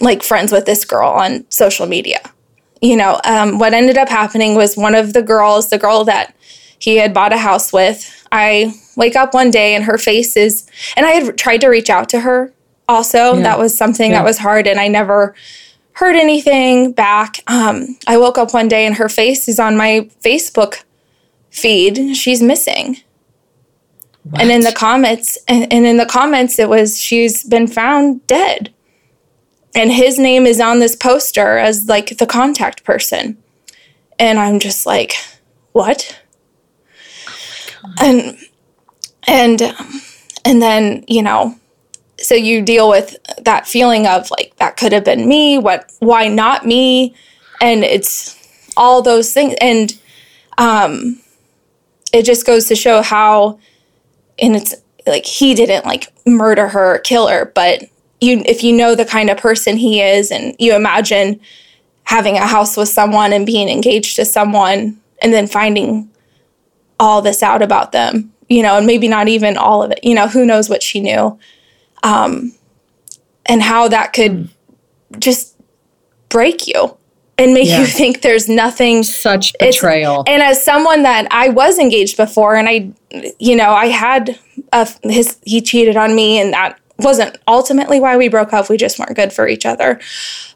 like 0.01 0.23
friends 0.23 0.53
with 0.53 0.67
this 0.67 0.85
girl 0.85 1.11
on 1.11 1.45
social 1.51 1.87
media? 1.87 2.21
you 2.81 2.97
know, 2.97 3.21
um, 3.25 3.59
what 3.59 3.75
ended 3.75 3.99
up 3.99 4.09
happening 4.09 4.55
was 4.55 4.77
one 4.77 4.95
of 4.95 5.13
the 5.13 5.21
girls, 5.21 5.69
the 5.69 5.79
girl 5.79 6.05
that 6.05 6.33
he 6.79 6.95
had 6.95 7.13
bought 7.13 7.33
a 7.33 7.37
house 7.37 7.73
with, 7.73 8.25
I 8.31 8.73
wake 8.97 9.17
up 9.17 9.35
one 9.35 9.51
day 9.51 9.75
and 9.75 9.83
her 9.83 9.99
face 9.99 10.37
is, 10.37 10.65
and 10.97 11.05
I 11.05 11.11
had 11.11 11.37
tried 11.37 11.61
to 11.63 11.69
reach 11.69 11.91
out 11.91 12.09
to 12.11 12.21
her 12.21 12.53
also. 12.89 13.35
Yeah. 13.35 13.43
That 13.43 13.59
was 13.59 13.77
something 13.77 14.13
Yeah. 14.13 14.19
that 14.19 14.25
was 14.25 14.39
hard, 14.39 14.69
and 14.69 14.79
I 14.79 14.87
never 14.87 15.35
heard 15.95 16.15
anything 16.15 16.93
back. 16.93 17.41
Um, 17.49 17.99
I 18.07 18.17
woke 18.17 18.39
up 18.39 18.55
one 18.55 18.69
day 18.69 18.87
and 18.87 18.95
her 18.95 19.09
face 19.09 19.49
is 19.49 19.59
on 19.59 19.77
my 19.77 20.09
Facebook 20.25 20.85
feed. 21.59 22.17
She's 22.17 22.43
missing. 22.43 22.99
And 24.39 24.51
in 24.51 24.61
the 24.61 24.73
comments, 24.73 25.39
and, 25.49 25.73
and 25.73 25.87
in 25.87 25.97
the 25.97 26.05
comments, 26.05 26.59
it 26.59 26.69
was 26.69 27.01
she's 27.01 27.45
been 27.45 27.67
found 27.67 28.27
dead. 28.27 28.75
And 29.75 29.91
his 29.91 30.19
name 30.19 30.47
is 30.47 30.61
on 30.61 30.81
this 30.81 30.97
poster 30.97 31.57
as 31.57 31.89
like 31.89 32.19
the 32.19 32.27
contact 32.27 32.85
person. 32.85 33.39
And 34.19 34.39
I'm 34.39 34.59
just 34.59 34.85
like, 34.85 35.15
what? 35.73 36.19
and 38.01 38.37
and 39.27 39.63
um, 39.63 40.01
and 40.45 40.63
then 40.63 41.05
you 41.09 41.23
know 41.23 41.55
so 42.19 42.35
you 42.35 42.63
deal 42.63 42.89
with 42.89 43.17
that 43.45 43.67
feeling 43.67 44.07
of 44.07 44.31
like 44.31 44.55
that 44.57 44.77
could 44.77 44.93
have 44.93 45.05
been 45.05 45.29
me 45.29 45.59
what 45.59 45.91
why 46.01 46.29
not 46.29 46.67
me 46.67 47.15
and 47.61 47.85
it's 47.85 48.37
all 48.77 49.03
those 49.03 49.33
things 49.33 49.55
and 49.61 49.99
um 50.59 51.21
it 52.13 52.25
just 52.25 52.47
goes 52.47 52.67
to 52.67 52.77
show 52.77 53.03
how 53.03 53.59
and 54.39 54.57
it's 54.57 54.75
like 55.07 55.25
he 55.25 55.55
didn't 55.55 55.85
like 55.85 56.13
murder 56.27 56.69
her 56.69 56.97
or 56.97 56.99
kill 56.99 57.29
her 57.29 57.51
but 57.55 57.83
you 58.21 58.43
if 58.47 58.63
you 58.63 58.73
know 58.73 58.95
the 58.95 59.05
kind 59.05 59.31
of 59.31 59.37
person 59.37 59.77
he 59.77 60.01
is 60.01 60.31
and 60.31 60.55
you 60.59 60.75
imagine 60.75 61.41
having 62.05 62.37
a 62.37 62.47
house 62.47 62.77
with 62.77 62.89
someone 62.89 63.33
and 63.33 63.47
being 63.47 63.69
engaged 63.69 64.17
to 64.17 64.25
someone 64.25 64.99
and 65.21 65.33
then 65.33 65.47
finding 65.47 66.11
all 67.01 67.23
this 67.23 67.43
out 67.43 67.63
about 67.63 67.93
them 67.93 68.33
you 68.49 68.63
know 68.63 68.77
and 68.77 68.87
maybe 68.87 69.09
not 69.09 69.29
even 69.29 69.57
all 69.57 69.83
of 69.83 69.91
it 69.91 70.01
you 70.03 70.15
know 70.15 70.29
who 70.29 70.45
knows 70.45 70.69
what 70.69 70.83
she 70.83 71.01
knew 71.01 71.39
um 72.03 72.53
and 73.47 73.63
how 73.63 73.89
that 73.89 74.13
could 74.13 74.49
just 75.19 75.57
break 76.29 76.67
you 76.67 76.98
and 77.39 77.55
make 77.55 77.69
Yeah. 77.69 77.81
you 77.81 77.87
think 77.87 78.23
there's 78.23 78.49
nothing 78.49 79.03
Such 79.05 79.53
betrayal. 79.59 80.25
and 80.27 80.43
as 80.43 80.63
someone 80.63 81.05
that 81.05 81.29
I 81.31 81.49
was 81.49 81.79
engaged 81.79 82.17
before, 82.17 82.57
and 82.57 82.69
I, 82.69 82.91
you 83.39 83.57
know, 83.57 83.71
I 83.71 83.87
had 83.87 84.39
a, 84.73 84.89
his 85.05 85.37
he 85.45 85.61
cheated 85.61 85.97
on 85.97 86.15
me, 86.15 86.39
and 86.41 86.53
that 86.53 86.79
wasn't 86.99 87.39
ultimately 87.47 88.01
why 88.01 88.17
we 88.17 88.29
broke 88.29 88.53
up. 88.53 88.69
We 88.69 88.77
just 88.77 88.99
weren't 88.99 89.15
good 89.15 89.33
for 89.33 89.47
each 89.47 89.65
other. 89.65 90.01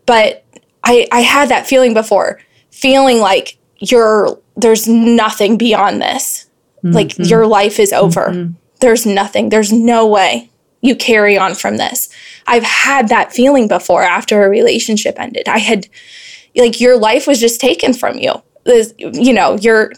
But 0.06 0.44
I 0.84 1.06
I 1.12 1.20
had 1.20 1.48
that 1.48 1.66
feeling 1.66 1.94
before, 1.94 2.40
feeling 2.70 3.18
like 3.18 3.56
you're 3.78 4.38
there's 4.56 4.88
nothing 4.88 5.56
beyond 5.56 6.02
this. 6.02 6.46
Like 6.84 7.08
mm-hmm. 7.10 7.22
your 7.22 7.46
life 7.46 7.78
is 7.78 7.92
over. 7.92 8.30
Mm-hmm. 8.30 8.54
There's 8.80 9.06
nothing. 9.06 9.50
There's 9.50 9.72
no 9.72 10.04
way 10.04 10.50
you 10.80 10.96
carry 10.96 11.38
on 11.38 11.54
from 11.54 11.76
this. 11.76 12.08
I've 12.48 12.64
had 12.64 13.08
that 13.08 13.32
feeling 13.32 13.68
before 13.68 14.02
after 14.02 14.44
a 14.44 14.48
relationship 14.48 15.14
ended. 15.18 15.46
I 15.48 15.58
had 15.58 15.86
like 16.56 16.80
your 16.80 16.98
life 16.98 17.26
was 17.26 17.40
just 17.40 17.60
taken 17.60 17.94
from 17.94 18.18
you. 18.18 18.42
This- 18.64 18.94
you 18.98 19.32
know, 19.32 19.56
you're 19.58 19.92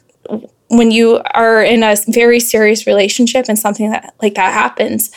when 0.68 0.90
you 0.90 1.20
are 1.34 1.62
in 1.62 1.82
a 1.82 1.96
very 2.08 2.40
serious 2.40 2.86
relationship 2.86 3.46
and 3.48 3.58
something 3.58 3.90
that 3.90 4.14
like 4.22 4.34
that 4.34 4.52
happens. 4.52 5.10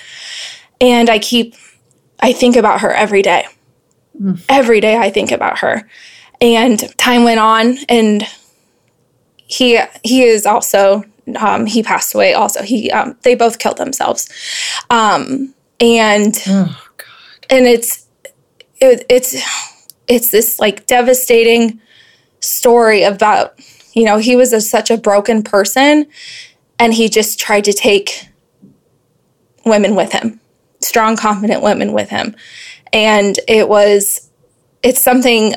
And 0.81 1.09
I 1.09 1.19
keep 1.19 1.55
I 2.19 2.33
think 2.33 2.55
about 2.55 2.81
her 2.81 2.91
every 2.91 3.21
day. 3.21 3.45
Every 4.49 4.81
day 4.81 4.97
I 4.97 5.11
think 5.11 5.31
about 5.31 5.59
her. 5.59 5.87
And 6.41 6.79
time 6.97 7.23
went 7.23 7.39
on 7.39 7.77
and 7.87 8.23
he 9.47 9.79
he 10.03 10.23
is 10.23 10.45
also 10.45 11.03
um, 11.37 11.65
he 11.65 11.83
passed 11.83 12.13
away 12.15 12.33
also. 12.33 12.61
He 12.61 12.91
um, 12.91 13.17
they 13.23 13.35
both 13.35 13.59
killed 13.59 13.77
themselves. 13.77 14.29
Um, 14.89 15.53
and 15.79 16.41
oh, 16.47 16.81
God. 16.97 17.07
and 17.49 17.65
it's 17.65 18.07
it, 18.79 19.05
it's 19.09 19.35
it's 20.07 20.31
this 20.31 20.59
like 20.59 20.85
devastating 20.85 21.79
story 22.39 23.03
about 23.03 23.59
you 23.93 24.05
know 24.05 24.17
he 24.17 24.35
was 24.35 24.53
a, 24.53 24.61
such 24.61 24.91
a 24.91 24.97
broken 24.97 25.43
person 25.43 26.05
and 26.79 26.93
he 26.93 27.09
just 27.09 27.39
tried 27.39 27.63
to 27.65 27.73
take 27.73 28.27
women 29.65 29.95
with 29.95 30.11
him 30.11 30.39
strong 30.81 31.15
confident 31.15 31.61
women 31.61 31.93
with 31.93 32.09
him. 32.09 32.35
And 32.93 33.39
it 33.47 33.67
was 33.67 34.29
it's 34.83 35.01
something 35.01 35.55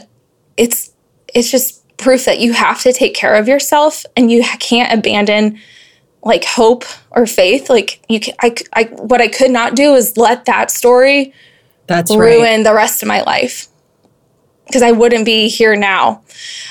it's 0.57 0.93
it's 1.35 1.51
just 1.51 1.87
proof 1.99 2.25
that 2.25 2.41
you 2.41 2.53
have 2.53 2.83
to 2.83 2.93
take 2.93 3.15
care 3.15 3.35
of 3.35 3.47
yourself 3.47 4.05
and 4.17 4.31
you 4.31 4.43
can't 4.59 4.93
abandon 4.93 5.59
like 6.23 6.45
hope 6.45 6.85
or 7.11 7.27
faith. 7.27 7.71
Like 7.71 8.03
you 8.09 8.21
can, 8.21 8.35
I, 8.41 8.55
I 8.73 8.85
what 8.85 9.21
i 9.21 9.29
could 9.29 9.51
not 9.51 9.77
do 9.77 9.95
is 9.95 10.17
let 10.17 10.47
that 10.47 10.71
story 10.71 11.33
That's 11.87 12.11
right. 12.11 12.19
ruin 12.19 12.63
the 12.63 12.75
rest 12.75 13.03
of 13.03 13.09
my 13.09 13.23
life 13.23 13.69
because 14.71 14.83
I 14.83 14.93
wouldn't 14.93 15.25
be 15.25 15.49
here 15.49 15.77
now. 15.77 16.23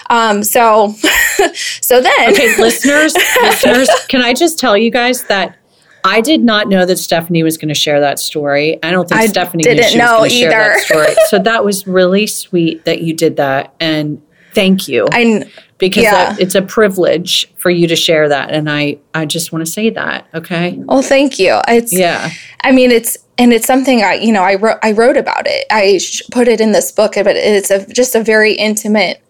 Um, 0.09 0.43
so, 0.43 0.93
so 1.81 2.01
then, 2.01 2.33
Okay, 2.33 2.57
listeners, 2.57 3.13
listeners, 3.41 3.89
can 4.07 4.21
I 4.21 4.33
just 4.33 4.57
tell 4.57 4.75
you 4.77 4.89
guys 4.89 5.23
that 5.25 5.55
I 6.03 6.21
did 6.21 6.41
not 6.41 6.69
know 6.69 6.85
that 6.85 6.97
Stephanie 6.97 7.43
was 7.43 7.57
going 7.57 7.67
to 7.69 7.75
share 7.75 7.99
that 7.99 8.19
story. 8.19 8.81
I 8.83 8.91
don't 8.91 9.07
think 9.07 9.21
I 9.21 9.27
Stephanie 9.27 9.63
didn't 9.63 9.97
know 9.97 10.27
share 10.27 10.49
that 10.49 10.77
either. 10.77 10.81
story. 10.85 11.15
So 11.27 11.39
that 11.39 11.63
was 11.65 11.85
really 11.85 12.25
sweet 12.25 12.85
that 12.85 13.01
you 13.01 13.13
did 13.13 13.35
that, 13.37 13.73
and 13.79 14.21
thank 14.53 14.87
you 14.87 15.07
I 15.11 15.45
because 15.77 16.03
yeah. 16.03 16.11
that- 16.11 16.39
it's 16.39 16.55
a 16.55 16.61
privilege 16.61 17.51
for 17.57 17.69
you 17.69 17.87
to 17.87 17.95
share 17.95 18.29
that, 18.29 18.51
and 18.51 18.69
I 18.69 18.97
I 19.13 19.25
just 19.25 19.51
want 19.51 19.65
to 19.65 19.71
say 19.71 19.89
that. 19.91 20.27
Okay, 20.33 20.75
well, 20.77 21.01
thank 21.01 21.37
you. 21.37 21.59
It's 21.67 21.93
yeah, 21.93 22.29
I 22.63 22.71
mean, 22.71 22.91
it's 22.91 23.17
and 23.39 23.53
it's 23.53 23.65
something 23.65 24.03
I 24.03 24.15
you 24.15 24.31
know 24.31 24.43
I 24.43 24.55
wrote 24.55 24.77
I 24.83 24.91
wrote 24.91 25.17
about 25.17 25.47
it. 25.47 25.65
I 25.71 25.97
sh- 25.97 26.21
put 26.31 26.47
it 26.47 26.61
in 26.61 26.73
this 26.73 26.91
book, 26.91 27.13
but 27.15 27.35
it's 27.35 27.71
a 27.71 27.91
just 27.91 28.13
a 28.13 28.23
very 28.23 28.53
intimate 28.53 29.23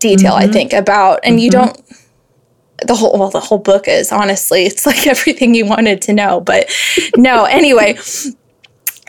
detail 0.00 0.34
I 0.34 0.44
mm-hmm. 0.44 0.52
think 0.52 0.72
about, 0.72 1.20
and 1.22 1.40
you 1.40 1.50
mm-hmm. 1.50 1.72
don't. 1.72 2.86
The 2.86 2.94
whole 2.94 3.18
well, 3.18 3.30
the 3.30 3.40
whole 3.40 3.58
book 3.58 3.86
is 3.88 4.10
honestly, 4.10 4.64
it's 4.64 4.84
like 4.90 5.06
everything 5.06 5.54
you 5.54 5.64
wanted 5.64 6.02
to 6.02 6.12
know. 6.12 6.40
But 6.40 6.70
no, 7.16 7.44
anyway. 7.44 7.96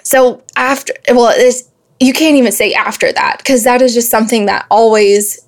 So 0.03 0.43
after, 0.55 0.93
well, 1.09 1.33
it's 1.35 1.69
you 1.99 2.13
can't 2.13 2.35
even 2.35 2.51
say 2.51 2.73
after 2.73 3.11
that 3.13 3.37
because 3.39 3.63
that 3.63 3.81
is 3.81 3.93
just 3.93 4.09
something 4.09 4.45
that 4.45 4.65
always, 4.69 5.39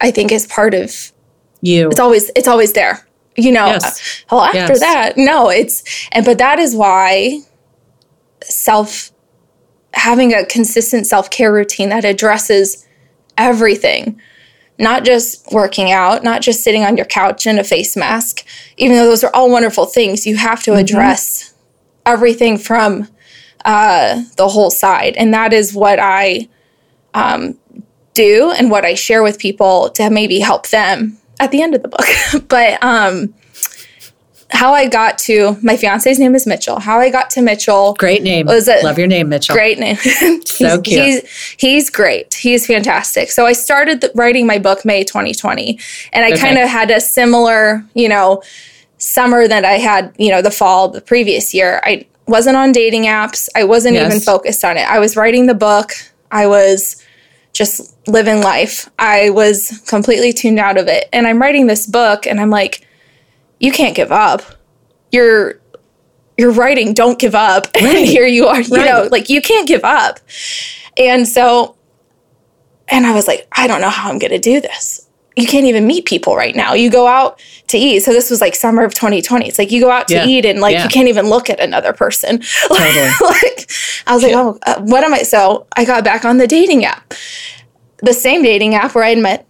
I 0.00 0.10
think, 0.10 0.32
is 0.32 0.46
part 0.46 0.74
of 0.74 1.12
you. 1.60 1.88
it's 1.88 2.00
always 2.00 2.30
it's 2.36 2.48
always 2.48 2.72
there 2.72 3.06
you 3.36 3.50
know 3.50 3.66
Yes. 3.66 4.24
well 4.30 4.42
after 4.42 4.58
Yes. 4.58 4.80
that 4.80 5.12
no 5.16 5.48
it's 5.48 5.82
and 6.12 6.24
but 6.24 6.38
that 6.38 6.58
is 6.58 6.74
why 6.74 7.38
self 8.44 9.10
having 9.94 10.32
a 10.32 10.44
consistent 10.46 11.06
self-care 11.06 11.52
routine 11.52 11.90
that 11.90 12.04
addresses 12.04 12.86
everything. 13.36 14.20
Not 14.78 15.04
just 15.04 15.52
working 15.52 15.92
out 15.92 16.24
not 16.24 16.42
just 16.42 16.64
sitting 16.64 16.82
on 16.84 16.96
your 16.96 17.06
couch 17.06 17.46
in 17.46 17.58
a 17.58 17.64
face 17.64 17.96
mask. 17.96 18.44
Even 18.76 18.96
though 18.96 19.06
those 19.06 19.22
are 19.22 19.34
all 19.34 19.50
wonderful 19.50 19.86
things 19.86 20.26
you 20.26 20.36
have 20.36 20.62
to 20.64 20.74
address 20.74 21.54
everything 22.06 22.58
from 22.58 23.08
uh, 23.64 24.22
the 24.36 24.48
whole 24.48 24.70
side. 24.70 25.14
And 25.16 25.32
that 25.34 25.52
is 25.52 25.72
what 25.72 25.98
i 26.00 26.48
um, 27.14 27.58
do 28.14 28.52
and 28.56 28.70
what 28.70 28.84
I 28.84 28.94
share 28.94 29.22
with 29.22 29.38
people 29.38 29.90
to 29.90 30.10
maybe 30.10 30.40
help 30.40 30.68
them 30.68 31.18
at 31.40 31.50
the 31.50 31.62
end 31.62 31.74
of 31.74 31.82
the 31.82 31.88
book. 31.88 32.06
but 32.48 32.82
um, 32.82 33.34
how 34.52 34.72
I 34.74 34.86
got 34.86 35.18
to 35.18 35.56
my 35.62 35.76
fiance's 35.76 36.18
name 36.18 36.34
is 36.34 36.46
Mitchell. 36.46 36.78
How 36.78 37.00
I 37.00 37.10
got 37.10 37.30
to 37.30 37.42
Mitchell, 37.42 37.94
Great 37.98 38.22
name. 38.22 38.46
Was 38.46 38.68
it- 38.68 38.84
Love 38.84 38.98
your 38.98 39.06
name, 39.08 39.28
Mitchell. 39.28 39.54
great 39.54 39.78
name. 39.78 39.96
So 40.46 40.80
he's, 40.80 40.80
cute. 40.82 41.04
He's, 41.04 41.54
he's 41.58 41.90
great. 41.90 42.34
He's 42.34 42.66
fantastic. 42.66 43.30
So 43.30 43.46
I 43.46 43.52
started 43.54 44.04
writing 44.14 44.46
my 44.46 44.58
book 44.58 44.84
May 44.84 45.02
2020, 45.02 45.78
and 46.12 46.24
I 46.24 46.32
Okay. 46.32 46.38
kind 46.40 46.58
of 46.58 46.68
had 46.68 46.90
a 46.90 47.00
similar, 47.00 47.84
you 47.94 48.08
know, 48.08 48.42
summer 48.98 49.48
that 49.48 49.64
I 49.64 49.72
had, 49.78 50.14
you 50.18 50.30
know, 50.30 50.42
the 50.42 50.50
fall 50.52 50.88
the 50.88 51.00
previous 51.00 51.52
year. 51.52 51.80
I 51.84 52.06
wasn't 52.28 52.56
on 52.56 52.70
dating 52.70 53.04
apps. 53.04 53.48
I 53.56 53.64
wasn't 53.64 53.94
Yes. 53.94 54.06
even 54.12 54.20
focused 54.20 54.64
on 54.64 54.76
it. 54.76 54.88
I 54.88 54.98
was 55.00 55.16
writing 55.16 55.46
the 55.46 55.54
book. 55.54 55.92
I 56.30 56.46
was 56.46 57.02
just 57.52 57.92
living 58.08 58.40
life. 58.42 58.88
I 58.98 59.30
was 59.30 59.82
completely 59.88 60.32
tuned 60.32 60.58
out 60.60 60.78
of 60.78 60.86
it. 60.86 61.08
And 61.12 61.26
I'm 61.26 61.40
writing 61.40 61.66
this 61.66 61.86
book 61.86 62.26
and 62.26 62.40
I'm 62.40 62.50
like, 62.50 62.86
you 63.62 63.72
can't 63.72 63.96
give 63.96 64.12
up. 64.12 64.42
You're 65.10 65.58
you're 66.36 66.52
writing, 66.52 66.92
don't 66.92 67.18
give 67.18 67.34
up. 67.34 67.68
And 67.76 67.86
here 68.06 68.26
you 68.26 68.46
are, 68.46 68.60
you 68.60 68.76
Right. 68.76 68.84
know, 68.86 69.08
like 69.10 69.30
you 69.30 69.40
can't 69.40 69.66
give 69.66 69.84
up. 69.84 70.20
And 70.98 71.26
so 71.26 71.76
and 72.88 73.06
I 73.06 73.14
was 73.14 73.26
like, 73.26 73.46
I 73.56 73.66
don't 73.66 73.80
know 73.80 73.88
how 73.90 74.10
I'm 74.10 74.18
gonna 74.18 74.38
do 74.38 74.60
this. 74.60 75.08
You 75.36 75.46
can't 75.46 75.64
even 75.64 75.86
meet 75.86 76.04
people 76.04 76.36
right 76.36 76.54
now. 76.54 76.74
You 76.74 76.90
go 76.90 77.06
out 77.06 77.40
to 77.68 77.78
eat. 77.78 78.00
So 78.00 78.12
this 78.12 78.28
was 78.28 78.42
like 78.42 78.54
summer 78.54 78.84
of 78.84 78.92
2020. 78.92 79.48
It's 79.48 79.58
like 79.58 79.70
you 79.70 79.80
go 79.80 79.90
out 79.90 80.08
to 80.08 80.14
Yeah. 80.16 80.26
eat 80.26 80.44
and 80.44 80.60
like 80.60 80.74
Yeah. 80.74 80.82
you 80.82 80.88
can't 80.90 81.08
even 81.08 81.28
look 81.30 81.48
at 81.48 81.58
another 81.58 81.94
person. 81.94 82.42
Totally. 82.68 83.08
like 83.22 83.70
I 84.06 84.12
was 84.14 84.22
like, 84.22 84.34
oh, 84.34 84.58
uh, 84.66 84.80
what 84.82 85.04
am 85.04 85.14
I? 85.14 85.22
So 85.22 85.66
I 85.74 85.86
got 85.86 86.04
back 86.04 86.24
on 86.26 86.36
the 86.36 86.46
dating 86.46 86.84
app. 86.84 87.14
the 88.02 88.12
same 88.12 88.42
dating 88.42 88.74
app 88.74 88.94
where 88.94 89.04
I'd 89.04 89.18
met 89.18 89.48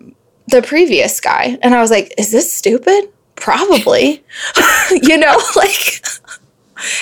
the 0.48 0.60
previous 0.62 1.18
guy. 1.20 1.58
And 1.62 1.74
I 1.74 1.80
was 1.80 1.90
like, 1.90 2.12
is 2.18 2.30
this 2.30 2.52
stupid? 2.52 3.08
Probably. 3.36 4.22
you 4.90 5.18
know, 5.18 5.36
like, 5.56 6.04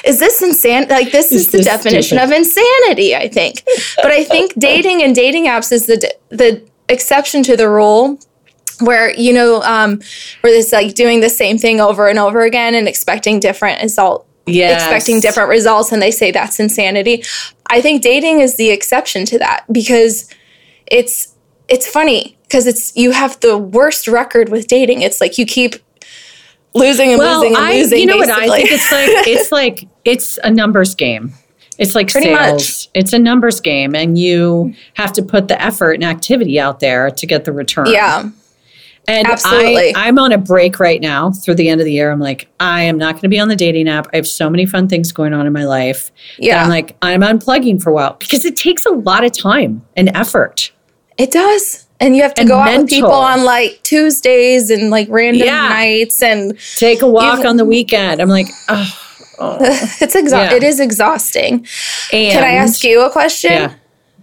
is 0.04 0.18
this 0.18 0.42
insane? 0.42 0.86
Like, 0.88 1.12
this 1.12 1.32
is, 1.32 1.42
Is 1.42 1.46
the 1.48 1.58
this 1.58 1.66
definition 1.66 2.18
stupid? 2.18 2.24
of 2.24 2.30
insanity, 2.32 3.16
I 3.16 3.28
think. 3.28 3.62
But 3.96 4.10
I 4.12 4.24
think 4.24 4.54
dating 4.58 5.02
and 5.02 5.14
dating 5.14 5.46
apps 5.46 5.72
is 5.72 5.86
the, 5.86 6.12
the 6.30 6.66
exception 6.88 7.42
to 7.44 7.56
the 7.56 7.68
rule 7.68 8.18
where 8.80 9.14
you 9.14 9.32
know 9.32 9.60
um 9.62 10.00
where 10.40 10.58
it's 10.58 10.72
like 10.72 10.94
doing 10.94 11.20
the 11.20 11.28
same 11.28 11.58
thing 11.58 11.80
over 11.80 12.08
and 12.08 12.18
over 12.18 12.40
again 12.40 12.74
and 12.74 12.88
expecting 12.88 13.38
different 13.38 13.80
result 13.82 14.26
Yes. 14.46 14.82
expecting 14.82 15.20
different 15.20 15.50
results 15.50 15.92
and 15.92 16.00
they 16.00 16.10
say 16.10 16.30
that's 16.30 16.58
insanity 16.58 17.22
i 17.68 17.82
think 17.82 18.00
dating 18.02 18.40
is 18.40 18.56
the 18.56 18.70
exception 18.70 19.26
to 19.26 19.38
that 19.38 19.64
because 19.70 20.28
it's 20.86 21.36
it's 21.68 21.86
funny 21.86 22.38
because 22.44 22.66
it's 22.66 22.96
you 22.96 23.10
have 23.12 23.38
the 23.40 23.56
worst 23.58 24.08
record 24.08 24.48
with 24.48 24.66
dating 24.66 25.02
it's 25.02 25.20
like 25.20 25.36
you 25.36 25.44
keep 25.44 25.74
losing 26.74 27.10
and 27.10 27.18
well, 27.18 27.40
losing 27.40 27.56
and 27.56 27.64
I, 27.64 27.72
losing 27.74 28.00
you 28.00 28.06
know 28.06 28.16
what 28.16 28.30
I 28.30 28.46
basically. 28.46 28.68
think 28.68 28.72
it's 28.72 28.92
like? 28.92 29.26
It's 29.26 29.52
like 29.52 29.88
it's 30.04 30.38
a 30.44 30.50
numbers 30.50 30.94
game. 30.94 31.32
It's 31.78 31.94
like 31.94 32.10
Pretty 32.10 32.34
sales. 32.34 32.88
It's 32.94 33.12
a 33.12 33.18
numbers 33.18 33.60
game, 33.60 33.94
and 33.94 34.18
you 34.18 34.74
have 34.94 35.12
to 35.14 35.22
put 35.22 35.48
the 35.48 35.60
effort 35.60 35.92
and 35.92 36.04
activity 36.04 36.60
out 36.60 36.80
there 36.80 37.10
to 37.10 37.26
get 37.26 37.44
the 37.44 37.52
return. 37.52 37.86
yeah 37.86 38.28
and 39.08 39.26
absolutely. 39.26 39.94
I, 39.94 40.08
I'm 40.08 40.18
on 40.18 40.32
a 40.32 40.38
break 40.38 40.78
right 40.78 41.00
now 41.00 41.30
through 41.32 41.56
the 41.56 41.68
end 41.68 41.80
of 41.80 41.84
the 41.84 41.92
year. 41.92 42.10
I'm 42.10 42.20
like, 42.20 42.48
I 42.60 42.82
am 42.82 42.98
not 42.98 43.14
going 43.14 43.22
to 43.22 43.28
be 43.28 43.40
on 43.40 43.48
the 43.48 43.56
dating 43.56 43.88
app. 43.88 44.08
I 44.12 44.16
have 44.16 44.26
so 44.26 44.48
many 44.48 44.66
fun 44.66 44.88
things 44.88 45.10
going 45.10 45.32
on 45.32 45.46
in 45.46 45.52
my 45.52 45.64
life. 45.64 46.12
Yeah. 46.38 46.62
I'm 46.62 46.68
like, 46.68 46.96
I'm 47.02 47.22
unplugging 47.22 47.82
for 47.82 47.90
a 47.90 47.92
while 47.92 48.14
because 48.14 48.44
it 48.44 48.56
takes 48.56 48.86
a 48.86 48.90
lot 48.90 49.24
of 49.24 49.32
time 49.32 49.84
and 49.96 50.10
effort. 50.14 50.70
it 51.18 51.30
does 51.32 51.86
and 52.01 52.16
you 52.16 52.22
have 52.22 52.34
to 52.34 52.44
go 52.44 52.59
out 52.59 52.78
with 52.78 52.88
people 52.88 53.11
on 53.12 53.44
like 53.44 53.80
tuesdays 53.82 54.70
and 54.70 54.90
like 54.90 55.07
random 55.11 55.46
Yeah. 55.46 55.68
nights 55.68 56.22
and 56.22 56.59
Take 56.76 57.03
a 57.03 57.09
walk 57.09 57.44
on 57.44 57.57
the 57.57 57.64
weekend. 57.64 58.20
I'm 58.20 58.28
like, 58.28 58.48
oh. 58.68 58.96
it's 60.01 60.14
exa- 60.14 60.30
Yeah. 60.51 60.55
it 60.55 60.62
is 60.62 60.80
exhausting 60.80 61.66
And 62.12 62.32
can 62.32 62.44
i 62.44 62.53
ask 62.53 62.84
you 62.84 63.01
a 63.03 63.11
question 63.11 63.53
Yeah. 63.53 63.74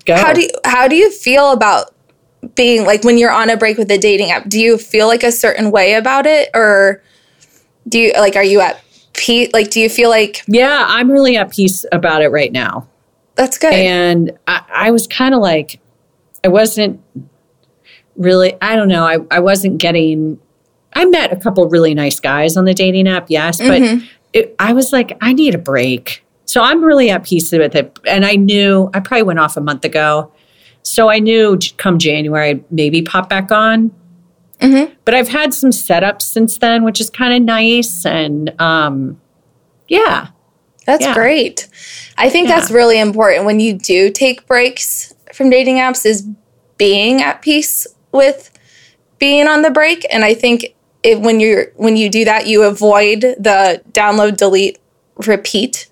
Go. 0.05 0.15
How 0.15 0.31
do 0.31 0.41
you 0.41 0.49
how 0.63 0.87
do 0.87 0.95
you 0.95 1.11
feel 1.11 1.51
about 1.51 1.93
being 2.55 2.85
like 2.85 3.03
when 3.03 3.17
you're 3.17 3.31
on 3.31 3.49
a 3.49 3.57
break 3.57 3.77
with 3.77 3.89
a 3.91 3.97
dating 3.97 4.29
app? 4.31 4.47
Do 4.47 4.59
you 4.59 4.77
feel 4.77 5.07
like 5.07 5.23
a 5.23 5.31
certain 5.31 5.71
way 5.71 5.95
about 5.95 6.25
it 6.27 6.49
or 6.53 7.01
do 7.89 7.99
you 7.99 8.13
like 8.13 8.35
are 8.35 8.43
you 8.43 8.61
at 8.61 8.79
peace 9.13 9.49
like 9.53 9.69
do 9.71 9.79
you 9.81 9.89
feel 9.89 10.09
like 10.09 10.43
yeah, 10.47 10.85
I'm 10.87 11.09
really 11.11 11.35
at 11.35 11.51
peace 11.51 11.83
about 11.91 12.21
it 12.21 12.29
right 12.29 12.51
now. 12.51 12.87
that's 13.35 13.57
good? 13.57 13.73
And 13.73 14.31
I, 14.47 14.61
I 14.71 14.91
was 14.91 15.07
kind 15.07 15.33
of 15.33 15.41
like, 15.41 15.79
I 16.45 16.47
wasn't 16.47 17.01
really, 18.17 18.55
I 18.61 18.75
don't 18.75 18.87
know, 18.87 19.05
I, 19.05 19.17
I 19.31 19.39
wasn't 19.39 19.77
getting, 19.79 20.39
I 20.93 21.05
met 21.05 21.31
a 21.31 21.35
couple 21.35 21.67
really 21.69 21.93
nice 21.93 22.19
guys 22.19 22.57
on 22.57 22.65
the 22.65 22.73
dating 22.73 23.07
app, 23.07 23.27
yes, 23.29 23.59
but 23.59 23.81
it, 24.33 24.55
I 24.59 24.73
was 24.73 24.91
like, 24.91 25.17
I 25.21 25.33
need 25.33 25.55
a 25.55 25.59
break. 25.59 26.23
So 26.45 26.61
I'm 26.61 26.83
really 26.83 27.09
at 27.09 27.23
peace 27.23 27.51
with 27.51 27.75
it. 27.75 27.99
And 28.07 28.25
I 28.25 28.35
knew, 28.35 28.89
I 28.93 28.99
probably 28.99 29.23
went 29.23 29.39
off 29.39 29.57
a 29.57 29.61
month 29.61 29.83
ago. 29.85 30.31
So 30.83 31.09
I 31.09 31.19
knew 31.19 31.57
come 31.77 31.99
January, 31.99 32.49
I'd 32.51 32.71
maybe 32.71 33.01
pop 33.01 33.29
back 33.29 33.51
on. 33.51 33.91
But 35.05 35.13
I've 35.13 35.27
had 35.27 35.53
some 35.53 35.69
setups 35.71 36.23
since 36.23 36.57
then, 36.57 36.83
which 36.83 36.99
is 37.01 37.09
kind 37.09 37.33
of 37.33 37.41
nice. 37.43 38.05
And 38.05 38.59
um, 38.59 39.19
yeah, 39.87 40.29
That's 40.85 41.03
Yeah. 41.03 41.13
great. 41.13 41.67
I 42.17 42.29
think 42.29 42.47
that's 42.47 42.71
really 42.71 42.99
important 42.99 43.45
when 43.45 43.59
you 43.59 43.73
do 43.77 44.09
take 44.09 44.47
breaks 44.47 45.13
from 45.33 45.49
dating 45.49 45.75
apps 45.75 46.05
is 46.05 46.25
being 46.77 47.21
at 47.21 47.41
peace 47.41 47.85
with 48.11 48.51
being 49.19 49.47
on 49.47 49.61
the 49.61 49.71
break 49.71 50.05
and 50.11 50.23
I 50.23 50.33
think 50.33 50.75
it, 51.03 51.21
when 51.21 51.39
you're 51.39 51.67
when 51.75 51.95
you 51.97 52.09
do 52.09 52.25
that 52.25 52.47
you 52.47 52.63
avoid 52.63 53.21
the 53.21 53.81
download 53.91 54.37
delete 54.37 54.79
repeat 55.25 55.87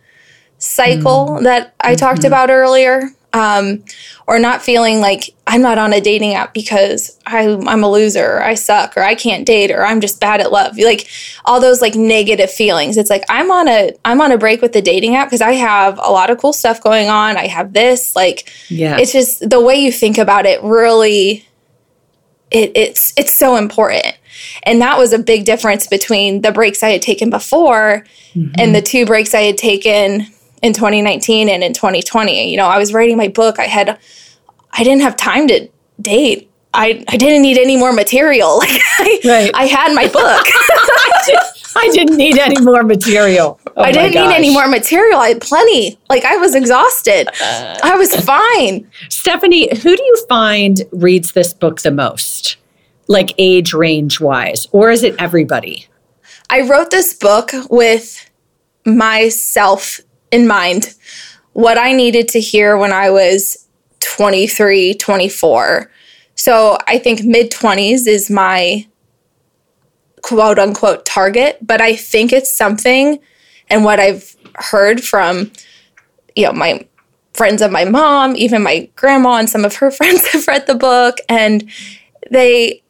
cycle 0.58 1.42
that 1.42 1.74
I 1.80 1.96
talked 1.96 2.24
about 2.24 2.50
earlier 2.50 3.12
um, 3.36 3.84
or 4.28 4.40
not 4.40 4.62
feeling 4.62 5.02
like 5.02 5.36
I'm 5.46 5.62
not 5.62 5.78
on 5.78 5.92
a 5.92 6.00
dating 6.00 6.36
app 6.36 6.54
because 6.54 7.20
I, 7.26 7.50
I'm 7.68 7.84
a 7.84 7.92
loser 7.92 8.38
or 8.38 8.42
I 8.42 8.54
suck 8.56 8.96
or 8.96 9.02
I 9.02 9.14
can't 9.14 9.46
date 9.46 9.72
or 9.72 9.86
I'm 9.86 10.00
just 10.00 10.22
bad 10.22 10.40
at 10.40 10.54
love. 10.54 10.78
Like 10.78 11.10
all 11.44 11.60
those 11.60 11.82
like 11.82 11.96
negative 11.96 12.50
feelings. 12.50 12.96
It's 12.96 13.10
like 13.10 13.26
I'm 13.28 13.52
on 13.52 13.68
a 13.68 13.92
I'm 14.06 14.22
on 14.22 14.32
a 14.32 14.38
break 14.38 14.62
with 14.62 14.72
the 14.72 14.82
dating 14.82 15.18
app 15.18 15.28
because 15.28 15.42
I 15.42 15.52
have 15.52 16.00
a 16.02 16.12
lot 16.12 16.30
of 16.30 16.38
cool 16.38 16.54
stuff 16.54 16.82
going 16.82 17.10
on. 17.10 17.36
I 17.36 17.48
have 17.48 17.74
this 17.74 18.16
like 18.16 18.50
yeah. 18.70 18.98
it's 18.98 19.12
just 19.12 19.48
the 19.48 19.60
way 19.60 19.76
you 19.76 19.92
think 19.92 20.18
about 20.18 20.46
it 20.46 20.64
really 20.64 21.46
it, 22.52 22.72
it's 22.76 23.14
it's 23.18 23.34
so 23.34 23.56
important. 23.56 24.18
And 24.64 24.82
that 24.82 24.98
was 24.98 25.14
a 25.14 25.20
big 25.20 25.46
difference 25.46 25.88
between 25.88 26.42
the 26.42 26.52
breaks 26.52 26.84
i 26.84 26.90
had 26.90 27.02
taken 27.02 27.30
before 27.30 28.06
mm-hmm. 28.34 28.54
and 28.58 28.76
the 28.76 28.82
two 28.82 29.06
breaks 29.06 29.34
i 29.34 29.42
had 29.42 29.58
taken 29.58 30.28
in 30.62 30.74
2019 30.74 31.48
and 31.48 31.64
in 31.64 31.72
2020 31.72 32.52
you 32.52 32.58
know 32.58 32.68
i 32.68 32.78
was 32.78 32.94
writing 32.94 33.16
my 33.16 33.30
book. 33.30 33.60
I 33.60 33.66
had 33.66 33.98
i 34.72 34.84
didn't 34.84 35.02
have 35.02 35.16
time 35.16 35.48
to 35.48 35.70
date. 36.02 36.50
I, 36.74 37.06
I 37.08 37.16
didn't 37.16 37.42
need 37.42 37.58
any 37.58 37.78
more 37.78 37.94
material. 37.94 38.60
Like 38.60 38.82
I, 39.00 39.22
Right. 39.24 39.52
I 39.54 39.66
had 39.66 39.94
my 39.94 40.08
book 40.08 40.46
I 41.86 41.90
didn't 41.90 42.18
need 42.18 42.38
any 42.38 42.62
more 42.62 42.84
material. 42.84 43.60
Oh 43.78 43.84
i 43.84 43.92
didn't 43.92 44.14
need 44.14 44.34
any 44.34 44.54
more 44.54 44.70
material 44.70 45.20
i 45.20 45.30
had 45.30 45.42
plenty 45.42 46.00
like 46.10 46.24
i 46.24 46.38
was 46.38 46.56
exhausted 46.56 47.28
uh. 47.42 47.78
i 47.84 47.96
was 47.96 48.16
fine 48.16 48.90
Stephanie, 49.10 49.76
who 49.76 49.96
do 49.96 50.04
you 50.04 50.26
find 50.30 50.84
reads 50.92 51.32
this 51.32 51.54
book 51.54 51.82
the 51.82 51.92
most? 51.92 52.58
Like 53.08 53.34
age 53.38 53.74
range 53.74 54.20
wise, 54.20 54.68
or 54.72 54.92
is 54.92 55.04
it 55.04 55.16
everybody? 55.20 55.88
I 56.50 56.62
wrote 56.62 56.92
this 56.92 57.14
book 57.14 57.52
with 57.70 58.30
myself 58.86 60.00
in 60.32 60.48
mind. 60.48 60.96
What 61.54 61.78
I 61.78 61.94
needed 61.94 62.28
to 62.30 62.40
hear 62.40 62.78
when 62.78 62.92
I 62.92 63.10
was 63.10 63.68
23, 64.02 64.96
24. 64.96 65.92
So 66.36 66.78
I 66.88 66.98
think 66.98 67.24
mid 67.24 67.52
20s 67.52 68.08
is 68.08 68.30
my 68.30 68.86
quote 70.26 70.58
unquote 70.58 71.06
target, 71.06 71.58
but 71.62 71.82
I 71.82 71.96
think 71.96 72.34
it's 72.34 72.52
something 72.52 73.20
and 73.70 73.84
what 73.84 74.00
I've 74.00 74.36
heard 74.56 75.04
from 75.04 75.52
you 76.36 76.46
know 76.46 76.54
my 76.54 76.86
friends 77.34 77.62
of 77.62 77.72
my 77.72 77.86
mom, 77.86 78.36
even 78.36 78.64
my 78.64 78.90
grandma 78.96 79.36
and 79.36 79.50
some 79.50 79.66
of 79.66 79.76
her 79.76 79.92
friends 80.00 80.26
have 80.28 80.48
read 80.48 80.66
the 80.68 80.76
book 80.76 81.18
and 81.30 81.70
they 82.32 82.82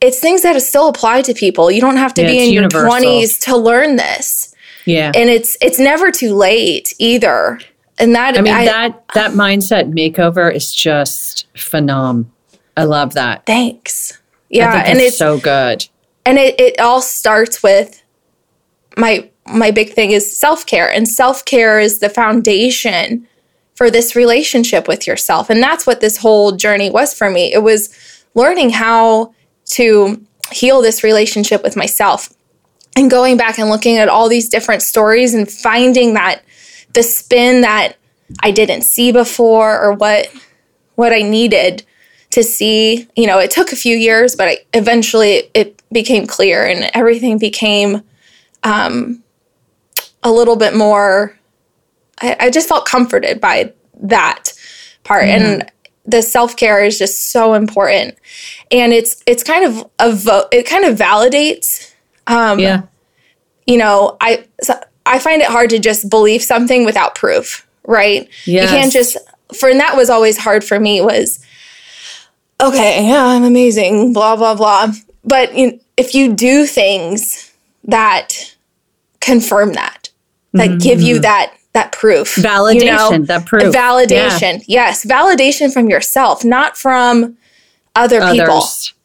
it's 0.00 0.20
things 0.20 0.42
that 0.42 0.58
still 0.62 0.88
apply 0.88 1.22
to 1.22 1.34
people. 1.34 1.70
You 1.70 1.80
don't 1.80 1.96
have 1.96 2.14
to 2.14 2.22
Yeah, 2.22 2.28
be 2.28 2.46
in 2.46 2.52
universal. 2.52 3.00
your 3.02 3.22
20s 3.22 3.40
to 3.46 3.56
learn 3.56 3.96
this. 3.96 4.54
Yeah. 4.86 5.10
And 5.14 5.28
it's 5.28 5.56
it's 5.60 5.78
never 5.78 6.10
too 6.10 6.34
late 6.34 6.94
either. 6.98 7.60
And 7.98 8.14
that 8.14 8.38
I 8.38 8.40
mean 8.42 8.54
that 8.54 9.04
that 9.14 9.32
mindset 9.32 9.92
makeover 9.92 10.54
is 10.54 10.72
just 10.72 11.52
phenom. 11.54 12.26
I 12.76 12.84
love 12.84 13.14
that. 13.14 13.44
thanks. 13.44 14.12
I 14.14 14.18
Yeah, 14.50 14.82
and 14.86 14.98
it's 14.98 15.08
it's 15.08 15.18
so 15.18 15.38
good. 15.38 15.86
And 16.28 16.36
it, 16.36 16.60
it 16.60 16.78
all 16.78 17.00
starts 17.00 17.62
with 17.62 18.02
my 18.98 19.30
my 19.46 19.70
big 19.70 19.94
thing 19.94 20.10
is 20.10 20.38
self-care. 20.38 20.92
And 20.92 21.08
self-care 21.08 21.80
is 21.80 22.00
the 22.00 22.10
foundation 22.10 23.26
for 23.74 23.90
this 23.90 24.14
relationship 24.14 24.86
with 24.86 25.06
yourself. 25.06 25.48
And 25.48 25.62
that's 25.62 25.86
what 25.86 26.02
this 26.02 26.18
whole 26.18 26.52
journey 26.52 26.90
was 26.90 27.14
for 27.14 27.30
me. 27.30 27.50
It 27.54 27.62
was 27.62 27.88
learning 28.34 28.70
how 28.70 29.32
to 29.70 30.22
heal 30.52 30.82
this 30.82 31.02
relationship 31.02 31.62
with 31.62 31.76
myself 31.76 32.28
and 32.94 33.10
going 33.10 33.38
back 33.38 33.58
and 33.58 33.70
looking 33.70 33.96
at 33.96 34.10
all 34.10 34.28
these 34.28 34.50
different 34.50 34.82
stories 34.82 35.32
and 35.32 35.50
finding 35.50 36.12
that 36.12 36.42
the 36.92 37.02
spin 37.02 37.62
that 37.62 37.94
I 38.42 38.50
didn't 38.50 38.82
see 38.82 39.12
before 39.12 39.80
or 39.80 39.94
what 39.94 40.30
what 40.96 41.14
I 41.14 41.22
needed 41.22 41.86
to 42.38 42.44
see. 42.44 43.08
You 43.16 43.26
know, 43.26 43.38
it 43.38 43.50
took 43.50 43.72
a 43.72 43.76
few 43.76 43.96
years, 43.96 44.36
but 44.36 44.48
I, 44.48 44.58
eventually 44.72 45.50
it 45.54 45.82
became 45.92 46.26
clear 46.26 46.66
and 46.66 46.90
everything 46.94 47.38
became 47.38 48.02
um, 48.62 49.22
a 50.22 50.30
little 50.30 50.56
bit 50.56 50.74
more. 50.74 51.38
I, 52.20 52.36
I 52.40 52.50
just 52.50 52.68
felt 52.68 52.86
comforted 52.86 53.40
by 53.40 53.72
that 54.00 54.52
part, 55.04 55.24
and 55.24 55.70
the 56.04 56.22
self 56.22 56.56
care 56.56 56.84
is 56.84 56.98
just 56.98 57.30
so 57.30 57.54
important. 57.54 58.16
And 58.70 58.92
it's 58.92 59.22
it's 59.26 59.42
kind 59.42 59.64
of 59.64 59.90
a 59.98 60.12
vote. 60.12 60.48
It 60.52 60.66
kind 60.66 60.84
of 60.84 60.96
validates 60.96 61.92
yeah. 62.60 62.82
you 63.66 63.78
know, 63.78 64.16
I 64.20 64.46
so 64.62 64.78
I 65.06 65.18
find 65.18 65.42
it 65.42 65.48
hard 65.48 65.70
to 65.70 65.78
just 65.78 66.08
believe 66.08 66.42
something 66.42 66.84
without 66.84 67.14
proof, 67.14 67.66
right? 67.84 68.28
You 68.62 68.68
can't 68.68 68.92
just 68.92 69.16
for 69.58 69.70
and 69.70 69.80
that 69.80 69.96
was 69.96 70.10
always 70.10 70.36
hard 70.36 70.62
for 70.62 70.78
me 70.78 71.00
was 71.00 71.40
okay, 72.62 73.06
yeah, 73.06 73.24
I'm 73.26 73.44
amazing, 73.44 74.12
blah 74.12 74.36
blah 74.36 74.54
blah. 74.54 74.92
But 75.24 75.56
you, 75.56 75.80
if 75.96 76.14
you 76.14 76.32
do 76.32 76.66
things 76.66 77.52
that 77.84 78.54
confirm 79.20 79.74
that, 79.74 80.10
that 80.52 80.80
give 80.80 81.00
you 81.00 81.20
that 81.20 81.54
that 81.72 81.92
proof, 81.92 82.34
Mm-hmm. 82.36 82.46
Validation, 82.46 83.26
that 83.26 83.46
proof. 83.46 83.74
validation, 83.74 84.64
yes, 84.66 85.04
validation 85.04 85.72
from 85.72 85.88
yourself, 85.88 86.44
not 86.44 86.76
from 86.76 87.36
other 87.94 88.20
people. 88.32 88.62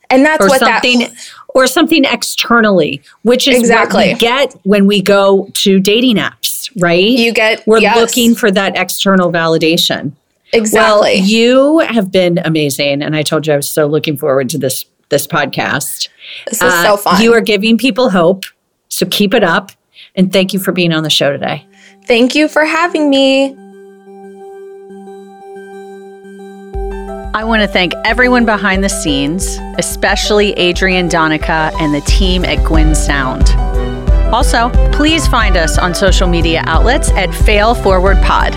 And 0.10 0.24
that's 0.26 0.46
or 0.46 0.48
what 0.48 0.60
something 0.60 1.00
that 1.00 1.14
or 1.56 1.68
something 1.68 2.06
externally, 2.06 3.02
which 3.24 3.48
is 3.48 3.60
Exactly. 3.60 4.10
what 4.10 4.14
we 4.14 4.20
get 4.20 4.56
when 4.64 4.88
we 4.88 5.02
go 5.02 5.50
to 5.54 5.80
dating 5.80 6.18
apps, 6.18 6.72
right? 6.82 7.04
you 7.04 7.32
get. 7.34 7.66
We're 7.68 7.80
yes, 7.80 7.96
looking 7.96 8.36
for 8.36 8.52
that 8.52 8.76
external 8.78 9.32
validation. 9.32 10.14
Exactly. 10.54 11.16
Well, 11.20 11.28
you 11.28 11.80
have 11.80 12.12
been 12.12 12.40
amazing, 12.46 13.02
and 13.02 13.16
I 13.16 13.24
told 13.24 13.48
you 13.48 13.54
I 13.54 13.56
was 13.58 13.70
so 13.72 13.88
looking 13.88 14.18
forward 14.18 14.50
to 14.50 14.58
this 14.58 14.86
this 15.10 15.28
podcast. 15.28 16.10
this 16.50 16.62
is 16.62 16.74
so 16.82 16.94
Uh, 16.94 16.98
fun. 16.98 17.22
You 17.22 17.34
are 17.34 17.42
giving 17.42 17.78
people 17.78 18.10
hope, 18.10 18.46
so 18.90 19.06
keep 19.06 19.34
it 19.34 19.44
up, 19.44 19.72
and 20.16 20.32
thank 20.34 20.54
you 20.54 20.60
for 20.60 20.72
being 20.72 20.92
on 20.94 21.04
the 21.04 21.10
show 21.10 21.32
today. 21.32 21.66
Thank 22.08 22.34
you 22.36 22.48
for 22.48 22.66
having 22.66 23.10
me. 23.10 23.56
I 27.36 27.44
want 27.44 27.62
to 27.64 27.68
thank 27.68 27.94
everyone 28.06 28.46
behind 28.46 28.84
the 28.84 28.90
scenes, 28.90 29.58
especially 29.78 30.54
Adrian 30.54 31.08
Donica 31.10 31.72
and 31.80 31.94
the 31.94 32.02
team 32.02 32.46
at 32.46 32.64
Gwyn 32.64 32.94
Sound. 32.96 33.50
Also, 34.34 34.70
please 34.92 35.28
find 35.28 35.58
us 35.58 35.78
on 35.78 35.94
social 35.94 36.28
media 36.28 36.64
outlets 36.66 37.12
at 37.12 37.34
Fail 37.34 37.76
Forward 37.76 38.18
Pod. 38.24 38.54